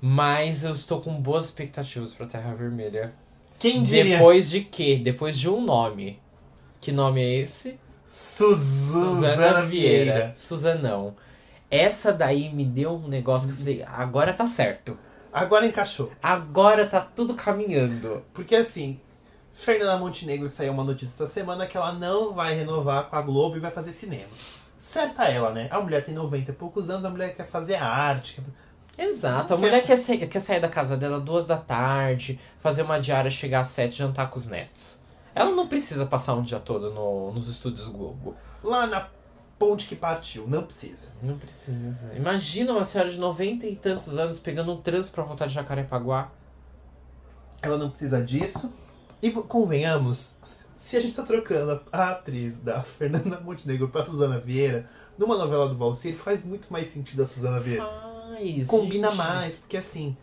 Mas 0.00 0.64
eu 0.64 0.72
estou 0.72 1.00
com 1.00 1.14
boas 1.14 1.44
expectativas 1.44 2.12
pra 2.12 2.26
Terra 2.26 2.52
Vermelha. 2.54 3.14
Quem 3.56 3.84
diria? 3.84 4.18
Depois 4.18 4.50
de 4.50 4.62
quê? 4.62 5.00
Depois 5.02 5.38
de 5.38 5.48
um 5.48 5.64
nome. 5.64 6.20
Que 6.80 6.90
nome 6.90 7.22
é 7.22 7.36
esse? 7.36 7.78
Suzana, 8.08 9.62
Vieira. 9.62 10.32
Suzanão. 10.34 11.14
Essa 11.72 12.12
daí 12.12 12.50
me 12.50 12.66
deu 12.66 12.92
um 12.92 13.08
negócio 13.08 13.48
que 13.48 13.54
eu 13.54 13.58
falei, 13.58 13.84
agora 13.86 14.34
tá 14.34 14.46
certo. 14.46 14.98
Agora 15.32 15.66
encaixou. 15.66 16.12
Agora 16.22 16.86
tá 16.86 17.00
tudo 17.00 17.32
caminhando. 17.32 18.22
Porque 18.34 18.54
assim, 18.54 19.00
Fernanda 19.54 19.96
Montenegro 19.96 20.50
saiu 20.50 20.74
uma 20.74 20.84
notícia 20.84 21.24
essa 21.24 21.26
semana 21.26 21.66
que 21.66 21.74
ela 21.74 21.94
não 21.94 22.34
vai 22.34 22.54
renovar 22.54 23.08
com 23.08 23.16
a 23.16 23.22
Globo 23.22 23.56
e 23.56 23.60
vai 23.60 23.70
fazer 23.70 23.90
cinema. 23.90 24.28
Certa 24.78 25.24
ela, 25.24 25.50
né? 25.50 25.68
A 25.70 25.80
mulher 25.80 26.04
tem 26.04 26.14
90 26.14 26.50
e 26.50 26.54
poucos 26.54 26.90
anos, 26.90 27.06
a 27.06 27.10
mulher 27.10 27.34
quer 27.34 27.46
fazer 27.46 27.76
arte. 27.76 28.42
Quer... 28.94 29.06
Exato, 29.06 29.54
a 29.54 29.56
mulher 29.56 29.82
quer, 29.82 29.96
sair, 29.96 30.26
quer 30.26 30.40
sair 30.40 30.60
da 30.60 30.68
casa 30.68 30.94
dela 30.94 31.18
duas 31.18 31.46
da 31.46 31.56
tarde, 31.56 32.38
fazer 32.58 32.82
uma 32.82 33.00
diária, 33.00 33.30
chegar 33.30 33.60
às 33.60 33.68
sete, 33.68 33.96
jantar 33.96 34.28
com 34.28 34.36
os 34.36 34.46
netos. 34.46 35.00
Ela 35.34 35.52
não 35.52 35.66
precisa 35.66 36.04
passar 36.04 36.34
um 36.34 36.42
dia 36.42 36.60
todo 36.60 36.90
no, 36.90 37.32
nos 37.32 37.48
estúdios 37.48 37.88
Globo. 37.88 38.36
Lá 38.62 38.86
na 38.86 39.08
ponte 39.62 39.86
que 39.86 39.94
partiu, 39.94 40.48
não 40.48 40.64
precisa. 40.64 41.12
Não 41.22 41.38
precisa. 41.38 42.12
Imagina 42.16 42.72
uma 42.72 42.84
senhora 42.84 43.08
de 43.08 43.16
90 43.16 43.64
e 43.64 43.76
tantos 43.76 44.18
anos 44.18 44.40
pegando 44.40 44.72
um 44.72 44.82
trânsito 44.82 45.14
pra 45.14 45.22
voltar 45.22 45.46
de 45.46 45.54
Jacarepaguá. 45.54 46.32
Ela 47.62 47.78
não 47.78 47.88
precisa 47.88 48.20
disso. 48.20 48.74
E 49.22 49.30
convenhamos, 49.30 50.38
se 50.74 50.96
a 50.96 51.00
gente 51.00 51.14
tá 51.14 51.22
trocando 51.22 51.80
a 51.92 52.10
atriz 52.10 52.58
da 52.58 52.82
Fernanda 52.82 53.38
Montenegro 53.38 53.88
pra 53.88 54.04
Suzana 54.04 54.40
Vieira, 54.40 54.90
numa 55.16 55.38
novela 55.38 55.68
do 55.68 55.76
Valsir, 55.76 56.16
faz 56.16 56.44
muito 56.44 56.72
mais 56.72 56.88
sentido 56.88 57.22
a 57.22 57.28
Suzana 57.28 57.60
Vieira. 57.60 57.84
Faz, 57.84 58.66
Combina 58.66 59.10
gente. 59.10 59.16
mais, 59.16 59.56
porque 59.58 59.76
assim, 59.76 60.16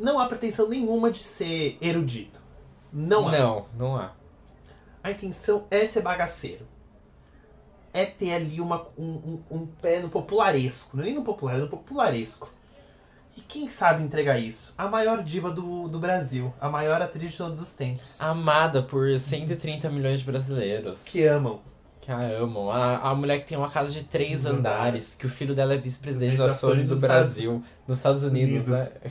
não 0.00 0.18
há 0.18 0.26
pretensão 0.26 0.68
nenhuma 0.68 1.12
de 1.12 1.18
ser 1.18 1.78
erudito. 1.80 2.40
Não 2.92 3.28
há. 3.28 3.30
Não, 3.30 3.66
não 3.78 3.96
há. 3.96 4.10
A 5.00 5.12
intenção 5.12 5.64
é 5.70 5.86
ser 5.86 6.02
bagaceiro. 6.02 6.66
É 7.92 8.04
ter 8.04 8.32
ali 8.32 8.60
uma, 8.60 8.86
um, 8.96 9.04
um, 9.04 9.42
um 9.50 9.66
pé 9.66 10.00
no 10.00 10.08
popularesco. 10.08 10.96
Não 10.96 11.02
é 11.02 11.06
nem 11.06 11.14
no 11.16 11.24
popular, 11.24 11.56
é 11.56 11.58
no 11.58 11.68
popularesco. 11.68 12.48
E 13.36 13.40
quem 13.40 13.68
sabe 13.70 14.02
entregar 14.02 14.38
isso? 14.38 14.74
A 14.76 14.88
maior 14.88 15.22
diva 15.22 15.50
do, 15.50 15.88
do 15.88 15.98
Brasil. 15.98 16.52
A 16.60 16.68
maior 16.68 17.00
atriz 17.00 17.32
de 17.32 17.36
todos 17.38 17.60
os 17.60 17.74
tempos. 17.74 18.20
Amada 18.20 18.82
por 18.82 19.18
130 19.18 19.88
milhões 19.90 20.20
de 20.20 20.26
brasileiros. 20.26 21.04
Que 21.04 21.24
amam. 21.24 21.60
Que 22.00 22.10
a 22.10 22.18
amam. 22.38 22.70
A, 22.70 23.10
a 23.10 23.14
mulher 23.14 23.40
que 23.40 23.48
tem 23.48 23.58
uma 23.58 23.70
casa 23.70 23.90
de 23.90 24.04
três 24.04 24.46
Andares. 24.46 25.14
que 25.14 25.26
o 25.26 25.28
filho 25.28 25.54
dela 25.54 25.74
é 25.74 25.78
vice-presidente 25.78 26.36
Da 26.36 26.48
Sony 26.48 26.84
do 26.84 26.96
Brasil, 26.96 27.62
nos 27.86 27.98
Estados 27.98 28.24
Unidos, 28.24 28.66
Unidos. 28.66 28.90
né? 28.94 29.10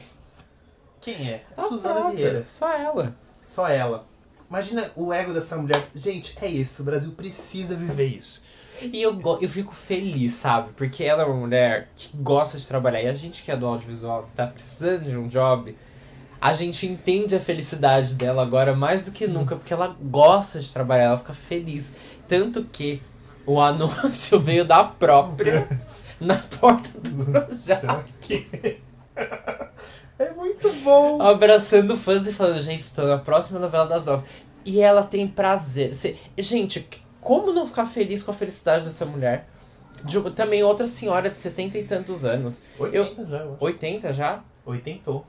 Quem 1.02 1.30
é? 1.32 1.44
A 1.58 1.64
Suzana 1.68 1.96
própria, 2.02 2.18
Vieira. 2.18 2.44
Só 2.44 2.74
ela. 2.74 3.16
Só 3.42 3.68
ela. 3.68 4.06
Imagina 4.50 4.92
o 4.96 5.14
ego 5.14 5.34
dessa 5.34 5.56
mulher. 5.56 5.82
Gente, 5.96 6.38
é 6.42 6.48
isso. 6.48 6.82
O 6.82 6.86
Brasil 6.86 7.12
precisa 7.12 7.76
viver 7.76 8.08
isso. 8.08 8.44
E 8.82 9.02
eu, 9.02 9.20
eu 9.42 9.50
fico 9.50 9.74
feliz, 9.74 10.36
sabe? 10.36 10.70
Porque 10.76 11.04
ela 11.04 11.24
é 11.24 11.26
uma 11.26 11.36
mulher 11.36 11.90
que 11.96 12.16
gosta 12.18 12.58
de 12.58 12.68
trabalhar. 12.68 13.04
E 13.04 13.08
a 13.08 13.14
gente 13.14 13.44
que 13.44 13.52
é 13.52 13.56
do 13.58 13.66
audiovisual, 13.66 14.30
tá 14.36 14.48
precisando 14.48 15.10
de 15.10 15.18
um 15.18 15.28
job, 15.28 15.76
a 16.42 16.54
gente 16.54 16.86
entende 16.86 17.36
a 17.36 17.40
felicidade 17.40 18.16
dela 18.16 18.42
agora 18.42 18.74
mais 18.76 19.06
do 19.06 19.12
que 19.12 19.28
nunca, 19.28 19.56
porque 19.56 19.74
ela 19.74 19.96
gosta 20.02 20.60
de 20.60 20.72
trabalhar, 20.72 21.04
ela 21.06 21.18
fica 21.18 21.34
feliz. 21.34 21.96
Tanto 22.28 22.64
que 22.64 23.02
o 23.46 23.60
anúncio 23.60 24.40
veio 24.42 24.64
da 24.64 24.84
própria 24.84 25.68
na 26.20 26.36
porta 26.36 26.90
do 27.00 27.26
Projac, 27.26 28.48
É 30.18 30.32
muito 30.32 30.72
bom. 30.84 31.22
abraçando 31.22 31.98
fãs 31.98 32.28
e 32.28 32.34
falando, 32.34 32.62
gente, 32.62 32.82
estou 32.82 33.06
na 33.08 33.18
próxima 33.18 33.60
novela 33.60 33.86
das 33.86 34.06
nove. 34.06 34.24
E 34.66 34.82
ela 34.82 35.04
tem 35.04 35.28
prazer. 35.28 35.92
Gente, 36.38 36.88
como 37.22 37.52
não 37.54 37.66
ficar 37.68 37.86
feliz 37.86 38.24
com 38.24 38.32
a 38.32 38.34
felicidade 38.34 38.86
dessa 38.86 39.06
mulher? 39.06 39.48
De- 40.04 40.32
também 40.32 40.64
outra 40.64 40.88
senhora 40.88 41.30
de 41.30 41.38
70 41.38 41.78
e 41.78 41.84
tantos 41.84 42.24
anos. 42.24 42.64
80 42.78 43.26
já, 43.26 43.38
eu 43.38 43.54
acho. 43.54 43.58
80 43.66 44.14
já? 44.14 44.44
80. 44.66 45.22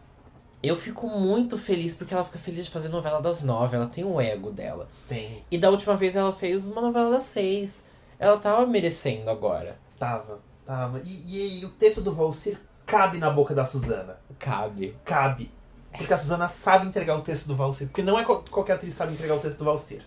Eu 0.63 0.77
fico 0.77 1.09
muito 1.09 1.57
feliz 1.57 1.95
porque 1.95 2.13
ela 2.13 2.23
fica 2.23 2.39
feliz 2.39 2.67
de 2.67 2.71
fazer 2.71 2.89
novela 2.91 3.21
das 3.21 3.43
nove. 3.43 3.77
Ela 3.77 3.87
tem 3.87 4.05
o 4.05 4.21
ego 4.21 4.51
dela. 4.53 4.89
Tem. 5.09 5.43
E 5.51 5.57
da 5.59 5.71
última 5.71 5.97
vez 5.97 6.15
ela 6.17 6.33
fez 6.33 6.67
uma 6.67 6.81
novela 6.83 7.11
das 7.11 7.25
seis. 7.25 7.87
Ela 8.19 8.37
tava 8.39 8.67
merecendo 8.67 9.31
agora. 9.31 9.79
Tava, 9.99 10.39
tava. 10.67 11.01
E, 11.05 11.61
e 11.61 11.65
o 11.65 11.71
texto 11.71 12.03
do 12.03 12.15
Valsir 12.15 12.59
cabe 12.87 13.17
na 13.19 13.31
boca 13.31 13.55
da 13.55 13.65
Suzana. 13.65 14.19
Cabe. 14.39 14.95
Cabe. 15.05 15.51
Porque 15.97 16.13
a 16.13 16.19
Suzana 16.19 16.47
sabe 16.49 16.87
entregar 16.87 17.17
o 17.17 17.23
texto 17.23 17.47
do 17.47 17.57
Valsir. 17.57 17.87
Porque 17.89 18.03
não 18.03 18.19
é 18.19 18.25
qual- 18.25 18.45
qualquer 18.51 18.75
atriz 18.75 18.93
sabe 18.95 19.15
entregar 19.15 19.35
o 19.37 19.41
texto 19.41 19.59
do 19.61 19.65
Valsir. 19.65 20.03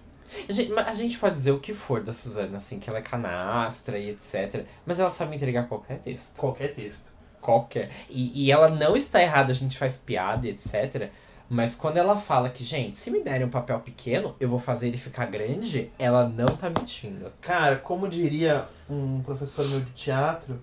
A 0.47 0.51
gente, 0.51 0.73
a 0.73 0.93
gente 0.93 1.17
pode 1.17 1.35
dizer 1.35 1.51
o 1.51 1.59
que 1.59 1.73
for 1.73 2.01
da 2.01 2.13
Suzana, 2.13 2.57
assim, 2.57 2.79
que 2.79 2.89
ela 2.89 2.99
é 2.99 3.01
canastra 3.01 3.97
e 3.97 4.09
etc. 4.09 4.65
Mas 4.85 4.99
ela 4.99 5.11
sabe 5.11 5.35
entregar 5.35 5.67
qualquer 5.67 5.99
texto. 5.99 6.37
Qualquer 6.37 6.73
texto. 6.73 7.13
Qualquer. 7.41 7.89
E, 8.09 8.45
e 8.45 8.51
ela 8.51 8.69
não 8.69 8.95
está 8.95 9.21
errada, 9.21 9.51
a 9.51 9.55
gente 9.55 9.77
faz 9.77 9.97
piada 9.97 10.47
e 10.47 10.51
etc. 10.51 11.09
Mas 11.49 11.75
quando 11.75 11.97
ela 11.97 12.17
fala 12.17 12.49
que, 12.49 12.63
gente, 12.63 12.97
se 12.97 13.11
me 13.11 13.21
derem 13.21 13.45
um 13.45 13.49
papel 13.49 13.79
pequeno, 13.79 14.35
eu 14.39 14.49
vou 14.49 14.59
fazer 14.59 14.87
ele 14.87 14.97
ficar 14.97 15.25
grande, 15.27 15.91
ela 15.99 16.27
não 16.27 16.47
tá 16.47 16.69
mentindo. 16.69 17.31
Cara, 17.41 17.75
como 17.75 18.07
diria 18.07 18.67
um 18.89 19.21
professor 19.21 19.67
meu 19.67 19.81
de 19.81 19.91
teatro, 19.91 20.59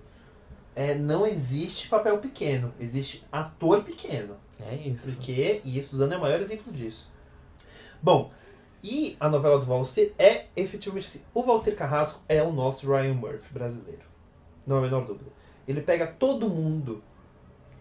é, 0.75 0.95
não 0.95 1.27
existe 1.27 1.89
papel 1.89 2.19
pequeno, 2.19 2.73
existe 2.81 3.25
ator 3.31 3.85
pequeno. 3.85 4.37
É 4.69 4.75
isso. 4.75 5.13
Porque, 5.13 5.61
e 5.65 5.79
a 5.79 5.83
Suzana 5.83 6.15
é 6.15 6.19
o 6.19 6.21
maior 6.21 6.41
exemplo 6.41 6.73
disso. 6.73 7.13
Bom, 8.03 8.31
e 8.83 9.17
a 9.21 9.29
novela 9.29 9.59
do 9.59 9.67
Valsir 9.67 10.13
é 10.19 10.47
efetivamente 10.57 11.07
assim. 11.07 11.23
O 11.35 11.43
Valsir 11.43 11.77
Carrasco 11.77 12.23
é 12.29 12.43
o 12.43 12.53
nosso 12.53 12.91
Ryan 12.91 13.15
Murphy 13.15 13.53
brasileiro. 13.53 14.03
Não 14.67 14.77
há 14.77 14.79
a 14.79 14.83
menor 14.83 15.05
dúvida. 15.05 15.31
Ele 15.69 15.81
pega 15.81 16.07
todo 16.07 16.49
mundo. 16.49 17.03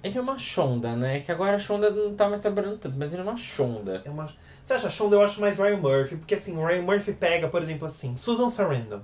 Ele 0.04 0.18
é 0.18 0.22
uma 0.22 0.38
chonda, 0.38 0.96
né? 0.96 1.20
Que 1.20 1.32
agora 1.32 1.56
a 1.56 1.60
chonda 1.60 1.90
não 1.90 2.16
tá 2.16 2.30
mais 2.30 2.42
trabalhando 2.42 2.78
tanto, 2.78 2.98
mas 2.98 3.14
ele 3.14 3.22
é 3.22 3.26
uma 3.26 3.38
chonda. 3.38 4.02
É 4.06 4.10
uma... 4.10 4.30
Você 4.62 4.74
acha 4.74 4.90
Shonda? 4.90 5.16
Eu 5.16 5.22
acho 5.22 5.42
mais 5.42 5.58
Ryan 5.58 5.78
Murphy. 5.78 6.18
Porque 6.18 6.36
assim, 6.36 6.58
o 6.58 6.66
Ryan 6.66 6.84
Murphy 6.84 7.14
pega, 7.14 7.48
por 7.48 7.62
exemplo, 7.62 7.88
assim, 7.88 8.16
Susan 8.16 8.50
Sarandon. 8.50 9.02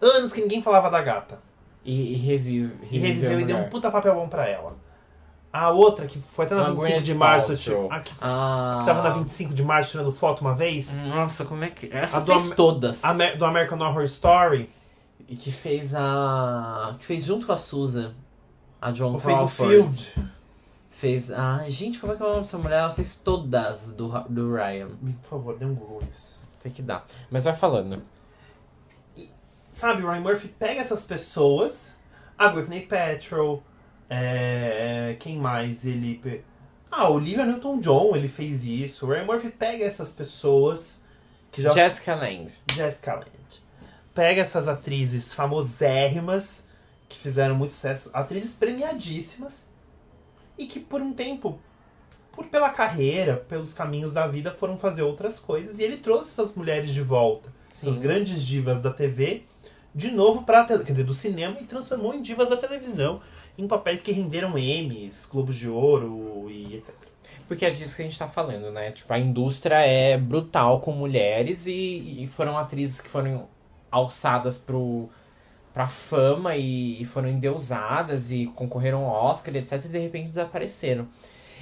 Anos 0.00 0.32
que 0.32 0.40
ninguém 0.40 0.62
falava 0.62 0.90
da 0.90 1.02
gata. 1.02 1.38
E, 1.84 2.14
e 2.14 2.16
revive. 2.16 2.74
E 2.90 2.98
reviveu 2.98 3.40
e 3.40 3.44
deu 3.44 3.56
um 3.58 3.68
puta 3.68 3.90
papel 3.90 4.14
bom 4.14 4.28
pra 4.28 4.48
ela. 4.48 4.76
A 5.52 5.70
outra, 5.70 6.06
que 6.06 6.18
foi 6.18 6.44
até 6.44 6.54
na 6.54 6.62
Uma 6.62 6.70
25 6.70 6.82
Gwyneth 6.86 7.02
de 7.02 7.14
março, 7.14 7.46
Paltrow. 7.56 7.92
a 7.92 8.00
que 8.00 8.12
Ah. 8.20 8.82
tava 8.84 9.02
na 9.02 9.10
25 9.10 9.54
de 9.54 9.62
março 9.62 9.90
tirando 9.92 10.12
foto 10.12 10.40
uma 10.42 10.54
vez. 10.54 10.98
Nossa, 10.98 11.44
como 11.46 11.64
é 11.64 11.70
que. 11.70 11.88
Essa 11.90 12.18
A 12.18 12.20
do 12.20 12.32
fez 12.32 12.50
Am- 12.50 12.56
todas. 12.56 13.04
A 13.04 13.10
Amer- 13.10 13.38
do 13.38 13.44
American 13.44 13.78
Horror 13.80 14.04
Story. 14.04 14.68
E 15.28 15.34
que 15.34 15.50
fez 15.50 15.94
a. 15.94 16.94
Que 16.98 17.04
fez 17.06 17.24
junto 17.24 17.46
com 17.46 17.52
a 17.52 17.56
Susan. 17.56 18.12
A 18.80 18.90
John 18.90 19.14
Ou 19.14 19.18
fez 19.20 19.34
o 19.34 19.38
Crawford. 19.48 19.72
Field. 20.12 20.30
Fez. 20.90 21.30
Ai, 21.32 21.70
gente, 21.70 21.98
como 21.98 22.12
é 22.12 22.16
que 22.16 22.22
é 22.22 22.26
o 22.26 22.28
nome 22.28 22.40
dessa 22.42 22.58
mulher? 22.58 22.78
Ela 22.80 22.90
fez 22.92 23.16
todas 23.18 23.92
do, 23.94 24.08
Ra- 24.08 24.26
do 24.28 24.52
Ryan. 24.54 24.88
Por 25.22 25.28
favor, 25.30 25.56
dê 25.58 25.64
um 25.64 25.74
Google 25.74 26.02
nisso. 26.06 26.40
Tem 26.62 26.70
que 26.70 26.82
dar. 26.82 27.04
Mas 27.30 27.44
vai 27.44 27.54
falando. 27.54 28.02
Sabe, 29.70 30.02
o 30.04 30.10
Ryan 30.10 30.20
Murphy 30.20 30.48
pega 30.48 30.80
essas 30.80 31.04
pessoas. 31.04 31.96
A 32.38 32.48
Gwyneth 32.48 32.86
Paltrow. 32.88 33.62
É, 34.08 35.16
quem 35.18 35.36
mais 35.36 35.84
ele... 35.84 36.44
Ah, 36.90 37.08
o 37.10 37.14
Olivia 37.14 37.44
Newton-John, 37.44 38.16
ele 38.16 38.28
fez 38.28 38.64
isso. 38.64 39.06
O 39.06 39.10
Ryan 39.10 39.24
Murphy 39.24 39.50
pega 39.50 39.84
essas 39.84 40.12
pessoas 40.12 41.04
que 41.52 41.62
já 41.62 41.70
Jessica 41.70 42.14
Lange. 42.14 42.56
Jessica 42.72 43.14
Lange. 43.14 43.64
Pega 44.14 44.40
essas 44.40 44.68
atrizes 44.68 45.34
famosérrimas 45.34 46.68
que 47.08 47.18
fizeram 47.18 47.54
muito 47.54 47.72
sucesso, 47.72 48.10
atrizes 48.12 48.54
premiadíssimas 48.56 49.70
e 50.58 50.66
que 50.66 50.80
por 50.80 51.00
um 51.00 51.12
tempo, 51.12 51.58
por 52.32 52.46
pela 52.46 52.70
carreira, 52.70 53.36
pelos 53.36 53.72
caminhos 53.72 54.14
da 54.14 54.26
vida, 54.26 54.52
foram 54.52 54.78
fazer 54.78 55.02
outras 55.02 55.38
coisas 55.38 55.78
e 55.78 55.84
ele 55.84 55.98
trouxe 55.98 56.30
essas 56.30 56.54
mulheres 56.54 56.92
de 56.92 57.02
volta, 57.02 57.52
essas 57.70 57.96
Sim. 57.96 58.00
grandes 58.00 58.44
divas 58.44 58.82
da 58.82 58.92
TV, 58.92 59.44
de 59.94 60.10
novo 60.10 60.42
para 60.42 60.64
quer 60.64 60.82
dizer, 60.82 61.04
do 61.04 61.14
cinema 61.14 61.58
e 61.60 61.64
transformou 61.64 62.14
em 62.14 62.22
divas 62.22 62.50
da 62.50 62.56
televisão, 62.56 63.20
em 63.58 63.66
papéis 63.66 64.00
que 64.00 64.12
renderam 64.12 64.56
Emmys, 64.58 65.28
Globos 65.30 65.56
de 65.56 65.68
Ouro 65.68 66.46
e 66.50 66.76
etc. 66.76 66.94
Porque 67.48 67.64
é 67.64 67.70
disso 67.70 67.94
que 67.94 68.02
a 68.02 68.04
gente 68.04 68.18
tá 68.18 68.26
falando, 68.26 68.70
né? 68.70 68.90
Tipo, 68.90 69.12
a 69.12 69.18
indústria 69.18 69.76
é 69.76 70.16
brutal 70.18 70.80
com 70.80 70.92
mulheres 70.92 71.66
e, 71.66 72.22
e 72.24 72.30
foram 72.34 72.58
atrizes 72.58 73.00
que 73.00 73.08
foram 73.08 73.48
alçadas 73.90 74.58
pro, 74.58 75.08
pra 75.72 75.86
fama 75.88 76.56
e, 76.56 77.00
e 77.00 77.04
foram 77.04 77.28
endeusadas 77.28 78.32
e 78.32 78.46
concorreram 78.46 79.04
ao 79.04 79.26
Oscar, 79.26 79.54
e 79.54 79.58
etc. 79.58 79.84
E 79.84 79.88
de 79.88 79.98
repente 79.98 80.26
desapareceram. 80.26 81.06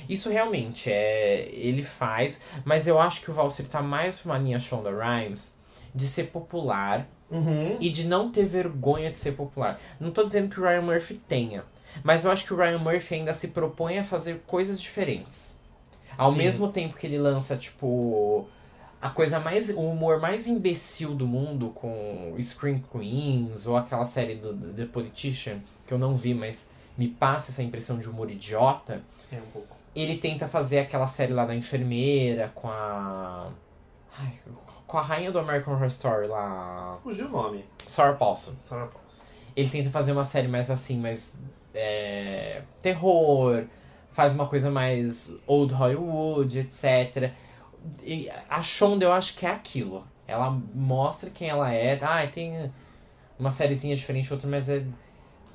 Isso 0.08 0.30
realmente 0.30 0.90
é. 0.90 1.48
Ele 1.52 1.82
faz, 1.82 2.40
mas 2.64 2.86
eu 2.86 2.98
acho 2.98 3.20
que 3.20 3.30
o 3.30 3.34
Valsir 3.34 3.66
tá 3.68 3.82
mais 3.82 4.18
pra 4.18 4.32
uma 4.32 4.38
linha 4.38 4.58
Shonda 4.58 4.90
Rhimes 4.90 5.58
de 5.94 6.06
ser 6.06 6.24
popular 6.24 7.06
Uhum. 7.30 7.78
e 7.80 7.88
de 7.88 8.06
não 8.06 8.30
ter 8.30 8.44
vergonha 8.44 9.10
de 9.10 9.18
ser 9.18 9.32
popular. 9.32 9.80
Não 9.98 10.10
tô 10.12 10.22
dizendo 10.24 10.48
que 10.48 10.60
o 10.60 10.62
Ryan 10.62 10.82
Murphy 10.82 11.14
tenha, 11.14 11.64
mas 12.02 12.24
eu 12.24 12.30
acho 12.30 12.44
que 12.44 12.52
o 12.52 12.56
Ryan 12.56 12.78
Murphy 12.78 13.16
ainda 13.16 13.32
se 13.32 13.48
propõe 13.48 13.98
a 13.98 14.04
fazer 14.04 14.42
coisas 14.46 14.80
diferentes. 14.80 15.60
Ao 16.16 16.32
Sim. 16.32 16.38
mesmo 16.38 16.68
tempo 16.68 16.96
que 16.96 17.06
ele 17.06 17.18
lança, 17.18 17.56
tipo, 17.56 18.46
a 19.00 19.10
coisa 19.10 19.38
mais. 19.40 19.68
o 19.70 19.80
humor 19.80 20.20
mais 20.20 20.46
imbecil 20.46 21.14
do 21.14 21.26
mundo 21.26 21.70
com 21.70 22.34
Scream 22.40 22.80
Queens 22.90 23.66
ou 23.66 23.76
aquela 23.76 24.04
série 24.04 24.36
do 24.36 24.52
do 24.54 24.72
The 24.72 24.86
Politician, 24.86 25.58
que 25.86 25.92
eu 25.92 25.98
não 25.98 26.16
vi, 26.16 26.32
mas 26.32 26.70
me 26.96 27.08
passa 27.08 27.50
essa 27.50 27.62
impressão 27.62 27.98
de 27.98 28.08
humor 28.08 28.30
idiota. 28.30 29.02
É 29.30 29.36
um 29.36 29.50
pouco. 29.52 29.76
Ele 29.94 30.16
tenta 30.16 30.48
fazer 30.48 30.78
aquela 30.80 31.06
série 31.06 31.32
lá 31.32 31.44
da 31.44 31.54
enfermeira 31.54 32.50
com 32.54 32.68
a. 32.68 33.48
Ai, 34.18 34.38
com 34.86 34.98
a 34.98 35.02
rainha 35.02 35.32
do 35.32 35.38
American 35.38 35.74
Horror 35.74 35.86
Story 35.88 36.28
lá, 36.28 36.98
Fugiu 37.02 37.26
o 37.26 37.30
nome. 37.30 37.64
Sarah 37.86 38.14
Paulson. 38.14 38.54
Sarah 38.56 38.86
Paulson. 38.86 39.22
Ele 39.56 39.68
tenta 39.68 39.90
fazer 39.90 40.12
uma 40.12 40.24
série 40.24 40.48
mais 40.48 40.70
assim, 40.70 40.98
mais 40.98 41.42
é, 41.74 42.62
terror, 42.80 43.64
faz 44.10 44.34
uma 44.34 44.46
coisa 44.46 44.70
mais 44.70 45.36
old 45.46 45.74
Hollywood, 45.74 46.58
etc. 46.58 47.32
E 48.02 48.30
a 48.48 48.62
Shonda 48.62 49.04
eu 49.04 49.12
acho 49.12 49.36
que 49.36 49.44
é 49.44 49.50
aquilo. 49.50 50.06
Ela 50.26 50.50
mostra 50.74 51.30
quem 51.30 51.48
ela 51.48 51.72
é. 51.72 51.98
Ah, 52.00 52.26
tem 52.26 52.72
uma 53.38 53.50
sériezinha 53.50 53.94
diferente 53.94 54.32
outra, 54.32 54.48
mas 54.48 54.68
é 54.68 54.84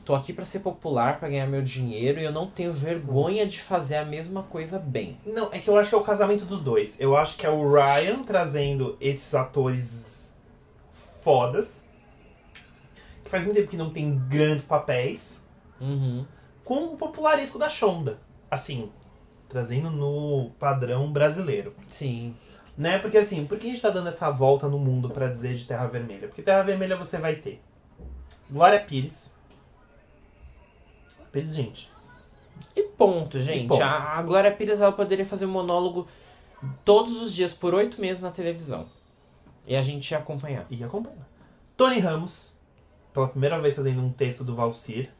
tô 0.09 0.15
aqui 0.15 0.33
pra 0.33 0.43
ser 0.43 0.61
popular, 0.61 1.19
pra 1.19 1.29
ganhar 1.29 1.45
meu 1.45 1.61
dinheiro 1.61 2.19
e 2.19 2.23
eu 2.23 2.31
não 2.31 2.47
tenho 2.47 2.73
vergonha 2.73 3.45
de 3.45 3.61
fazer 3.61 3.97
a 3.97 4.03
mesma 4.03 4.41
coisa 4.41 4.79
bem. 4.79 5.19
Não, 5.23 5.49
é 5.51 5.59
que 5.59 5.69
eu 5.69 5.77
acho 5.77 5.89
que 5.89 5.95
é 5.95 5.97
o 5.99 6.03
casamento 6.03 6.45
dos 6.45 6.63
dois. 6.63 6.99
Eu 6.99 7.15
acho 7.15 7.37
que 7.37 7.45
é 7.45 7.49
o 7.49 7.71
Ryan 7.71 8.23
trazendo 8.23 8.97
esses 8.99 9.35
atores 9.35 10.35
fodas. 11.21 11.87
Que 13.23 13.29
faz 13.29 13.43
muito 13.43 13.57
tempo 13.57 13.69
que 13.69 13.77
não 13.77 13.91
tem 13.91 14.17
grandes 14.27 14.65
papéis. 14.65 15.38
Uhum. 15.79 16.25
Com 16.63 16.93
o 16.93 16.97
popularesco 16.97 17.57
da 17.57 17.69
Shonda. 17.69 18.19
Assim, 18.49 18.91
trazendo 19.47 19.89
no 19.89 20.51
padrão 20.59 21.11
brasileiro. 21.11 21.75
Sim. 21.87 22.35
Né? 22.77 22.99
Porque 22.99 23.17
assim, 23.17 23.45
por 23.45 23.57
que 23.57 23.67
a 23.67 23.69
gente 23.69 23.81
tá 23.81 23.89
dando 23.89 24.09
essa 24.09 24.29
volta 24.29 24.67
no 24.67 24.79
mundo 24.79 25.09
pra 25.09 25.27
dizer 25.27 25.55
de 25.55 25.65
Terra 25.65 25.87
Vermelha? 25.87 26.27
Porque 26.27 26.41
Terra 26.41 26.63
Vermelha 26.63 26.95
você 26.95 27.17
vai 27.17 27.35
ter 27.35 27.61
Glória 28.49 28.79
Pires. 28.79 29.35
Pires, 31.31 31.53
gente. 31.53 31.91
E 32.75 32.83
ponto, 32.83 33.39
gente. 33.39 33.67
ponto. 33.67 33.83
A 33.83 34.21
Glória 34.23 34.51
Pires 34.51 34.81
ela 34.81 34.91
poderia 34.91 35.25
fazer 35.25 35.45
um 35.45 35.51
monólogo 35.51 36.07
todos 36.83 37.21
os 37.21 37.33
dias 37.33 37.53
por 37.53 37.73
oito 37.73 38.01
meses 38.01 38.23
na 38.23 38.31
televisão. 38.31 38.87
E 39.67 39.75
a 39.75 39.81
gente 39.81 40.09
ia 40.11 40.17
acompanhar. 40.17 40.65
E 40.69 40.83
acompanha. 40.83 41.27
Tony 41.77 41.99
Ramos, 41.99 42.53
pela 43.13 43.27
primeira 43.27 43.61
vez 43.61 43.75
fazendo 43.75 44.01
um 44.01 44.11
texto 44.11 44.43
do 44.43 44.55
Valcir. 44.55 45.11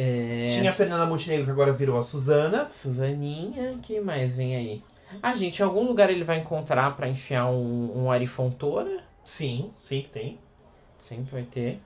É... 0.00 0.46
Tinha 0.48 0.70
a 0.70 0.72
Fernanda 0.72 1.04
Montenegro, 1.06 1.44
que 1.46 1.50
agora 1.50 1.72
virou 1.72 1.98
a 1.98 2.04
Suzana. 2.04 2.68
Suzaninha, 2.70 3.76
que 3.82 4.00
mais 4.00 4.36
vem 4.36 4.54
aí? 4.54 4.82
Ah, 5.20 5.34
gente, 5.34 5.58
em 5.58 5.64
algum 5.64 5.82
lugar 5.84 6.08
ele 6.08 6.22
vai 6.22 6.38
encontrar 6.38 6.94
pra 6.94 7.08
enfiar 7.08 7.46
um, 7.46 8.04
um 8.04 8.10
Arifontora. 8.10 9.02
Sim, 9.24 9.72
que 9.82 10.02
tem. 10.02 10.38
Sempre 10.98 11.32
vai 11.32 11.42
ter. 11.42 11.80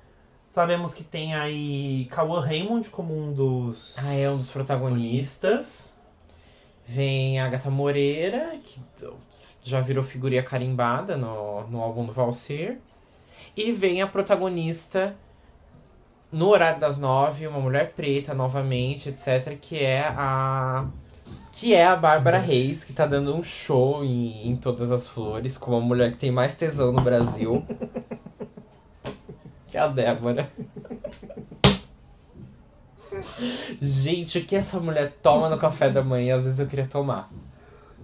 Sabemos 0.51 0.93
que 0.93 1.03
tem 1.03 1.35
aí 1.35 2.07
Cauã 2.11 2.45
Raymond 2.45 2.91
como 2.91 3.17
um 3.19 3.33
dos 3.33 3.97
Ah, 3.99 4.13
é 4.13 4.29
um 4.29 4.37
dos 4.37 4.51
protagonistas. 4.51 5.97
protagonistas. 5.97 5.99
Vem 6.85 7.41
a 7.41 7.47
Agatha 7.47 7.71
Moreira, 7.71 8.59
que 8.63 8.79
já 9.63 9.81
virou 9.81 10.05
figurinha 10.05 10.43
carimbada 10.43 11.17
no, 11.17 11.67
no 11.69 11.81
álbum 11.81 12.05
do 12.05 12.13
Valser. 12.13 12.77
E 13.57 13.73
vem 13.73 14.03
a 14.03 14.07
protagonista 14.07 15.17
no 16.33 16.49
horário 16.49 16.81
das 16.81 16.99
nove, 16.99 17.47
uma 17.47 17.61
mulher 17.61 17.93
preta 17.93 18.35
novamente, 18.35 19.11
etc. 19.11 19.59
Que 19.61 19.79
é 19.85 20.01
a. 20.01 20.87
Que 21.53 21.75
é 21.75 21.87
a 21.87 21.95
Bárbara 21.95 22.39
Reis, 22.39 22.83
que 22.83 22.95
tá 22.95 23.07
dando 23.07 23.37
um 23.37 23.43
show 23.43 24.03
em, 24.03 24.49
em 24.49 24.57
Todas 24.57 24.91
as 24.91 25.07
Flores, 25.07 25.59
com 25.59 25.73
uma 25.73 25.81
mulher 25.81 26.11
que 26.11 26.17
tem 26.17 26.33
mais 26.33 26.55
tesão 26.55 26.91
no 26.91 27.03
Brasil. 27.03 27.65
que 29.69 29.77
é 29.77 29.81
a 29.81 29.87
Débora. 29.87 30.49
Gente, 33.81 34.39
o 34.39 34.45
que 34.45 34.57
essa 34.57 34.81
mulher 34.81 35.13
toma 35.23 35.51
no 35.51 35.59
café 35.59 35.91
da 35.91 36.03
manhã, 36.03 36.37
às 36.37 36.45
vezes 36.45 36.59
eu 36.59 36.67
queria 36.67 36.87
tomar. 36.87 37.31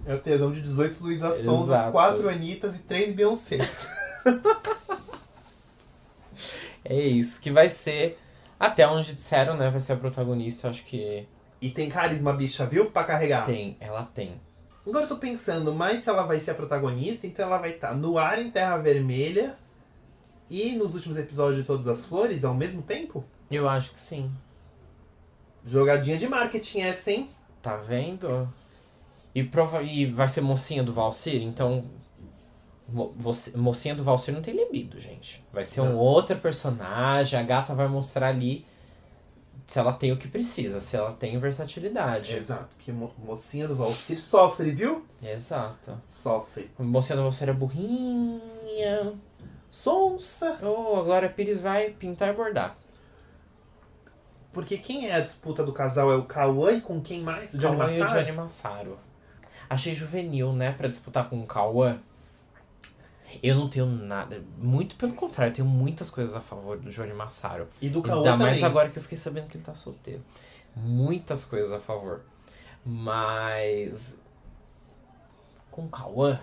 É 0.05 0.13
o 0.13 0.19
tesão 0.19 0.51
de 0.51 0.61
18 0.61 1.03
Luísa 1.03 1.33
Sons, 1.33 1.67
Exato. 1.67 1.91
4 1.91 2.29
Anitas 2.29 2.75
e 2.77 2.83
3 2.83 3.15
Beyoncés. 3.15 3.89
É 6.89 6.99
isso, 6.99 7.39
que 7.39 7.51
vai 7.51 7.69
ser, 7.69 8.19
até 8.59 8.85
onde 8.87 9.13
disseram, 9.13 9.55
né, 9.55 9.69
vai 9.69 9.79
ser 9.79 9.93
a 9.93 9.97
protagonista, 9.97 10.67
eu 10.67 10.71
acho 10.71 10.83
que 10.83 11.25
e 11.61 11.69
tem 11.69 11.89
carisma, 11.89 12.33
bicha, 12.33 12.65
viu? 12.65 12.89
Pra 12.89 13.03
carregar. 13.03 13.45
tem, 13.45 13.75
ela 13.79 14.03
tem. 14.03 14.39
Agora 14.87 15.03
eu 15.05 15.09
tô 15.09 15.17
pensando 15.17 15.73
mais 15.73 16.03
se 16.03 16.09
ela 16.09 16.23
vai 16.23 16.39
ser 16.39 16.51
a 16.51 16.55
protagonista, 16.55 17.27
então 17.27 17.45
ela 17.45 17.57
vai 17.57 17.71
estar 17.71 17.93
no 17.93 18.17
ar 18.17 18.39
em 18.39 18.49
Terra 18.49 18.77
Vermelha 18.77 19.57
e 20.49 20.71
nos 20.71 20.95
últimos 20.95 21.17
episódios 21.17 21.57
de 21.57 21.63
Todas 21.63 21.87
as 21.87 22.05
Flores 22.05 22.45
ao 22.45 22.53
mesmo 22.53 22.81
tempo? 22.81 23.23
Eu 23.51 23.67
acho 23.67 23.91
que 23.91 23.99
sim. 23.99 24.31
Jogadinha 25.65 26.17
de 26.17 26.27
marketing 26.27 26.79
essa, 26.79 27.11
hein? 27.11 27.29
Tá 27.61 27.75
vendo? 27.75 28.47
E, 29.35 29.43
prova 29.43 29.83
e 29.83 30.05
vai 30.05 30.27
ser 30.27 30.41
mocinha 30.41 30.81
do 30.81 30.93
Valsir, 30.93 31.41
então. 31.43 31.83
Você- 33.15 33.57
mocinha 33.57 33.93
do 33.95 34.03
Valsir 34.03 34.33
não 34.33 34.41
tem 34.41 34.55
libido, 34.55 34.99
gente. 34.99 35.43
Vai 35.53 35.63
ser 35.65 35.81
um 35.81 35.89
Não. 35.89 35.97
outro 35.97 36.35
personagem, 36.37 37.39
a 37.39 37.43
gata 37.43 37.73
vai 37.75 37.87
mostrar 37.87 38.29
ali 38.29 38.65
se 39.67 39.77
ela 39.77 39.93
tem 39.93 40.11
o 40.11 40.17
que 40.17 40.27
precisa, 40.27 40.81
se 40.81 40.95
ela 40.95 41.11
tem 41.13 41.37
versatilidade. 41.39 42.35
Exato, 42.35 42.75
porque 42.75 42.91
mo- 42.91 43.13
mocinha 43.23 43.67
do 43.67 43.75
Valcir 43.75 44.19
sofre, 44.19 44.71
viu? 44.71 45.05
Exato. 45.21 45.99
Sofre. 46.07 46.71
A 46.79 46.83
mocinha 46.83 47.15
do 47.15 47.21
Valsir 47.23 47.49
é 47.49 47.53
burrinha. 47.53 49.13
Sonsa! 49.69 50.57
Oh, 50.63 50.99
a 50.99 51.03
Glória 51.03 51.29
Pires 51.29 51.61
vai 51.61 51.91
pintar 51.91 52.29
e 52.29 52.33
bordar. 52.33 52.75
Porque 54.51 54.77
quem 54.79 55.07
é 55.07 55.13
a 55.13 55.19
disputa 55.19 55.63
do 55.63 55.71
casal 55.71 56.11
é 56.11 56.15
o 56.15 56.23
Cauã 56.23 56.71
e 56.71 56.81
com 56.81 56.99
quem 56.99 57.21
mais? 57.21 57.53
O 57.53 57.57
Johnny 57.59 57.77
Cauã 57.77 57.91
e 57.91 57.97
o 57.97 57.99
Massaro? 58.01 58.19
Johnny 58.19 58.31
Massaro. 58.35 58.97
Achei 59.69 59.93
juvenil, 59.93 60.51
né? 60.53 60.71
Pra 60.71 60.87
disputar 60.87 61.29
com 61.29 61.39
o 61.39 61.45
Cauã. 61.45 61.99
Eu 63.43 63.55
não 63.55 63.69
tenho 63.69 63.85
nada. 63.85 64.43
Muito 64.57 64.95
pelo 64.95 65.13
contrário, 65.13 65.51
eu 65.51 65.55
tenho 65.55 65.67
muitas 65.67 66.09
coisas 66.09 66.35
a 66.35 66.41
favor 66.41 66.77
do 66.77 66.89
Johnny 66.89 67.13
Massaro. 67.13 67.67
E 67.81 67.89
do 67.89 68.01
Cauã 68.01 68.19
Ainda 68.19 68.31
também. 68.31 68.47
mais 68.47 68.63
agora 68.63 68.89
que 68.89 68.97
eu 68.97 69.03
fiquei 69.03 69.17
sabendo 69.17 69.47
que 69.47 69.57
ele 69.57 69.63
tá 69.63 69.75
solteiro. 69.75 70.23
Muitas 70.75 71.45
coisas 71.45 71.71
a 71.71 71.79
favor. 71.79 72.21
Mas. 72.85 74.21
Com 75.69 75.85
o 75.85 75.89
Cauã. 75.89 76.39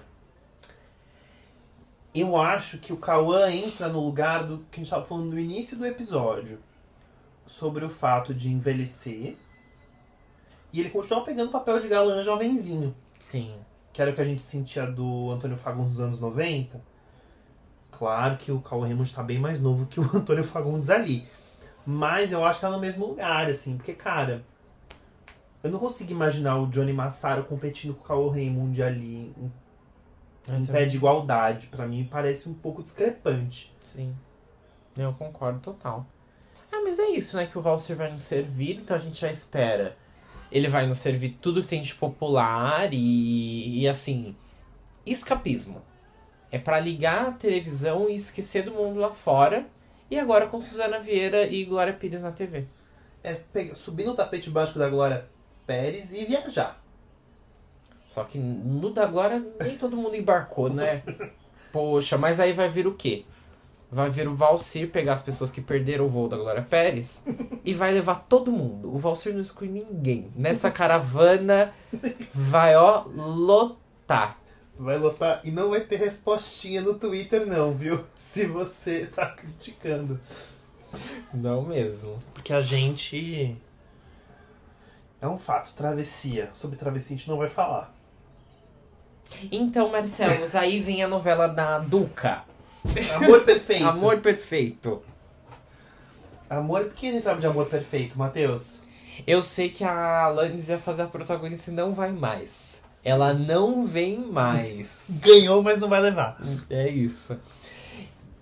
Eu 2.14 2.36
acho 2.36 2.78
que 2.78 2.92
o 2.92 2.96
Cauã 2.96 3.50
entra 3.50 3.88
no 3.88 4.00
lugar 4.00 4.44
do 4.44 4.58
que 4.70 4.80
a 4.80 4.82
gente 4.82 4.90
tava 4.90 5.04
falando 5.04 5.32
no 5.32 5.38
início 5.38 5.76
do 5.76 5.84
episódio. 5.84 6.58
Sobre 7.46 7.84
o 7.84 7.90
fato 7.90 8.34
de 8.34 8.50
envelhecer. 8.50 9.36
E 10.72 10.80
ele 10.80 10.90
continua 10.90 11.24
pegando 11.24 11.50
papel 11.50 11.78
de 11.80 11.88
galã 11.88 12.22
jovenzinho. 12.24 12.94
Sim. 13.20 13.54
Que 13.96 14.02
era 14.02 14.10
o 14.10 14.14
que 14.14 14.20
a 14.20 14.24
gente 14.24 14.42
sentia 14.42 14.84
do 14.86 15.30
Antônio 15.30 15.56
Fagundes 15.56 15.92
dos 15.94 16.00
anos 16.02 16.20
90. 16.20 16.78
Claro 17.90 18.36
que 18.36 18.52
o 18.52 18.60
Cauã 18.60 18.84
Raymond 18.86 19.14
tá 19.14 19.22
bem 19.22 19.38
mais 19.38 19.58
novo 19.58 19.86
que 19.86 19.98
o 19.98 20.02
Antônio 20.14 20.44
Fagundes 20.44 20.90
ali. 20.90 21.26
Mas 21.86 22.30
eu 22.30 22.44
acho 22.44 22.60
que 22.60 22.66
tá 22.66 22.70
no 22.70 22.78
mesmo 22.78 23.06
lugar, 23.06 23.46
assim. 23.48 23.78
Porque, 23.78 23.94
cara... 23.94 24.44
Eu 25.64 25.70
não 25.70 25.78
consigo 25.78 26.12
imaginar 26.12 26.58
o 26.58 26.66
Johnny 26.66 26.92
Massaro 26.92 27.44
competindo 27.44 27.94
com 27.94 28.02
o 28.04 28.06
Cauã 28.06 28.30
Raymond 28.32 28.82
ali 28.82 29.16
em 29.36 29.52
Eu 30.46 30.54
em 30.58 30.64
também- 30.66 30.82
pé 30.82 30.84
de 30.84 30.96
igualdade. 30.98 31.68
Pra 31.68 31.86
mim 31.86 32.06
parece 32.08 32.50
um 32.50 32.54
pouco 32.54 32.82
discrepante. 32.82 33.74
Sim. 33.82 34.14
Eu 34.94 35.14
concordo 35.14 35.58
total. 35.60 36.04
Ah, 36.70 36.82
mas 36.84 36.98
é 36.98 37.06
isso, 37.08 37.34
né? 37.38 37.46
Que 37.46 37.58
o 37.58 37.62
Valser 37.62 37.96
vai 37.96 38.12
nos 38.12 38.24
servir, 38.24 38.76
então 38.76 38.94
a 38.94 39.00
gente 39.00 39.18
já 39.18 39.30
espera. 39.30 39.96
Ele 40.50 40.68
vai 40.68 40.86
nos 40.86 40.98
servir 40.98 41.36
tudo 41.40 41.62
que 41.62 41.68
tem 41.68 41.82
de 41.82 41.94
popular 41.94 42.92
e, 42.92 43.80
e 43.80 43.88
assim. 43.88 44.34
Escapismo. 45.04 45.82
É 46.50 46.58
pra 46.58 46.80
ligar 46.80 47.28
a 47.28 47.32
televisão 47.32 48.08
e 48.08 48.14
esquecer 48.14 48.64
do 48.64 48.72
mundo 48.72 49.00
lá 49.00 49.12
fora. 49.12 49.66
E 50.10 50.18
agora 50.18 50.46
com 50.46 50.60
Suzana 50.60 51.00
Vieira 51.00 51.46
e 51.46 51.64
Glória 51.64 51.92
Pires 51.92 52.22
na 52.22 52.30
TV. 52.30 52.64
É 53.22 53.36
subir 53.74 54.04
no 54.04 54.14
tapete 54.14 54.50
básico 54.50 54.78
da 54.78 54.88
Glória 54.88 55.26
Pérez 55.66 56.12
e 56.12 56.24
viajar. 56.24 56.80
Só 58.06 58.22
que 58.22 58.38
no 58.38 58.90
da 58.90 59.04
Glória 59.06 59.44
nem 59.60 59.76
todo 59.76 59.96
mundo 59.96 60.14
embarcou, 60.14 60.70
né? 60.70 61.02
Poxa, 61.72 62.16
mas 62.16 62.38
aí 62.38 62.52
vai 62.52 62.68
vir 62.68 62.86
o 62.86 62.94
quê? 62.94 63.24
Vai 63.90 64.08
vir 64.10 64.28
o 64.28 64.34
Valsir 64.34 64.90
pegar 64.90 65.12
as 65.14 65.22
pessoas 65.22 65.50
que 65.50 65.60
perderam 65.60 66.06
o 66.06 66.08
voo 66.08 66.28
da 66.28 66.36
Glória 66.36 66.62
Pérez 66.62 67.24
e 67.66 67.74
vai 67.74 67.92
levar 67.92 68.24
todo 68.28 68.52
mundo. 68.52 68.94
O 68.94 68.96
Valsir 68.96 69.34
não 69.34 69.40
exclui 69.40 69.68
ninguém. 69.68 70.32
Nessa 70.36 70.70
caravana 70.72 71.74
vai, 72.32 72.76
ó, 72.76 73.04
lotar. 73.08 74.38
Vai 74.78 74.96
lotar 74.98 75.40
e 75.42 75.50
não 75.50 75.70
vai 75.70 75.80
ter 75.80 75.96
respostinha 75.96 76.80
no 76.80 76.98
Twitter, 76.98 77.44
não, 77.44 77.74
viu? 77.74 78.04
Se 78.16 78.46
você 78.46 79.06
tá 79.06 79.30
criticando. 79.32 80.20
Não 81.34 81.62
mesmo. 81.62 82.16
Porque 82.32 82.52
a 82.52 82.60
gente. 82.60 83.56
É 85.20 85.26
um 85.26 85.38
fato, 85.38 85.74
travessia. 85.74 86.50
Sobre 86.54 86.76
travessia 86.76 87.16
a 87.16 87.18
gente 87.18 87.28
não 87.28 87.38
vai 87.38 87.48
falar. 87.48 87.92
Então, 89.50 89.90
Marcelos, 89.90 90.54
aí 90.54 90.78
vem 90.78 91.02
a 91.02 91.08
novela 91.08 91.48
da 91.48 91.80
Duca. 91.80 92.44
Amor 93.16 93.42
perfeito. 93.44 93.84
Amor 93.84 94.20
Perfeito. 94.20 95.02
Amor, 96.48 96.84
por 96.84 96.94
que 96.94 97.08
a 97.08 97.12
gente 97.12 97.22
sabe 97.22 97.40
de 97.40 97.46
amor 97.46 97.66
perfeito, 97.66 98.16
Matheus? 98.16 98.80
Eu 99.26 99.42
sei 99.42 99.68
que 99.68 99.82
a 99.82 100.24
Alanis 100.24 100.68
ia 100.68 100.78
fazer 100.78 101.02
a 101.02 101.06
protagonista 101.06 101.70
e 101.70 101.74
não 101.74 101.92
vai 101.92 102.12
mais. 102.12 102.82
Ela 103.02 103.32
não 103.34 103.84
vem 103.84 104.18
mais. 104.18 105.20
Ganhou, 105.24 105.62
mas 105.62 105.80
não 105.80 105.88
vai 105.88 106.00
levar. 106.00 106.40
É 106.70 106.88
isso. 106.88 107.40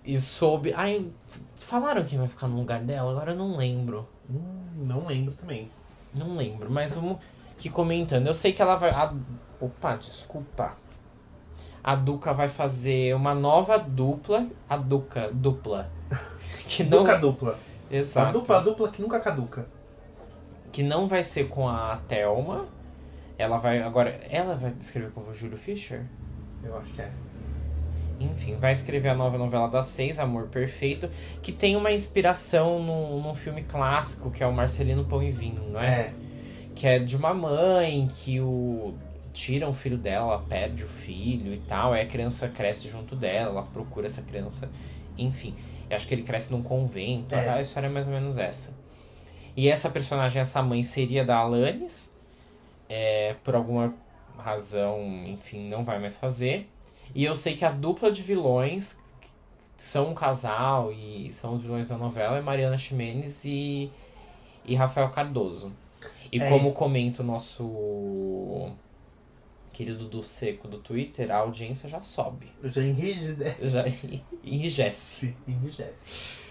E 0.03 0.19
soube. 0.19 0.73
Ai, 0.75 1.07
falaram 1.55 2.03
quem 2.03 2.19
vai 2.19 2.27
ficar 2.27 2.47
no 2.47 2.57
lugar 2.57 2.81
dela? 2.81 3.11
Agora 3.11 3.31
eu 3.31 3.37
não 3.37 3.57
lembro. 3.57 4.07
Hum, 4.29 4.67
não 4.75 5.07
lembro 5.07 5.33
também. 5.33 5.69
Não 6.13 6.35
lembro, 6.35 6.69
mas 6.69 6.93
vamos 6.93 7.17
que 7.57 7.69
comentando. 7.69 8.27
Eu 8.27 8.33
sei 8.33 8.53
que 8.53 8.61
ela 8.61 8.75
vai. 8.75 8.91
A, 8.91 9.13
opa, 9.59 9.95
desculpa. 9.95 10.77
A 11.83 11.95
Duca 11.95 12.33
vai 12.33 12.49
fazer 12.49 13.15
uma 13.15 13.33
nova 13.33 13.77
dupla. 13.77 14.47
A 14.69 14.77
Duca, 14.77 15.31
dupla. 15.33 15.89
Que 16.67 16.83
não, 16.83 17.03
Duca 17.03 17.17
dupla. 17.19 17.59
Exato. 17.89 18.29
A 18.29 18.31
dupla, 18.31 18.57
a 18.57 18.61
dupla 18.61 18.89
que 18.89 19.01
nunca 19.01 19.19
caduca. 19.19 19.67
Que 20.71 20.83
não 20.83 21.07
vai 21.07 21.23
ser 21.23 21.47
com 21.47 21.67
a 21.67 21.99
Thelma. 22.07 22.65
Ela 23.37 23.57
vai. 23.57 23.81
Agora. 23.81 24.19
Ela 24.29 24.55
vai 24.55 24.73
escrever 24.79 25.11
com 25.11 25.21
o 25.21 25.33
Júlio 25.33 25.57
Fischer? 25.57 26.05
Eu 26.63 26.77
acho 26.77 26.93
que 26.93 27.01
é. 27.01 27.11
Enfim, 28.19 28.55
vai 28.55 28.71
escrever 28.71 29.09
a 29.09 29.15
nova 29.15 29.37
novela 29.37 29.67
das 29.67 29.87
seis, 29.87 30.19
Amor 30.19 30.47
Perfeito, 30.47 31.09
que 31.41 31.51
tem 31.51 31.75
uma 31.75 31.91
inspiração 31.91 32.81
num, 32.81 33.21
num 33.21 33.35
filme 33.35 33.63
clássico 33.63 34.31
que 34.31 34.41
é 34.41 34.47
o 34.47 34.53
Marcelino 34.53 35.03
Pão 35.03 35.21
e 35.21 35.31
Vinho, 35.31 35.69
não 35.69 35.81
é? 35.81 35.99
É. 35.99 36.13
Que 36.73 36.87
é 36.87 36.99
de 36.99 37.15
uma 37.15 37.33
mãe 37.33 38.07
que 38.07 38.39
o 38.39 38.93
tira 39.33 39.67
o 39.67 39.73
filho 39.73 39.97
dela, 39.97 40.33
ela 40.33 40.41
perde 40.41 40.85
o 40.85 40.87
filho 40.87 41.53
e 41.53 41.57
tal, 41.57 41.91
aí 41.91 42.03
a 42.03 42.05
criança 42.05 42.47
cresce 42.47 42.87
junto 42.87 43.17
dela, 43.17 43.49
ela 43.49 43.63
procura 43.63 44.07
essa 44.07 44.21
criança, 44.21 44.71
enfim. 45.17 45.53
Eu 45.89 45.95
acho 45.95 46.07
que 46.07 46.13
ele 46.15 46.23
cresce 46.23 46.51
num 46.51 46.61
convento, 46.63 47.35
É. 47.35 47.49
a 47.49 47.61
história 47.61 47.87
é 47.87 47.89
mais 47.89 48.07
ou 48.07 48.13
menos 48.13 48.37
essa. 48.37 48.75
E 49.55 49.69
essa 49.69 49.89
personagem, 49.89 50.41
essa 50.41 50.61
mãe, 50.61 50.83
seria 50.83 51.23
da 51.23 51.37
Alanis, 51.37 52.17
é, 52.89 53.35
por 53.43 53.55
alguma 53.55 53.93
razão, 54.37 55.01
enfim, 55.27 55.69
não 55.69 55.83
vai 55.85 55.97
mais 55.99 56.17
fazer. 56.17 56.69
E 57.13 57.23
eu 57.23 57.35
sei 57.35 57.55
que 57.55 57.63
a 57.63 57.71
dupla 57.71 58.11
de 58.11 58.21
vilões 58.21 58.99
que 59.21 59.29
são 59.77 60.09
um 60.09 60.13
casal 60.13 60.91
e 60.91 61.31
são 61.31 61.53
os 61.53 61.61
vilões 61.61 61.87
da 61.87 61.97
novela 61.97 62.37
é 62.37 62.41
Mariana 62.41 62.77
Ximenes 62.77 63.45
e, 63.45 63.89
e 64.65 64.75
Rafael 64.75 65.09
Cardoso. 65.09 65.73
E 66.31 66.39
É. 66.41 66.49
como 66.49 66.73
comenta 66.73 67.21
o 67.21 67.25
nosso 67.25 68.71
querido 69.75 70.07
do 70.07 70.23
Seco 70.23 70.69
do 70.69 70.77
Twitter, 70.77 71.29
a 71.29 71.37
audiência 71.37 71.89
já 71.89 71.99
sobe. 71.99 72.49
Já 72.63 72.81
enrijece. 72.81 73.55
Já 73.61 73.83
enrijece. 74.41 75.35
enrijece. 75.45 76.45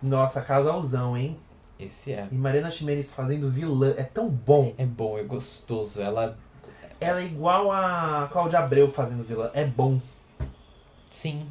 Nossa, 0.00 0.40
casalzão, 0.40 1.16
hein? 1.16 1.36
Esse 1.78 2.12
é. 2.12 2.28
E 2.30 2.34
Mariana 2.34 2.70
Ximenes 2.70 3.12
fazendo 3.12 3.50
vilã. 3.50 3.92
É 3.96 4.04
tão 4.04 4.28
bom. 4.30 4.72
É 4.78 4.86
bom, 4.86 5.18
é 5.18 5.24
gostoso. 5.24 6.00
Ela. 6.00 6.38
Ela 7.00 7.20
é 7.20 7.24
igual 7.24 7.72
a 7.72 8.28
Cláudia 8.30 8.60
Abreu 8.60 8.88
fazendo 8.88 9.24
vilã. 9.24 9.50
É 9.52 9.66
bom. 9.66 10.00
Sim. 11.10 11.50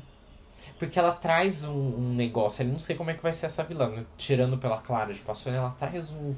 Porque 0.80 0.98
ela 0.98 1.12
traz 1.12 1.66
um, 1.66 1.74
um 1.74 2.14
negócio. 2.16 2.64
Eu 2.64 2.70
não 2.70 2.80
sei 2.80 2.96
como 2.96 3.10
é 3.10 3.14
que 3.14 3.22
vai 3.22 3.34
ser 3.34 3.48
essa 3.48 3.62
vilã. 3.64 3.90
né? 3.90 4.06
Tirando 4.16 4.58
pela 4.58 4.78
Clara 4.78 5.14
de 5.14 5.20
Paixão, 5.20 5.54
ela 5.54 5.72
traz 5.72 6.12
um, 6.12 6.34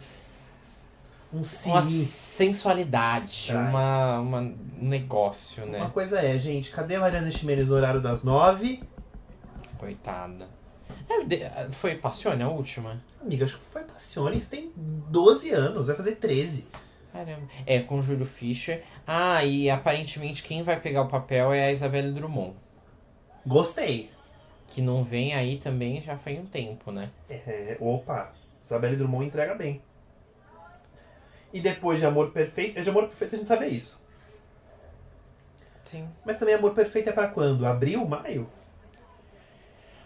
Um 1.33 1.37
uma 1.37 1.43
cine. 1.45 1.83
sensualidade, 2.05 3.47
Traz. 3.47 3.69
uma, 3.69 4.19
uma 4.19 4.39
um 4.39 4.55
negócio, 4.81 5.63
Uma 5.65 5.71
né? 5.85 5.91
coisa 5.93 6.21
é, 6.21 6.37
gente, 6.37 6.69
cadê 6.71 6.95
a 6.95 6.99
Mariana 6.99 7.31
Ximenes 7.31 7.67
no 7.69 7.75
horário 7.75 8.01
das 8.01 8.23
nove? 8.23 8.83
Coitada. 9.77 10.47
É, 11.09 11.67
Foi 11.71 11.95
Passione 11.95 12.43
a 12.43 12.47
última? 12.49 13.01
Amiga, 13.21 13.45
acho 13.45 13.57
que 13.57 13.65
foi 13.65 13.81
Passiones, 13.83 14.47
tem 14.47 14.71
12 14.75 15.51
anos, 15.51 15.87
vai 15.87 15.95
fazer 15.95 16.15
13. 16.15 16.67
Caramba. 17.11 17.41
É, 17.65 17.79
com 17.79 17.99
o 17.99 18.01
Júlio 18.01 18.25
Fischer. 18.25 18.83
Ah, 19.05 19.43
e 19.43 19.69
aparentemente 19.69 20.43
quem 20.43 20.63
vai 20.63 20.79
pegar 20.79 21.01
o 21.01 21.07
papel 21.07 21.51
é 21.53 21.65
a 21.65 21.71
Isabelle 21.71 22.11
Drummond. 22.13 22.55
Gostei. 23.45 24.09
Que 24.67 24.81
não 24.81 25.03
vem 25.03 25.33
aí 25.35 25.57
também 25.57 26.01
já 26.01 26.17
faz 26.17 26.39
um 26.39 26.45
tempo, 26.45 26.91
né? 26.91 27.09
É, 27.29 27.77
opa, 27.79 28.31
Isabelle 28.63 28.95
Drummond 28.95 29.25
entrega 29.27 29.53
bem. 29.53 29.81
E 31.53 31.61
depois 31.61 31.99
de 31.99 32.05
Amor 32.05 32.31
Perfeito, 32.31 32.81
de 32.81 32.89
Amor 32.89 33.07
Perfeito 33.07 33.35
a 33.35 33.37
gente 33.37 33.47
sabe 33.47 33.67
isso. 33.67 34.01
Sim. 35.85 36.09
Mas 36.25 36.39
também 36.39 36.55
Amor 36.55 36.73
Perfeito 36.73 37.09
é 37.09 37.13
pra 37.13 37.27
quando? 37.27 37.65
Abril, 37.65 38.03
maio? 38.07 38.49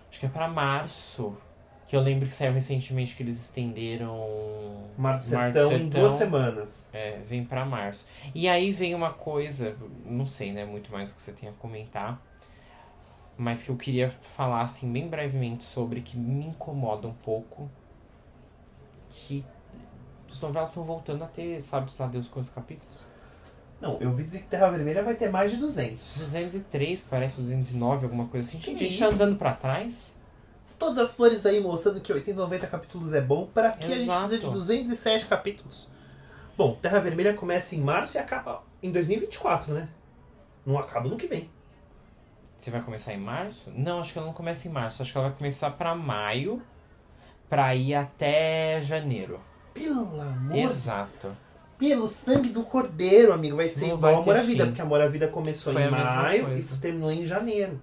Acho 0.10 0.20
que 0.20 0.26
é 0.26 0.30
pra 0.30 0.48
março. 0.50 1.38
Que 1.86 1.96
eu 1.96 2.02
lembro 2.02 2.28
que 2.28 2.34
saiu 2.34 2.52
recentemente 2.52 3.16
que 3.16 3.24
eles 3.24 3.40
estenderam. 3.40 4.90
Mar 4.98 5.20
do 5.20 5.26
Mar 5.32 5.52
do 5.54 5.60
Sertão 5.60 5.72
em 5.72 5.88
duas 5.88 6.14
semanas. 6.14 6.90
É, 6.94 7.20
vem 7.26 7.46
pra 7.46 7.66
março. 7.66 8.10
E 8.36 8.50
aí 8.50 8.72
vem 8.74 8.94
uma 8.94 9.14
coisa, 9.14 9.78
não 10.06 10.28
sei, 10.28 10.52
né, 10.52 10.66
muito 10.66 10.92
mais 10.92 11.10
o 11.10 11.16
que 11.16 11.22
você 11.22 11.32
tem 11.32 11.48
a 11.48 11.54
comentar, 11.54 12.22
mas 13.38 13.64
que 13.64 13.70
eu 13.70 13.78
queria 13.78 14.10
falar 14.10 14.64
assim 14.64 14.92
bem 14.92 15.08
brevemente 15.08 15.64
sobre 15.64 16.02
que 16.02 16.18
me 16.18 16.48
incomoda 16.48 17.08
um 17.08 17.14
pouco 17.14 17.72
que 19.10 19.46
as 20.30 20.40
novelas 20.42 20.70
estão 20.70 20.84
voltando 20.84 21.24
a 21.24 21.28
ter, 21.28 21.62
sabe, 21.62 21.92
sei 21.92 22.06
lá 22.06 22.12
Deus 22.12 22.28
quantos 22.28 22.52
capítulos? 22.52 23.08
Não, 23.80 23.98
eu 24.00 24.10
ouvi 24.10 24.24
dizer 24.24 24.40
que 24.40 24.48
Terra 24.48 24.70
Vermelha 24.72 25.04
vai 25.04 25.14
ter 25.16 25.30
mais 25.30 25.52
de 25.52 25.58
200. 25.58 26.20
203, 26.20 27.04
parece 27.04 27.42
209, 27.42 28.06
alguma 28.06 28.28
coisa 28.28 28.48
assim. 28.48 28.58
Que 28.58 28.72
Gente, 28.72 28.76
a 28.76 28.80
gente 28.88 28.92
isso? 28.94 29.04
tá 29.08 29.14
andando 29.14 29.38
pra 29.38 29.54
trás? 29.54 30.20
Todas 30.80 30.98
as 30.98 31.16
flores 31.16 31.46
aí 31.46 31.60
mostrando 31.60 32.02
que 32.02 32.12
80, 32.12 32.40
90 32.40 32.68
capítulos 32.68 33.14
é 33.14 33.22
bom. 33.22 33.48
Pra 33.48 33.72
que 33.72 33.86
a 33.86 33.90
gente 33.90 34.02
Exato. 34.04 34.28
precisa 34.30 34.48
de 34.48 34.52
207 34.54 35.26
capítulos? 35.28 35.90
Bom, 36.58 36.76
Terra 36.82 37.00
Vermelha 37.00 37.36
começa 37.36 37.76
em 37.76 37.80
março 37.82 38.18
e 38.18 38.20
acaba 38.20 38.64
em 38.82 38.92
2024, 38.92 39.74
né? 39.74 39.90
Não 40.66 40.78
acaba 40.78 41.08
no 41.08 41.16
que 41.18 41.28
vem. 41.28 41.50
Você 42.60 42.72
vai 42.72 42.82
começar 42.82 43.14
em 43.14 43.20
março? 43.20 43.72
Não, 43.76 44.00
acho 44.00 44.12
que 44.14 44.18
ela 44.18 44.28
não 44.28 44.34
começa 44.34 44.68
em 44.68 44.72
março. 44.72 45.02
Acho 45.02 45.12
que 45.12 45.18
ela 45.18 45.30
vai 45.30 45.38
começar 45.38 45.70
pra 45.72 45.94
maio, 45.94 46.62
pra 47.48 47.76
ir 47.76 47.94
até 47.94 48.82
janeiro. 48.82 49.40
Pelo 49.78 50.22
amor 50.22 50.58
Exato. 50.58 51.36
Pelo 51.78 52.08
sangue 52.08 52.50
do 52.50 52.64
cordeiro, 52.64 53.32
amigo. 53.34 53.56
Vai 53.58 53.70
ser 53.70 53.88
Não 53.88 53.96
igual 53.98 54.00
vai 54.00 54.14
Amor 54.24 54.36
à 54.38 54.42
Vida, 54.42 54.64
fim. 54.64 54.70
porque 54.72 54.82
Amor 54.82 55.02
à 55.02 55.08
Vida 55.08 55.28
começou 55.28 55.74
Foi 55.74 55.82
em 55.82 55.86
a 55.86 55.92
mesma 55.92 56.16
maio 56.16 56.46
coisa. 56.46 56.74
e 56.74 56.78
terminou 56.78 57.12
em 57.12 57.26
janeiro. 57.26 57.80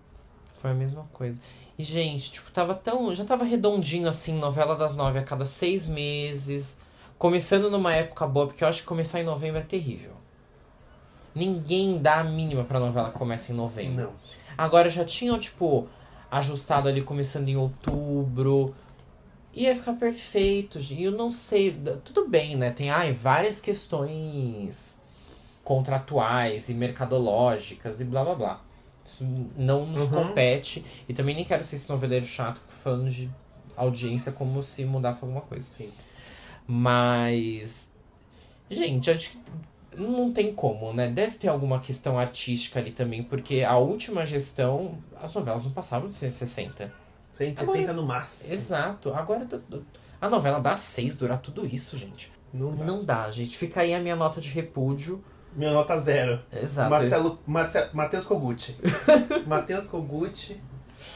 Foi 0.59 0.71
a 0.73 0.75
mesma 0.75 1.07
coisa. 1.13 1.41
E, 1.79 1.83
gente, 1.83 2.33
tipo, 2.33 2.51
tava 2.51 2.75
tão. 2.75 3.15
Já 3.15 3.25
tava 3.25 3.45
redondinho 3.45 4.09
assim, 4.09 4.37
novela 4.39 4.75
das 4.77 4.97
nove 4.97 5.19
a 5.19 5.23
cada 5.23 5.45
seis 5.45 5.89
meses. 5.89 6.81
Começando 7.19 7.71
numa 7.71 7.95
época 7.95 8.27
boa, 8.27 8.47
porque 8.49 8.65
eu 8.65 8.69
acho 8.69 8.81
que 8.83 8.87
começar 8.89 9.21
em 9.21 9.25
novembro 9.25 9.61
é 9.61 9.63
terrível. 9.65 10.13
Ninguém 11.35 11.99
dá 11.99 12.21
a 12.21 12.25
mínima 12.25 12.65
pra 12.65 12.79
novela 12.79 13.11
que 13.11 13.19
começa 13.19 13.53
em 13.53 13.57
novembro. 13.57 14.05
Não. 14.05 14.13
Agora 14.57 14.89
já 14.89 15.05
tinham, 15.05 15.39
tipo, 15.39 15.89
ajustado 16.31 16.89
ali 16.89 17.03
começando 17.03 17.49
em 17.49 17.57
outubro. 17.57 18.75
Ia 19.55 19.75
ficar 19.75 19.93
perfeito. 19.95 20.79
E 20.81 21.05
eu 21.05 21.13
não 21.13 21.31
sei. 21.31 21.73
Tudo 22.05 22.29
bem, 22.29 22.57
né? 22.57 22.71
Tem 22.71 22.91
ai, 22.91 23.13
várias 23.13 23.61
questões 23.61 25.01
contratuais 25.63 26.69
e 26.69 26.75
mercadológicas 26.75 28.01
e 28.01 28.05
blá 28.05 28.25
blá 28.25 28.35
blá. 28.35 28.61
Isso 29.07 29.25
não 29.57 29.87
nos 29.87 30.11
Uhum. 30.11 30.27
compete. 30.29 30.85
E 31.09 31.15
também 31.15 31.35
nem 31.37 31.45
quero 31.45 31.63
ser 31.63 31.77
esse 31.77 31.89
noveleiro 31.89 32.25
chato 32.27 32.61
falando 32.69 33.11
de 33.11 33.31
audiência 33.77 34.33
como 34.33 34.63
se 34.63 34.85
mudasse 34.85 35.23
alguma 35.25 35.41
coisa. 35.43 35.69
Sim. 35.71 35.91
Mas. 36.67 37.95
Gente, 38.71 39.11
acho 39.11 39.31
que 39.31 39.39
não 39.97 40.33
tem 40.33 40.53
como, 40.55 40.93
né? 40.93 41.09
Deve 41.09 41.37
ter 41.37 41.49
alguma 41.49 41.79
questão 41.79 42.19
artística 42.19 42.81
ali 42.81 42.91
também, 42.91 43.23
porque 43.23 43.63
a 43.63 43.77
última 43.77 44.27
gestão, 44.27 44.99
as 45.23 45.33
novelas 45.33 45.65
não 45.65 45.73
passavam 45.73 46.09
de 46.09 46.15
160. 46.15 46.93
170 47.35 47.93
no 47.93 48.03
máximo. 48.05 48.55
Exato. 48.55 49.13
Agora 49.15 49.45
do- 49.45 49.85
a 50.21 50.29
novela 50.29 50.61
dá 50.61 50.77
seis 50.77 51.17
durar 51.17 51.39
tudo 51.41 51.67
isso, 51.67 51.97
gente. 51.99 52.33
Não 52.53 52.73
dá. 52.73 52.85
Não 52.85 53.05
dá, 53.05 53.31
gente. 53.31 53.59
Fica 53.59 53.81
aí 53.83 53.93
a 53.93 54.01
minha 54.01 54.17
nota 54.17 54.41
de 54.41 54.49
repúdio. 54.49 55.23
Minha 55.55 55.73
nota 55.73 55.99
zero. 55.99 56.41
Exato. 56.53 56.91
Marcelo, 56.91 57.39
Marce, 57.47 57.89
Matheus 57.93 58.25
Koguchi. 58.25 58.77
Matheus 59.47 59.87
Koguchi. 59.87 60.61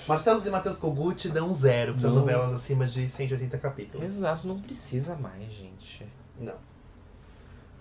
Marcelo 0.06 0.42
e 0.46 0.50
Matheus 0.50 0.76
Koguchi 0.78 1.28
dão 1.30 1.52
zero 1.54 1.94
para 1.94 2.10
novelas 2.10 2.52
acima 2.52 2.84
de 2.86 3.08
180 3.08 3.56
capítulos. 3.58 4.04
Exato, 4.06 4.46
não 4.46 4.58
precisa 4.60 5.16
mais, 5.16 5.50
gente. 5.50 6.06
Não. 6.38 6.54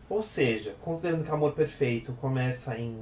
Ou 0.09 0.23
seja, 0.23 0.73
considerando 0.79 1.25
que 1.25 1.31
Amor 1.31 1.51
Perfeito 1.51 2.13
começa 2.13 2.77
em 2.79 2.97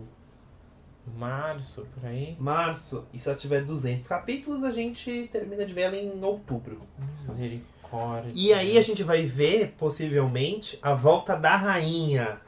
Março, 1.07 1.85
por 1.93 2.05
aí. 2.05 2.35
março, 2.39 3.05
e 3.13 3.19
se 3.19 3.29
ela 3.29 3.37
tiver 3.37 3.63
200 3.63 4.07
capítulos, 4.07 4.63
a 4.63 4.71
gente 4.71 5.29
termina 5.31 5.65
de 5.65 5.73
ver 5.73 5.81
ela 5.81 5.95
em 5.97 6.23
outubro. 6.23 6.81
Misericórdia. 7.11 8.31
E 8.33 8.51
aí 8.53 8.77
a 8.77 8.81
gente 8.81 9.03
vai 9.03 9.23
ver, 9.25 9.75
possivelmente, 9.77 10.79
a 10.81 10.93
volta 10.93 11.35
da 11.35 11.55
rainha, 11.55 12.41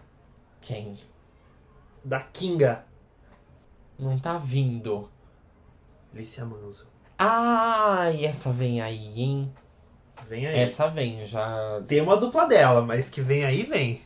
Quem? 0.60 0.98
da 2.04 2.20
Kinga, 2.22 2.86
Não 4.00 4.18
tá 4.18 4.38
vindo. 4.38 5.10
Lícia 6.14 6.46
Manso. 6.46 6.90
Ai, 7.18 8.26
essa 8.26 8.52
vem 8.52 8.82
aí, 8.82 9.22
hein? 9.22 9.54
Vem 10.28 10.48
aí. 10.48 10.60
Essa 10.60 10.88
vem, 10.88 11.26
já. 11.26 11.82
Tem 11.88 12.02
uma 12.02 12.18
dupla 12.18 12.48
dela, 12.48 12.82
mas 12.82 13.10
que 13.10 13.22
vem 13.22 13.44
aí, 13.46 13.64
vem. 13.64 14.02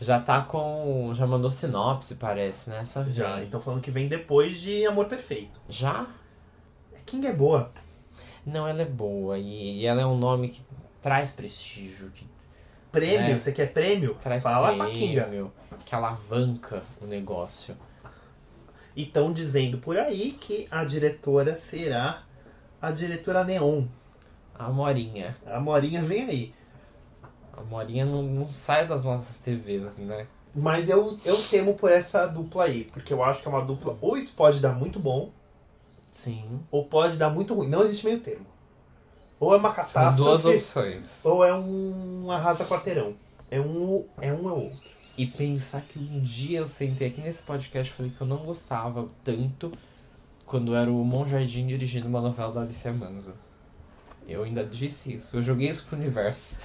Já 0.00 0.20
tá 0.20 0.42
com. 0.42 1.12
Já 1.14 1.26
mandou 1.26 1.50
sinopse, 1.50 2.16
parece, 2.16 2.68
né? 2.70 2.80
Essa 2.80 3.04
Já, 3.10 3.42
então 3.42 3.60
falando 3.60 3.80
que 3.80 3.90
vem 3.90 4.08
depois 4.08 4.60
de 4.60 4.84
Amor 4.86 5.06
Perfeito. 5.06 5.60
Já? 5.68 6.06
King 7.06 7.26
é 7.26 7.32
boa. 7.32 7.70
Não, 8.44 8.66
ela 8.66 8.82
é 8.82 8.86
boa. 8.86 9.38
E, 9.38 9.80
e 9.80 9.86
ela 9.86 10.02
é 10.02 10.06
um 10.06 10.16
nome 10.18 10.48
que 10.48 10.60
traz 11.00 11.32
prestígio, 11.32 12.10
que 12.10 12.26
Prêmio, 12.92 13.34
É. 13.34 13.38
você 13.38 13.52
quer 13.52 13.72
prêmio? 13.72 14.14
traz 14.22 14.42
Fala 14.42 14.74
pra 14.74 14.90
Kinga. 14.90 15.24
prêmio, 15.24 15.52
que 15.84 15.94
alavanca 15.94 16.82
o 17.00 17.06
negócio. 17.06 17.76
E 18.94 19.02
estão 19.02 19.32
dizendo 19.32 19.78
por 19.78 19.98
aí 19.98 20.32
que 20.40 20.66
a 20.70 20.82
diretora 20.84 21.56
será 21.56 22.22
a 22.80 22.90
diretora 22.90 23.44
Neon. 23.44 23.84
A 24.58 24.70
Morinha. 24.70 25.36
A 25.44 25.60
Morinha 25.60 26.00
vem 26.02 26.22
aí. 26.24 26.54
A 27.56 27.62
Morinha 27.62 28.04
não, 28.04 28.22
não 28.22 28.46
sai 28.46 28.86
das 28.86 29.04
nossas 29.04 29.38
TVs, 29.38 29.98
né? 29.98 30.26
Mas 30.54 30.88
eu, 30.88 31.18
eu 31.24 31.42
temo 31.44 31.74
por 31.74 31.90
essa 31.90 32.26
dupla 32.26 32.64
aí, 32.64 32.84
porque 32.84 33.12
eu 33.12 33.22
acho 33.22 33.42
que 33.42 33.48
é 33.48 33.50
uma 33.50 33.64
dupla. 33.64 33.96
Ou 34.00 34.16
isso 34.16 34.32
pode 34.34 34.60
dar 34.60 34.72
muito 34.72 34.98
bom, 34.98 35.30
Sim. 36.10 36.60
ou 36.70 36.84
pode 36.86 37.16
dar 37.18 37.30
muito 37.30 37.54
ruim. 37.54 37.68
Não 37.68 37.82
existe 37.82 38.06
meio 38.06 38.20
termo. 38.20 38.46
Ou 39.38 39.52
é 39.54 39.58
uma 39.58 39.68
São 39.68 39.76
catástrofe, 40.02 40.16
duas 40.16 40.44
opções. 40.46 41.24
ou 41.26 41.44
é 41.44 41.54
um 41.54 42.30
arrasa 42.30 42.64
quarteirão. 42.64 43.14
É 43.50 43.60
um 43.60 44.04
é 44.20 44.32
um 44.32 44.46
ou 44.46 44.64
outro. 44.64 44.80
E 45.18 45.26
pensar 45.26 45.82
que 45.82 45.98
um 45.98 46.20
dia 46.20 46.60
eu 46.60 46.66
sentei 46.66 47.08
aqui 47.08 47.20
nesse 47.20 47.42
podcast 47.42 47.92
e 47.92 47.96
falei 47.96 48.12
que 48.12 48.20
eu 48.20 48.26
não 48.26 48.38
gostava 48.38 49.08
tanto 49.24 49.72
quando 50.46 50.74
era 50.74 50.90
o 50.90 51.04
Monjardim 51.04 51.66
dirigindo 51.66 52.06
uma 52.08 52.20
novela 52.20 52.52
da 52.52 52.60
Alicia 52.62 52.92
Manso. 52.92 53.34
Eu 54.26 54.42
ainda 54.42 54.64
disse 54.64 55.12
isso, 55.14 55.36
eu 55.36 55.42
joguei 55.42 55.68
isso 55.68 55.86
pro 55.86 55.96
universo. 55.98 56.60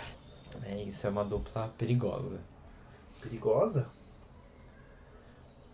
É, 0.64 0.84
isso 0.84 1.06
é 1.08 1.10
uma 1.10 1.24
dupla 1.24 1.74
perigosa. 1.78 2.42
Perigosa? 3.22 3.88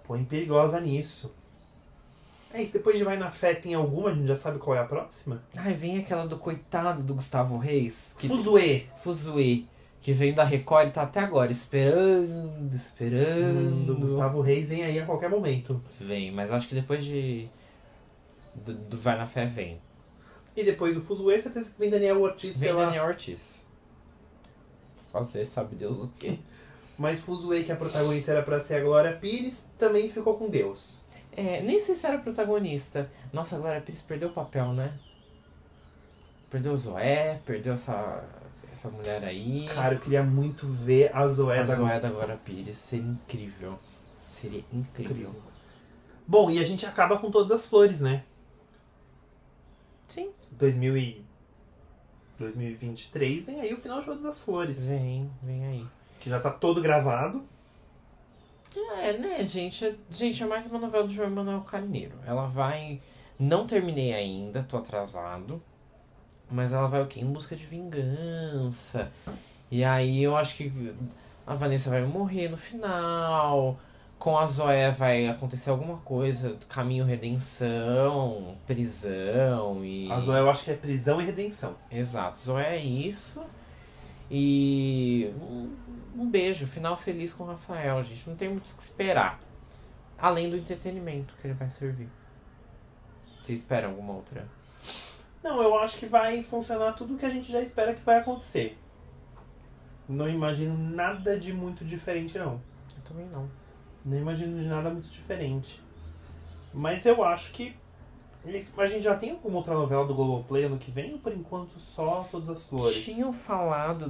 Põe 0.04 0.24
perigosa 0.24 0.80
nisso. 0.80 1.34
É 2.54 2.62
isso, 2.62 2.74
depois 2.74 2.98
de 2.98 3.04
Vai 3.04 3.18
na 3.18 3.30
Fé 3.30 3.54
tem 3.54 3.74
alguma, 3.74 4.10
a 4.10 4.14
gente 4.14 4.28
já 4.28 4.36
sabe 4.36 4.58
qual 4.58 4.76
é 4.76 4.80
a 4.80 4.86
próxima? 4.86 5.44
Ai, 5.56 5.74
vem 5.74 5.98
aquela 5.98 6.26
do 6.26 6.38
coitado 6.38 7.04
do 7.04 7.14
Gustavo 7.14 7.58
Reis, 7.58 8.16
que 8.18 8.28
Fuzue. 8.28 8.90
Fuzue, 9.04 9.68
que 10.00 10.14
veio 10.14 10.34
da 10.34 10.46
Record 10.46 10.88
e 10.88 10.92
tá 10.92 11.04
até 11.04 11.20
agora 11.20 11.52
esperando, 11.52 12.74
esperando. 12.74 13.94
Hum, 13.94 14.00
Gustavo 14.00 14.40
Reis 14.42 14.70
vem 14.70 14.84
aí 14.84 14.98
a 14.98 15.06
qualquer 15.06 15.30
momento. 15.30 15.82
Vem, 16.00 16.32
mas 16.32 16.52
acho 16.52 16.70
que 16.70 16.76
depois 16.76 17.04
de. 17.04 17.50
Do, 18.56 18.74
do 18.74 18.98
Vai 18.98 19.18
na 19.18 19.28
Fé 19.28 19.46
vem. 19.46 19.80
E 20.56 20.64
depois 20.64 20.96
do 20.96 21.02
Fuzue, 21.02 21.40
certeza 21.40 21.70
que 21.70 21.78
vem 21.78 21.90
Daniel 21.90 22.20
Ortiz 22.22 22.58
Vem 22.58 22.70
pela... 22.70 22.86
Daniel 22.86 23.06
Ortiz. 23.06 23.67
Fazer 25.12 25.46
sabe 25.46 25.76
Deus 25.76 26.00
o 26.04 26.08
quê. 26.20 26.40
Mas 26.98 27.20
Fuzue, 27.20 27.64
que 27.64 27.72
a 27.72 27.76
protagonista 27.76 28.32
era 28.32 28.42
pra 28.42 28.60
ser 28.60 28.76
a 28.76 28.84
Glória 28.84 29.16
Pires, 29.16 29.70
também 29.78 30.10
ficou 30.10 30.36
com 30.36 30.50
Deus. 30.50 31.00
É, 31.32 31.62
nem 31.62 31.80
sei 31.80 31.94
se 31.94 32.08
era 32.08 32.18
protagonista. 32.18 33.12
Nossa, 33.32 33.56
a 33.56 33.60
Glória 33.60 33.82
Pires 33.82 34.02
perdeu 34.02 34.30
o 34.30 34.34
papel, 34.34 34.74
né? 34.74 34.94
Perdeu 36.50 36.74
o 36.74 36.78
Zoé, 36.78 37.40
perdeu 37.46 37.74
essa, 37.74 38.24
essa 38.72 38.90
mulher 38.90 39.24
aí. 39.24 39.68
Cara, 39.74 39.96
eu 39.96 40.00
queria 40.00 40.24
muito 40.24 40.66
ver 40.66 41.16
a 41.16 41.28
Zoé 41.28 41.60
a 41.60 41.64
da 41.64 41.76
Zoé 41.76 42.00
da 42.00 42.10
Glória 42.10 42.38
Pires. 42.44 42.78
Seria 42.78 43.12
incrível. 43.12 43.78
Seria 44.28 44.64
incrível. 44.74 45.12
Incrível. 45.12 45.36
Bom, 46.26 46.50
e 46.50 46.60
a 46.60 46.64
gente 46.66 46.86
acaba 46.86 47.20
com 47.20 47.30
todas 47.30 47.52
as 47.52 47.68
flores, 47.68 48.02
né? 48.02 48.24
Sim. 50.08 50.32
2000 50.52 50.98
e... 50.98 51.27
2023 52.38 53.46
vem 53.46 53.62
aí 53.62 53.74
o 53.74 53.78
final 53.78 54.00
de 54.00 54.06
Todas 54.06 54.26
as 54.26 54.40
Flores. 54.40 54.88
Vem, 54.88 55.30
vem 55.42 55.66
aí. 55.66 55.86
Que 56.20 56.30
já 56.30 56.40
tá 56.40 56.50
todo 56.52 56.82
gravado. 56.82 57.44
É, 59.02 59.14
né, 59.18 59.46
gente? 59.46 59.86
É- 59.86 59.96
Gente, 60.10 60.44
é 60.44 60.46
mais 60.46 60.68
uma 60.68 60.80
novela 60.80 61.06
do 61.08 61.14
João 61.14 61.28
Emanuel 61.30 61.62
Carneiro. 61.62 62.14
Ela 62.26 62.48
vai. 62.48 63.00
Não 63.40 63.66
terminei 63.68 64.14
ainda, 64.14 64.64
tô 64.64 64.78
atrasado. 64.78 65.62
Mas 66.50 66.74
ela 66.74 66.88
vai 66.88 67.02
o 67.02 67.08
quê? 67.08 67.20
Em 67.20 67.26
busca 67.32 67.56
de 67.56 67.66
vingança. 67.66 69.12
E 69.70 69.84
aí 69.84 70.24
eu 70.24 70.36
acho 70.38 70.56
que 70.56 70.94
a 71.46 71.56
Vanessa 71.56 71.90
vai 71.90 72.04
morrer 72.06 72.50
no 72.50 72.58
final. 72.58 73.78
Com 74.18 74.38
a 74.38 74.46
Zoé 74.46 74.90
vai 74.90 75.28
acontecer 75.28 75.70
alguma 75.70 75.98
coisa. 75.98 76.58
Caminho 76.68 77.06
redenção, 77.06 78.58
prisão 78.66 79.86
e. 79.86 80.12
A 80.12 80.20
Zoé 80.20 80.40
eu 80.40 80.50
acho 80.50 80.66
que 80.66 80.72
é 80.72 80.76
prisão 80.76 81.22
e 81.22 81.26
redenção. 81.26 81.76
Exato, 81.92 82.40
Zoé 82.40 82.78
é 82.78 82.84
isso. 82.84 83.44
E 84.30 85.34
um, 85.40 85.76
um 86.16 86.30
beijo, 86.30 86.68
final 86.68 86.98
feliz 86.98 87.34
com 87.34 87.44
o 87.44 87.48
Rafael, 87.48 88.02
gente. 88.04 88.28
Não 88.30 88.36
tem 88.36 88.50
muito 88.50 88.72
o 88.72 88.76
que 88.76 88.82
esperar. 88.82 89.40
Além 90.18 90.50
do 90.50 90.58
entretenimento 90.58 91.36
que 91.40 91.48
ele 91.48 91.54
vai 91.54 91.70
servir. 91.70 92.10
Você 93.42 93.54
espera 93.54 93.88
alguma 93.88 94.14
outra? 94.14 94.48
Não, 95.44 95.62
eu 95.62 95.78
acho 95.80 96.00
que 96.00 96.08
vai 96.08 96.44
funcionar 96.44 96.94
tudo 96.94 97.14
o 97.14 97.18
que 97.18 97.26
a 97.26 97.30
gente 97.30 97.52
já 97.52 97.62
espera 97.62 97.94
que 97.94 98.02
vai 98.02 98.18
acontecer. 98.18 98.78
Não 100.10 100.28
imagino 100.28 100.78
nada 100.78 101.40
de 101.40 101.54
muito 101.54 101.86
diferente, 101.86 102.38
não. 102.38 102.62
Eu 102.96 103.04
também 103.04 103.26
não. 103.28 103.50
Não 104.08 104.18
imagino 104.18 104.58
de 104.58 104.66
nada 104.70 104.90
muito 104.90 105.10
diferente. 105.10 105.82
Mas 106.74 107.06
eu 107.06 107.24
acho 107.24 107.52
que. 107.52 107.76
A 108.78 108.88
gente 108.88 109.04
já 109.04 109.18
tem 109.18 109.32
alguma 109.32 109.58
outra 109.58 109.74
novela 109.74 110.08
do 110.08 110.16
Globoplay 110.16 110.64
ano 110.64 110.78
que 110.78 110.90
vem 110.90 111.12
ou 111.12 111.20
por 111.20 111.34
enquanto 111.34 111.78
só 111.78 112.26
Todas 112.32 112.50
as 112.50 112.70
Flores? 112.70 113.04
Tinham 113.04 113.34
falado 113.34 114.10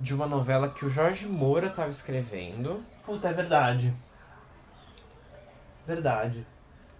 de 0.00 0.14
uma 0.14 0.26
novela 0.26 0.70
que 0.70 0.86
o 0.86 0.88
Jorge 0.88 1.26
Moura 1.26 1.66
estava 1.66 1.90
escrevendo. 1.90 2.82
Puta, 3.04 3.28
é 3.28 3.32
verdade. 3.34 3.94
Verdade. 5.86 6.46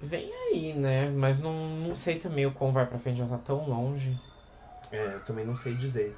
Vem 0.02 0.30
aí, 0.30 0.74
né? 0.74 1.08
Mas 1.08 1.40
não, 1.40 1.54
não 1.54 1.94
sei 1.94 2.18
também 2.18 2.44
o 2.44 2.52
quão 2.52 2.70
vai 2.70 2.84
pra 2.84 2.98
frente, 2.98 3.16
já 3.16 3.26
tá 3.26 3.38
tão 3.38 3.66
longe. 3.66 4.20
É, 4.92 5.14
eu 5.14 5.24
também 5.24 5.46
não 5.46 5.56
sei 5.56 5.74
dizer. 5.74 6.14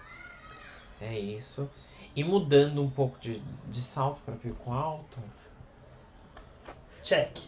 É 1.01 1.17
isso. 1.17 1.71
E 2.17 2.25
mudando 2.25 2.83
um 2.83 2.91
pouco 2.91 3.21
de, 3.21 3.41
de 3.69 3.81
salto 3.81 4.21
pra 4.25 4.35
pico 4.35 4.73
alto. 4.73 5.21
Check. 7.07 7.39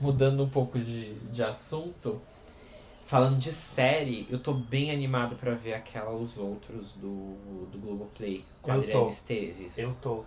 mudando 0.00 0.44
um 0.44 0.48
pouco 0.48 0.78
de, 0.78 1.12
de 1.14 1.42
assunto, 1.42 2.20
falando 3.04 3.36
de 3.36 3.50
série, 3.50 4.28
eu 4.30 4.38
tô 4.38 4.54
bem 4.54 4.92
animado 4.92 5.34
pra 5.34 5.54
ver 5.54 5.74
aquela 5.74 6.12
Os 6.12 6.38
Outros 6.38 6.92
do, 6.92 7.34
do 7.72 7.78
Globoplay, 7.80 8.44
com 8.62 8.70
a 8.70 8.74
Eu 8.74 8.80
Adriane 8.80 9.02
tô. 9.02 9.08
Esteves. 9.08 9.76
Eu 9.76 9.92
tô. 9.96 10.24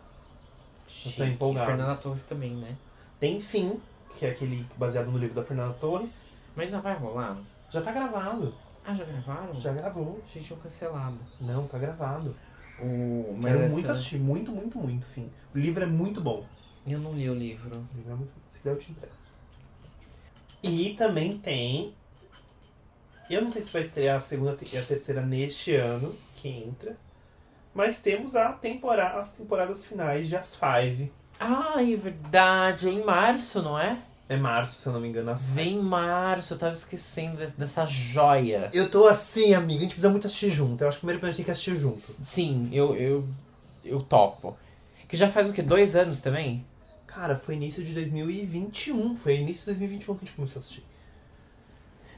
Chique. 0.86 1.24
empolgado. 1.24 1.64
E 1.64 1.68
Fernanda 1.68 1.96
Torres 1.96 2.26
também, 2.26 2.54
né? 2.54 2.76
Tem 3.18 3.40
Fim, 3.40 3.80
que 4.18 4.26
é 4.26 4.32
aquele 4.32 4.68
baseado 4.76 5.10
no 5.10 5.18
livro 5.18 5.36
da 5.36 5.44
Fernanda 5.44 5.74
Torres. 5.76 6.36
Mas 6.54 6.66
ainda 6.66 6.82
vai 6.82 6.96
rolar? 6.96 7.38
Já 7.70 7.80
tá 7.80 7.94
gravado. 7.94 8.54
Ah, 8.84 8.94
já 8.94 9.06
gravaram? 9.06 9.54
Já 9.54 9.72
gravou. 9.72 10.20
Achei 10.26 10.42
que 10.42 10.48
tinham 10.50 10.60
cancelado. 10.60 11.18
Não, 11.40 11.66
tá 11.66 11.78
gravado. 11.78 12.36
O... 12.78 13.38
Mas 13.38 13.54
Quero 13.54 13.64
essa... 13.64 13.76
muito 13.76 13.92
assistir. 13.92 14.20
Muito, 14.20 14.52
muito, 14.52 14.78
muito. 14.78 15.06
Fim. 15.06 15.32
O 15.56 15.58
livro 15.58 15.82
é 15.82 15.88
muito 15.88 16.20
bom. 16.20 16.44
Eu 16.86 17.00
não 17.00 17.14
li 17.14 17.30
o 17.30 17.34
livro. 17.36 17.70
O 17.94 17.98
livro 17.98 18.12
é 18.12 18.16
muito 18.16 18.32
bom. 18.32 18.42
Se 18.50 18.58
quiser 18.60 18.72
eu 18.72 18.78
te 18.78 18.92
entrego. 18.92 19.14
E 20.64 20.94
também 20.94 21.38
tem... 21.38 21.94
Eu 23.30 23.42
não 23.42 23.52
sei 23.52 23.62
se 23.64 23.72
vai 23.72 23.82
estrear 23.84 24.18
a 24.18 24.20
segunda 24.20 24.58
e 24.72 24.78
a 24.78 24.82
terceira 24.84 25.22
neste 25.22 25.74
ano, 25.76 26.16
que 26.36 26.50
entra. 26.50 26.98
Mas 27.74 28.02
temos 28.02 28.36
a 28.36 28.52
temporada, 28.52 29.22
as 29.22 29.32
temporadas 29.32 29.86
finais 29.86 30.28
de 30.28 30.36
As 30.36 30.54
Five. 30.56 31.12
Ah, 31.40 31.76
é 31.82 31.96
verdade. 31.96 32.90
É 32.90 32.92
em 32.92 33.04
março, 33.06 33.62
não 33.62 33.80
é? 33.80 33.98
É 34.28 34.36
março, 34.36 34.82
se 34.82 34.88
eu 34.88 34.94
não 34.94 35.00
me 35.00 35.08
engano, 35.08 35.32
as 35.32 35.48
Vem 35.48 35.76
em 35.78 35.82
março. 35.82 36.54
Eu 36.54 36.58
tava 36.60 36.74
esquecendo 36.74 37.38
de- 37.46 37.54
dessa 37.54 37.86
joia. 37.86 38.70
Eu 38.74 38.90
tô 38.92 39.08
assim, 39.08 39.54
amigo. 39.54 39.80
A 39.80 39.84
gente 39.84 39.92
precisa 39.92 40.10
muito 40.10 40.28
assistir 40.28 40.50
junto. 40.50 40.82
Eu 40.84 40.88
acho 40.90 40.98
que 41.00 41.06
primeiro 41.06 41.26
a 41.26 41.30
gente 41.30 41.38
tem 41.38 41.46
que 41.46 41.52
assistir 41.52 41.78
junto. 41.78 42.02
Sim, 42.02 42.70
eu, 42.74 42.96
eu, 42.96 43.28
eu 43.86 44.02
topo. 44.02 44.58
Que 45.08 45.16
já 45.16 45.30
faz 45.30 45.50
o 45.50 45.54
quê? 45.54 45.62
Dois 45.62 45.96
anos 45.96 46.20
também? 46.22 46.66
Cara, 47.14 47.36
foi 47.36 47.56
início 47.56 47.84
de 47.84 47.94
2021. 47.94 49.16
Foi 49.16 49.36
início 49.38 49.62
de 49.62 49.66
2021 49.68 50.16
que 50.16 50.24
a 50.24 50.26
gente 50.28 50.36
começou 50.36 50.58
a 50.58 50.62
assistir. 50.62 50.84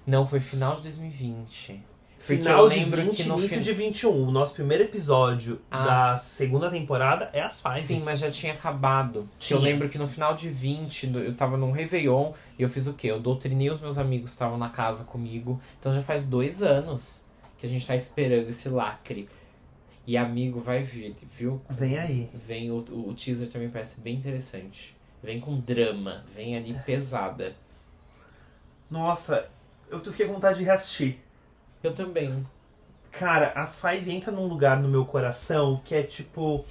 Não, 0.05 0.27
foi 0.27 0.39
final 0.39 0.75
de 0.77 0.83
2020. 0.83 1.81
Porque 2.25 2.37
Final 2.37 2.69
de 2.69 2.79
lembro 2.79 3.01
20, 3.01 3.15
que 3.17 3.23
no 3.23 3.37
início 3.37 3.57
fin- 3.57 3.63
de 3.63 3.73
21. 3.73 4.27
O 4.27 4.31
nosso 4.31 4.53
primeiro 4.53 4.83
episódio 4.85 5.59
Ah. 5.69 5.85
da 6.11 6.17
segunda 6.17 6.69
temporada 6.69 7.29
é 7.33 7.41
as 7.41 7.59
Five. 7.61 7.81
Sim, 7.81 8.01
mas 8.01 8.19
já 8.19 8.31
tinha 8.31 8.53
acabado. 8.53 9.27
Que 9.37 9.53
Eu 9.53 9.57
Tinha. 9.59 9.71
lembro 9.71 9.89
que 9.89 9.97
no 9.97 10.07
final 10.07 10.33
de 10.33 10.47
20, 10.47 11.07
no- 11.07 11.19
eu 11.19 11.35
tava 11.35 11.57
num 11.57 11.71
Réveillon 11.71 12.31
e 12.57 12.63
eu 12.63 12.69
fiz 12.69 12.87
o 12.87 12.93
quê? 12.93 13.07
Eu 13.07 13.19
doutrinei 13.19 13.69
os 13.69 13.81
meus 13.81 13.97
amigos 13.97 14.29
que 14.29 14.35
estavam 14.35 14.57
na 14.57 14.69
casa 14.69 15.03
comigo. 15.03 15.59
Então 15.79 15.91
já 15.91 16.01
faz 16.01 16.23
dois 16.23 16.63
anos 16.63 17.25
que 17.57 17.65
a 17.65 17.69
gente 17.69 17.85
tá 17.85 17.95
esperando 17.95 18.47
esse 18.47 18.69
lacre. 18.69 19.27
E 20.05 20.17
amigo, 20.17 20.59
vai 20.59 20.83
vir, 20.83 21.15
viu? 21.37 21.61
Vem 21.69 21.97
aí. 21.97 22.29
Vem 22.33 22.71
o, 22.71 22.77
o, 22.77 23.13
teaser 23.13 23.49
também 23.49 23.69
parece 23.69 24.01
bem 24.01 24.15
interessante. 24.15 24.95
Vem 25.21 25.39
com 25.39 25.57
drama, 25.59 26.25
vem 26.35 26.57
ali 26.57 26.73
pesada. 26.85 27.55
Nossa, 28.91 29.49
eu 29.89 29.97
fiquei 29.99 30.25
com 30.25 30.33
vontade 30.33 30.59
de 30.59 30.65
reassistir. 30.65 31.17
Eu 31.81 31.93
também. 31.93 32.45
Cara, 33.11 33.51
as 33.51 33.79
Five 33.79 34.11
entra 34.11 34.31
num 34.31 34.47
lugar 34.47 34.81
no 34.81 34.89
meu 34.89 35.05
coração 35.05 35.81
que 35.85 35.95
é 35.95 36.03
tipo. 36.03 36.65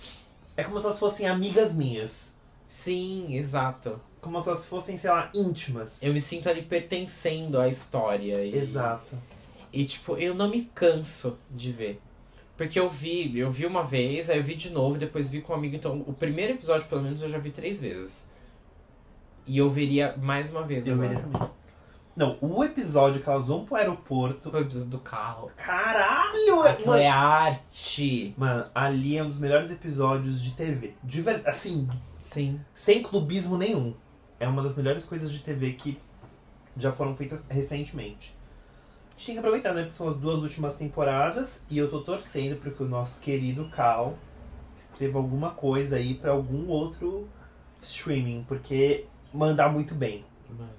É 0.55 0.63
como 0.63 0.79
se 0.79 0.85
elas 0.85 0.99
fossem 0.99 1.27
amigas 1.27 1.75
minhas. 1.75 2.39
Sim, 2.69 3.35
exato. 3.35 3.99
Como 4.21 4.41
se 4.41 4.49
elas 4.49 4.67
fossem, 4.67 4.99
sei 4.99 5.11
lá, 5.11 5.31
íntimas. 5.35 6.03
Eu 6.03 6.13
me 6.13 6.21
sinto 6.21 6.49
ali 6.49 6.63
pertencendo 6.63 7.59
à 7.59 7.69
história. 7.69 8.45
E, 8.45 8.55
Exato. 8.55 9.19
E, 9.73 9.85
tipo, 9.85 10.17
eu 10.17 10.35
não 10.35 10.49
me 10.49 10.65
canso 10.75 11.39
de 11.51 11.73
ver. 11.73 12.01
Porque 12.57 12.79
eu 12.79 12.89
vi, 12.89 13.39
eu 13.39 13.51
vi 13.51 13.67
uma 13.67 13.83
vez, 13.83 14.29
aí 14.31 14.39
eu 14.39 14.43
vi 14.45 14.55
de 14.55 14.71
novo, 14.71 14.99
depois 14.99 15.29
vi 15.29 15.41
com 15.41 15.53
um 15.53 15.57
amigo. 15.57 15.75
Então, 15.75 16.05
o 16.07 16.13
primeiro 16.13 16.53
episódio, 16.53 16.87
pelo 16.89 17.03
menos, 17.03 17.23
eu 17.23 17.29
já 17.29 17.39
vi 17.39 17.51
três 17.51 17.81
vezes. 17.81 18.31
E 19.47 19.59
eu 19.59 19.69
veria 19.69 20.17
mais 20.19 20.51
uma 20.51 20.63
vez 20.63 20.87
Eu 20.87 20.95
agora. 20.95 21.09
veria 21.09 21.23
também. 21.25 21.51
Não, 22.15 22.37
o 22.43 22.63
episódio 22.63 23.23
que 23.23 23.29
elas 23.29 23.49
vão 23.49 23.65
pro 23.65 23.75
aeroporto. 23.77 24.51
O 24.55 24.59
episódio 24.59 24.91
do 24.91 24.99
carro. 24.99 25.51
Caralho! 25.57 26.61
Aquilo 26.63 26.95
é 26.95 27.09
arte. 27.09 28.35
Mano, 28.37 28.67
ali 28.75 29.17
é 29.17 29.25
um 29.25 29.29
dos 29.29 29.39
melhores 29.39 29.71
episódios 29.71 30.43
de 30.43 30.53
TV. 30.53 30.95
De 31.03 31.23
verdade, 31.23 31.49
assim, 31.49 31.89
Sim. 32.21 32.61
sem 32.75 33.03
clubismo 33.03 33.57
nenhum. 33.57 33.95
É 34.39 34.47
uma 34.47 34.63
das 34.63 34.77
melhores 34.77 35.05
coisas 35.07 35.33
de 35.33 35.39
TV 35.43 35.73
que 35.73 35.99
já 36.77 36.93
foram 36.93 37.17
feitas 37.17 37.47
recentemente. 37.49 38.35
A 39.15 39.19
gente 39.19 39.27
tem 39.27 39.35
que 39.35 39.39
aproveitar, 39.39 39.75
né? 39.75 39.83
Porque 39.83 39.97
são 39.97 40.09
as 40.09 40.17
duas 40.17 40.43
últimas 40.43 40.77
temporadas 40.77 41.65
e 41.71 41.79
eu 41.79 41.91
tô 41.91 42.01
torcendo 42.01 42.59
para 42.61 42.71
que 42.71 42.83
o 42.83 42.89
nosso 42.89 43.21
querido 43.21 43.69
Cal 43.69 44.19
escreva 44.79 45.19
alguma 45.19 45.51
coisa 45.51 45.97
aí 45.97 46.15
pra 46.15 46.33
algum 46.33 46.69
outro 46.69 47.29
streaming, 47.83 48.45
porque 48.49 49.07
mandar 49.33 49.69
muito 49.69 49.95
bem. 49.95 50.25
Mano, 50.51 50.71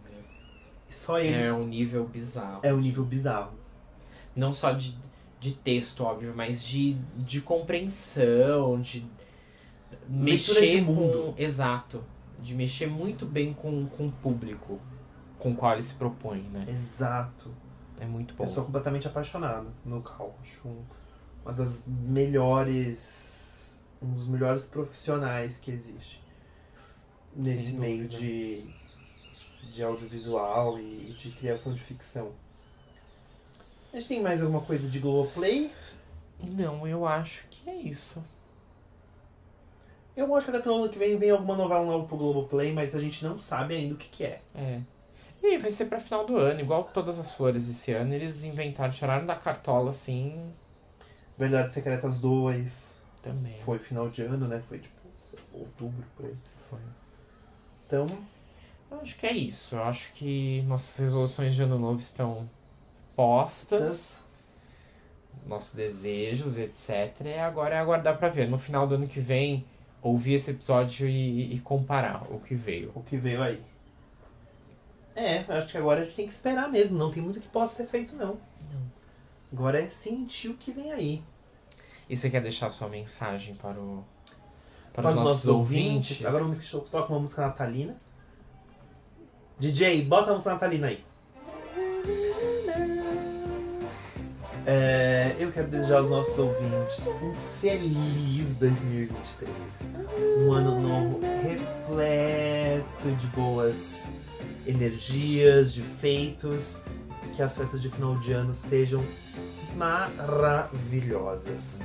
Só 0.89 1.19
eles 1.19 1.45
é 1.45 1.53
um 1.53 1.65
nível 1.65 2.05
bizarro. 2.05 2.59
é 2.63 2.73
um 2.73 2.79
nível 2.79 3.03
bizarro. 3.03 3.53
Não 4.35 4.51
só 4.51 4.71
de, 4.71 4.97
de 5.39 5.53
texto, 5.53 6.03
óbvio, 6.03 6.33
mas 6.35 6.63
de, 6.63 6.97
de 7.17 7.39
compreensão, 7.41 8.81
de 8.81 9.05
Leitura 10.09 10.59
mexer 10.59 10.75
de 10.77 10.81
mundo. 10.81 11.33
com. 11.33 11.41
Exato. 11.41 12.03
De 12.41 12.55
mexer 12.55 12.87
muito 12.87 13.25
bem 13.25 13.53
com, 13.53 13.85
com 13.85 14.07
o 14.07 14.11
público 14.11 14.79
com 15.43 15.51
o 15.51 15.55
qual 15.55 15.73
ele 15.73 15.83
se 15.83 15.95
propõe, 15.95 16.41
né? 16.53 16.65
Exato. 16.69 17.51
É 17.99 18.05
muito 18.05 18.33
bom. 18.33 18.43
Eu 18.45 18.49
sou 18.51 18.65
completamente 18.65 19.07
apaixonado 19.07 19.67
no 19.85 20.01
Cal. 20.01 20.35
Acho 20.41 20.67
um- 20.67 20.83
uma 21.43 21.53
das 21.53 21.85
melhores. 21.87 23.81
Um 24.01 24.13
dos 24.13 24.27
melhores 24.27 24.65
profissionais 24.65 25.59
que 25.59 25.71
existe. 25.71 26.21
Nesse 27.35 27.73
meio 27.73 28.07
de, 28.07 28.69
de 29.71 29.83
audiovisual 29.83 30.77
e 30.79 31.13
de 31.17 31.31
criação 31.31 31.73
de 31.73 31.81
ficção. 31.81 32.31
A 33.91 33.95
gente 33.97 34.07
tem 34.09 34.21
mais 34.21 34.41
alguma 34.41 34.61
coisa 34.61 34.89
de 34.89 34.99
Globoplay? 34.99 35.71
Não, 36.51 36.85
eu 36.87 37.05
acho 37.07 37.45
que 37.49 37.69
é 37.69 37.75
isso. 37.75 38.21
Eu 40.15 40.35
acho 40.35 40.51
que 40.51 40.57
no 40.67 40.75
ano 40.75 40.89
que 40.89 40.99
vem 40.99 41.17
vem 41.17 41.31
alguma 41.31 41.55
novela 41.55 41.85
nova 41.85 42.05
pro 42.05 42.17
Globoplay, 42.17 42.71
mas 42.71 42.95
a 42.95 42.99
gente 42.99 43.23
não 43.23 43.39
sabe 43.39 43.75
ainda 43.75 43.95
o 43.95 43.97
que, 43.97 44.09
que 44.09 44.23
é. 44.23 44.41
É. 44.53 44.81
E 45.43 45.57
vai 45.57 45.69
ser 45.71 45.85
pra 45.85 45.99
final 45.99 46.25
do 46.25 46.37
ano, 46.37 46.61
igual 46.61 46.85
todas 46.85 47.19
as 47.19 47.33
flores 47.33 47.69
esse 47.69 47.91
ano, 47.91 48.13
eles 48.13 48.45
inventaram, 48.45 48.91
tiraram 48.91 49.25
da 49.25 49.35
cartola 49.35 49.89
assim 49.89 50.53
Verdades 51.37 51.73
Secretas 51.73 52.21
2. 52.21 53.03
também. 53.21 53.59
Foi 53.61 53.77
final 53.77 54.09
de 54.09 54.21
ano, 54.21 54.47
né? 54.47 54.61
Foi 54.67 54.79
tipo 54.79 54.95
outubro 55.53 56.03
por 56.15 56.25
aí. 56.25 56.35
Foi. 56.69 56.79
Então, 57.85 58.05
Eu 58.89 59.01
acho 59.01 59.17
que 59.17 59.25
é 59.25 59.33
isso. 59.33 59.75
Eu 59.75 59.83
acho 59.83 60.13
que 60.13 60.61
nossas 60.67 60.97
resoluções 60.97 61.55
de 61.55 61.63
ano 61.63 61.79
novo 61.79 61.99
estão 61.99 62.49
postas. 63.15 64.23
Nossos 65.45 65.75
desejos, 65.75 66.57
etc. 66.57 67.25
E 67.25 67.33
agora 67.39 67.75
é 67.75 67.79
aguardar 67.79 68.17
pra 68.17 68.29
ver. 68.29 68.47
No 68.47 68.57
final 68.57 68.87
do 68.87 68.95
ano 68.95 69.07
que 69.07 69.19
vem, 69.19 69.65
ouvir 70.01 70.35
esse 70.35 70.51
episódio 70.51 71.07
e, 71.07 71.55
e 71.55 71.59
comparar 71.59 72.31
o 72.31 72.39
que 72.39 72.55
veio. 72.55 72.91
o 72.95 73.01
que 73.01 73.17
veio 73.17 73.41
aí. 73.41 73.61
É, 75.15 75.45
acho 75.47 75.67
que 75.67 75.77
agora 75.77 76.01
a 76.01 76.05
gente 76.05 76.15
tem 76.15 76.27
que 76.27 76.33
esperar 76.33 76.69
mesmo. 76.69 76.97
Não 76.97 77.11
tem 77.11 77.21
muito 77.21 77.39
que 77.39 77.47
possa 77.47 77.75
ser 77.75 77.87
feito, 77.87 78.15
não. 78.15 78.37
Agora 79.51 79.79
é 79.79 79.87
sentir 79.87 80.47
o 80.47 80.55
que 80.55 80.71
vem 80.71 80.91
aí. 80.91 81.23
E 82.09 82.17
você 82.17 82.29
quer 82.29 82.41
deixar 82.41 82.71
sua 82.71 82.89
mensagem 82.89 83.53
para, 83.53 83.79
o, 83.79 84.03
para, 84.91 85.09
os 85.09 85.15
nossos, 85.15 85.47
ouvintes? 85.47 86.25
Agora 86.25 86.43
o 86.43 86.49
Mix 86.49 86.65
Show 86.65 86.81
toca 86.81 87.13
uma 87.13 87.19
música 87.19 87.43
natalina. 87.43 87.95
DJ, 89.59 90.03
bota 90.05 90.31
a 90.31 90.33
música 90.33 90.53
natalina 90.53 90.87
aí. 90.87 91.03
É, 94.65 95.35
eu 95.39 95.51
quero 95.51 95.67
desejar 95.67 95.99
aos 95.99 96.09
nossos 96.09 96.39
ouvintes 96.39 97.07
um 97.21 97.35
feliz 97.61 98.55
2023. 98.55 99.51
Um 100.39 100.51
ano 100.51 100.81
novo 100.81 101.19
repleto 101.19 103.11
de 103.19 103.27
boas 103.27 104.09
energias, 104.67 105.73
de 105.73 105.81
feitos. 105.81 106.81
Que 107.33 107.41
as 107.41 107.57
festas 107.57 107.81
de 107.81 107.89
final 107.89 108.15
de 108.17 108.31
ano 108.31 108.53
sejam 108.53 109.03
maravilhosas. 109.75 111.79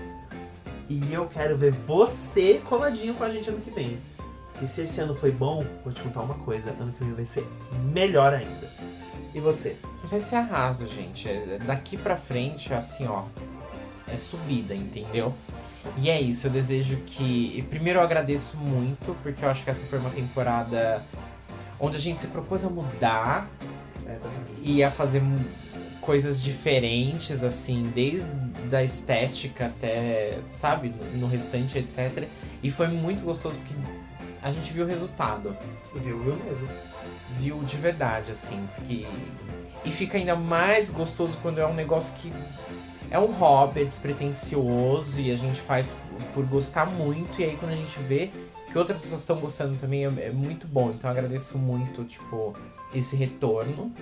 E 0.88 1.12
eu 1.12 1.26
quero 1.26 1.56
ver 1.56 1.72
você 1.72 2.60
coladinho 2.64 3.14
com 3.14 3.24
a 3.24 3.30
gente 3.30 3.48
ano 3.48 3.60
que 3.60 3.70
vem. 3.70 3.98
Porque 4.52 4.66
se 4.66 4.82
esse 4.82 5.00
ano 5.00 5.14
foi 5.14 5.30
bom, 5.30 5.64
vou 5.84 5.92
te 5.92 6.02
contar 6.02 6.22
uma 6.22 6.34
coisa: 6.34 6.70
ano 6.80 6.92
que 6.92 7.04
vem 7.04 7.14
vai 7.14 7.24
ser 7.24 7.46
melhor 7.92 8.34
ainda. 8.34 8.68
E 9.34 9.40
você? 9.40 9.76
Vai 10.04 10.20
ser 10.20 10.36
arraso, 10.36 10.86
gente. 10.88 11.28
É- 11.28 11.58
Daqui 11.64 11.96
pra 11.96 12.16
frente, 12.16 12.72
assim, 12.74 13.06
ó. 13.06 13.24
É 14.12 14.16
subida, 14.16 14.74
entendeu? 14.74 15.34
E 15.98 16.10
é 16.10 16.20
isso, 16.20 16.46
eu 16.46 16.50
desejo 16.50 16.96
que. 17.06 17.64
Primeiro 17.70 17.98
eu 17.98 18.02
agradeço 18.02 18.56
muito, 18.56 19.14
porque 19.22 19.44
eu 19.44 19.50
acho 19.50 19.64
que 19.64 19.70
essa 19.70 19.84
foi 19.86 19.98
uma 19.98 20.10
temporada 20.10 21.02
onde 21.80 21.96
a 21.96 22.00
gente 22.00 22.20
se 22.20 22.28
propôs 22.28 22.64
a 22.64 22.70
mudar 22.70 23.48
e 24.62 24.82
a 24.82 24.90
fazer 24.90 25.22
coisas 26.00 26.42
diferentes, 26.42 27.44
assim, 27.44 27.92
desde 27.94 28.32
a 28.74 28.82
estética 28.82 29.66
até, 29.66 30.38
sabe, 30.48 30.88
no 30.88 31.20
no 31.20 31.26
restante, 31.28 31.78
etc. 31.78 32.26
E 32.62 32.70
foi 32.70 32.88
muito 32.88 33.24
gostoso 33.24 33.58
porque 33.58 33.74
a 34.42 34.50
gente 34.50 34.72
viu 34.72 34.84
o 34.84 34.88
resultado 34.88 35.56
Viu, 35.94 36.18
viu 36.18 36.36
mesmo. 36.36 36.68
viu 37.38 37.62
de 37.64 37.76
verdade, 37.76 38.30
assim, 38.30 38.66
porque. 38.74 39.06
E 39.84 39.90
fica 39.90 40.18
ainda 40.18 40.34
mais 40.34 40.90
gostoso 40.90 41.38
quando 41.40 41.60
é 41.60 41.66
um 41.66 41.74
negócio 41.74 42.14
que 42.16 42.32
é 43.10 43.18
um 43.18 43.26
hobby, 43.32 43.82
é 43.82 43.84
despretensioso 43.84 45.20
e 45.20 45.30
a 45.30 45.36
gente 45.36 45.60
faz 45.60 45.96
por 46.34 46.44
gostar 46.44 46.86
muito, 46.86 47.40
e 47.40 47.44
aí 47.44 47.56
quando 47.56 47.72
a 47.72 47.76
gente 47.76 47.98
vê 48.00 48.30
que 48.70 48.78
outras 48.78 49.00
pessoas 49.00 49.22
estão 49.22 49.38
gostando 49.38 49.76
também 49.76 50.04
é, 50.04 50.26
é 50.26 50.30
muito 50.30 50.66
bom. 50.66 50.90
Então 50.90 51.10
agradeço 51.10 51.58
muito, 51.58 52.04
tipo, 52.04 52.56
esse 52.94 53.16
retorno. 53.16 53.92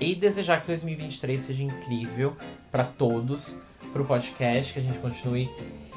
E 0.00 0.14
desejar 0.14 0.60
que 0.60 0.66
2023 0.66 1.40
seja 1.40 1.62
incrível 1.62 2.36
pra 2.70 2.84
todos, 2.84 3.60
pro 3.92 4.04
podcast, 4.04 4.72
que 4.72 4.80
a 4.80 4.82
gente 4.82 4.98
continue 4.98 5.48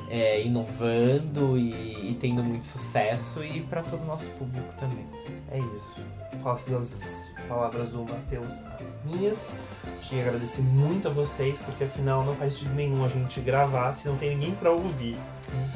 é, 0.10 0.42
inovando 0.44 1.58
e, 1.58 2.12
e 2.12 2.18
tendo 2.20 2.44
muito 2.44 2.66
sucesso, 2.68 3.44
e 3.44 3.62
pra 3.62 3.82
todo 3.82 4.04
o 4.04 4.06
nosso 4.06 4.30
público 4.32 4.74
também. 4.78 5.06
É 5.52 5.58
isso. 5.76 5.96
Faço 6.44 6.72
das 6.72 7.34
palavras 7.48 7.90
do 7.90 8.04
Matheus 8.04 8.64
as 8.80 9.00
minhas. 9.06 9.54
Tinha 10.02 10.24
que 10.24 10.30
agradecer 10.30 10.62
muito 10.62 11.08
a 11.08 11.12
vocês, 11.12 11.62
porque 11.62 11.84
afinal 11.84 12.24
não 12.24 12.36
faz 12.36 12.54
sentido 12.54 12.76
nenhum 12.76 13.06
a 13.06 13.10
gente 13.10 13.40
gravar 13.40 13.94
se 13.94 14.08
não 14.08 14.16
tem 14.16 14.32
ninguém 14.32 14.56
pra 14.56 14.72
ouvir. 14.72 15.18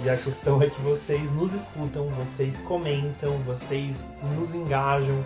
E 0.04 0.10
a 0.10 0.18
questão 0.18 0.62
é 0.62 0.70
que 0.70 0.82
vocês 0.82 1.32
nos 1.32 1.54
escutam, 1.54 2.08
vocês 2.10 2.62
comentam, 2.62 3.38
vocês 3.40 4.12
nos 4.38 4.54
engajam 4.54 5.24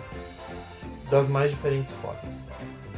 das 1.10 1.28
mais 1.28 1.50
diferentes 1.50 1.92
formas. 1.92 2.48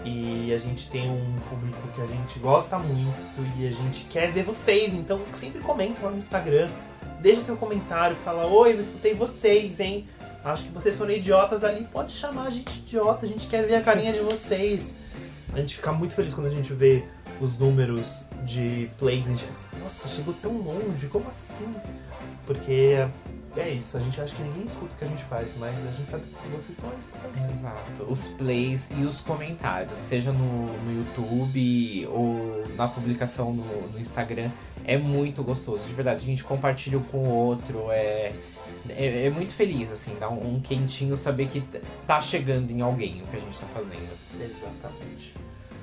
E 0.04 0.54
a 0.54 0.58
gente 0.58 0.88
tem 0.88 1.10
um 1.10 1.34
público 1.50 1.88
que 1.94 2.00
a 2.00 2.06
gente 2.06 2.38
gosta 2.38 2.78
muito 2.78 3.58
e 3.58 3.66
a 3.66 3.72
gente 3.72 4.04
quer 4.04 4.30
ver 4.30 4.44
vocês, 4.44 4.94
então 4.94 5.20
sempre 5.32 5.60
comenta 5.60 6.02
lá 6.02 6.10
no 6.10 6.16
Instagram. 6.16 6.68
Deixa 7.20 7.40
seu 7.40 7.56
comentário, 7.56 8.16
fala: 8.24 8.46
Oi, 8.46 8.74
eu 8.74 8.80
escutei 8.80 9.12
vocês, 9.14 9.80
hein? 9.80 10.06
Acho 10.44 10.64
que 10.64 10.70
vocês 10.70 10.96
foram 10.96 11.12
idiotas 11.12 11.64
ali. 11.64 11.86
Pode 11.92 12.12
chamar 12.12 12.46
a 12.46 12.50
gente 12.50 12.78
idiota, 12.78 13.26
a 13.26 13.28
gente 13.28 13.48
quer 13.48 13.66
ver 13.66 13.76
a 13.76 13.82
carinha 13.82 14.12
de 14.12 14.20
vocês. 14.20 14.96
A 15.52 15.58
gente 15.58 15.76
fica 15.76 15.92
muito 15.92 16.14
feliz 16.14 16.34
quando 16.34 16.46
a 16.46 16.50
gente 16.50 16.72
vê 16.72 17.04
os 17.40 17.58
números 17.58 18.24
de 18.44 18.90
plays. 18.98 19.28
A 19.28 19.30
gente 19.30 19.44
nossa, 19.82 20.08
chegou 20.08 20.34
tão 20.34 20.52
longe, 20.52 21.06
como 21.08 21.28
assim? 21.28 21.74
Porque 22.46 23.06
é 23.56 23.70
isso, 23.70 23.96
a 23.96 24.00
gente 24.00 24.20
acha 24.20 24.34
que 24.34 24.42
ninguém 24.42 24.66
escuta 24.66 24.94
o 24.94 24.96
que 24.98 25.04
a 25.04 25.08
gente 25.08 25.24
faz, 25.24 25.50
mas 25.58 25.74
a 25.86 25.90
gente 25.90 26.10
sabe 26.10 26.24
que 26.24 26.48
vocês 26.48 26.70
estão 26.70 26.90
escutando. 26.98 27.36
Exato. 27.36 28.04
Os 28.08 28.28
plays 28.28 28.90
e 28.90 29.04
os 29.04 29.20
comentários, 29.20 29.98
seja 29.98 30.30
no, 30.30 30.66
no 30.66 30.98
YouTube 30.98 32.06
ou 32.08 32.64
na 32.76 32.86
publicação 32.86 33.52
no, 33.52 33.88
no 33.88 33.98
Instagram, 33.98 34.50
é 34.84 34.96
muito 34.96 35.42
gostoso. 35.42 35.88
De 35.88 35.94
verdade, 35.94 36.22
a 36.22 36.26
gente 36.26 36.44
compartilha 36.44 36.98
um 36.98 37.02
com 37.02 37.18
o 37.18 37.30
outro, 37.30 37.90
é, 37.90 38.32
é, 38.90 39.26
é 39.26 39.30
muito 39.30 39.52
feliz, 39.52 39.90
assim, 39.92 40.16
dá 40.18 40.28
um, 40.28 40.54
um 40.56 40.60
quentinho 40.60 41.16
saber 41.16 41.48
que 41.48 41.62
tá 42.06 42.20
chegando 42.20 42.70
em 42.70 42.80
alguém 42.80 43.22
o 43.22 43.26
que 43.26 43.36
a 43.36 43.40
gente 43.40 43.58
tá 43.58 43.66
fazendo. 43.74 44.08
Exatamente. 44.40 45.34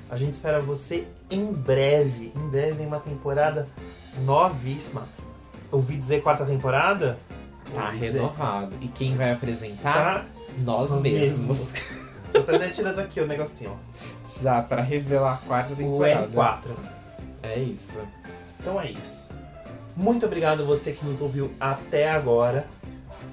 A 0.08 0.16
gente 0.16 0.34
espera 0.34 0.60
você 0.60 1.06
em 1.30 1.52
breve. 1.52 2.32
Em 2.36 2.48
breve 2.48 2.72
vem 2.72 2.86
uma 2.86 3.00
temporada 3.00 3.68
novíssima. 4.24 5.08
Ouvi 5.72 5.96
dizer 5.96 6.22
quarta 6.22 6.44
temporada? 6.44 7.18
Tá 7.74 7.86
Ouvi 7.86 7.98
dizer. 7.98 8.18
renovado. 8.18 8.76
E 8.80 8.88
quem 8.88 9.16
vai 9.16 9.32
apresentar? 9.32 10.20
Tá 10.20 10.26
Nós 10.58 10.94
mesmos. 11.00 11.74
Eu 12.32 12.44
tô 12.44 12.54
até 12.54 12.68
tirando 12.68 12.98
aqui 12.98 13.20
o 13.20 13.26
negocinho, 13.26 13.72
ó. 13.72 14.42
Já 14.42 14.62
pra 14.62 14.82
revelar 14.82 15.34
a 15.34 15.46
quarta 15.46 15.72
O 15.72 15.76
temporada. 15.76 16.28
R4. 16.28 16.70
É 17.42 17.58
isso. 17.58 18.02
Então 18.60 18.80
é 18.80 18.90
isso. 18.90 19.30
Muito 19.96 20.26
obrigado 20.26 20.62
a 20.62 20.64
você 20.66 20.92
que 20.92 21.04
nos 21.04 21.20
ouviu 21.20 21.50
até 21.58 22.10
agora. 22.10 22.66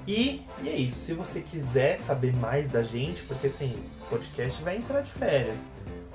E, 0.06 0.42
e 0.62 0.68
é 0.68 0.76
isso. 0.76 0.98
Se 0.98 1.14
você 1.14 1.40
quiser 1.40 1.98
saber 1.98 2.34
mais 2.34 2.70
da 2.70 2.82
gente, 2.82 3.22
porque 3.22 3.46
assim, 3.46 3.78
o 4.02 4.06
podcast 4.10 4.62
vai 4.62 4.76
entrar 4.76 5.00
de 5.00 5.10
férias. 5.10 5.70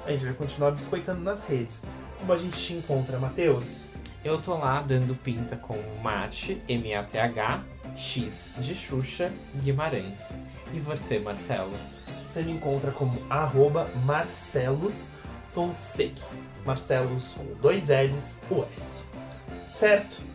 A 0.06 0.12
gente 0.12 0.26
vai 0.26 0.34
continuar 0.34 0.72
biscoitando 0.72 1.22
nas 1.22 1.46
redes. 1.48 1.84
Como 2.20 2.32
a 2.32 2.38
gente 2.38 2.58
te 2.58 2.74
encontra, 2.74 3.20
Matheus? 3.20 3.86
Eu 4.24 4.42
tô 4.42 4.56
lá 4.58 4.82
dando 4.82 5.16
pinta 5.16 5.56
com 5.56 5.78
Mate, 6.04 6.62
M-A-T-H, 6.68 7.64
X 7.96 8.54
de 8.58 8.76
Xuxa, 8.76 9.32
Guimarães. 9.56 10.36
E 10.74 10.80
você, 10.80 11.20
Marcelos? 11.20 12.04
Você 12.26 12.44
me 12.44 12.52
encontra 12.52 12.92
como 12.92 13.22
arroba 13.30 13.90
Marcelos 14.06 15.12
Fonseca. 15.52 16.22
Marcelos 16.66 17.34
com 17.34 17.46
dois 17.62 17.90
L's, 17.90 18.38
o 18.52 18.64
S. 18.76 19.04
Certo? 19.68 20.29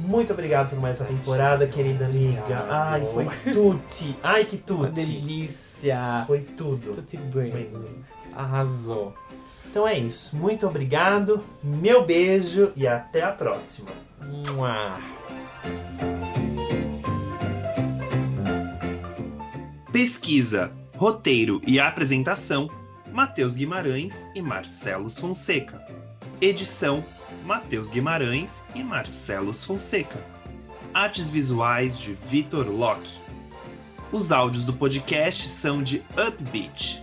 Muito 0.00 0.32
obrigado 0.32 0.70
por 0.70 0.80
mais 0.80 0.94
essa 0.96 1.04
temporada, 1.04 1.66
querida 1.66 2.06
amiga. 2.06 2.40
Obrigado. 2.40 2.70
Ai, 2.70 3.06
foi 3.12 3.52
tutti. 3.52 4.16
Ai, 4.22 4.44
que 4.44 4.56
Uma 4.72 4.88
tutti. 4.88 5.06
delícia! 5.06 6.24
Foi 6.26 6.40
tudo. 6.40 6.92
Tudo 6.92 7.38
bem. 7.38 7.68
Arrasou. 8.34 9.14
Então 9.70 9.86
é 9.86 9.98
isso. 9.98 10.36
Muito 10.36 10.66
obrigado. 10.66 11.44
Meu 11.62 12.04
beijo 12.04 12.72
e 12.74 12.86
até 12.86 13.22
a 13.22 13.30
próxima. 13.30 13.90
Mua. 14.20 14.98
Pesquisa, 19.92 20.72
roteiro 20.96 21.60
e 21.66 21.78
apresentação: 21.78 22.68
Matheus 23.12 23.54
Guimarães 23.54 24.26
e 24.34 24.42
Marcelos 24.42 25.18
Fonseca. 25.18 25.80
Edição: 26.40 27.04
Matheus 27.44 27.90
Guimarães 27.90 28.64
e 28.74 28.82
Marcelos 28.82 29.64
Fonseca. 29.64 30.24
Artes 30.92 31.30
visuais 31.30 31.98
de 31.98 32.12
Vitor 32.12 32.66
Locke. 32.68 33.18
Os 34.12 34.32
áudios 34.32 34.64
do 34.64 34.72
podcast 34.72 35.48
são 35.48 35.82
de 35.82 36.02
Upbeat. 36.16 37.02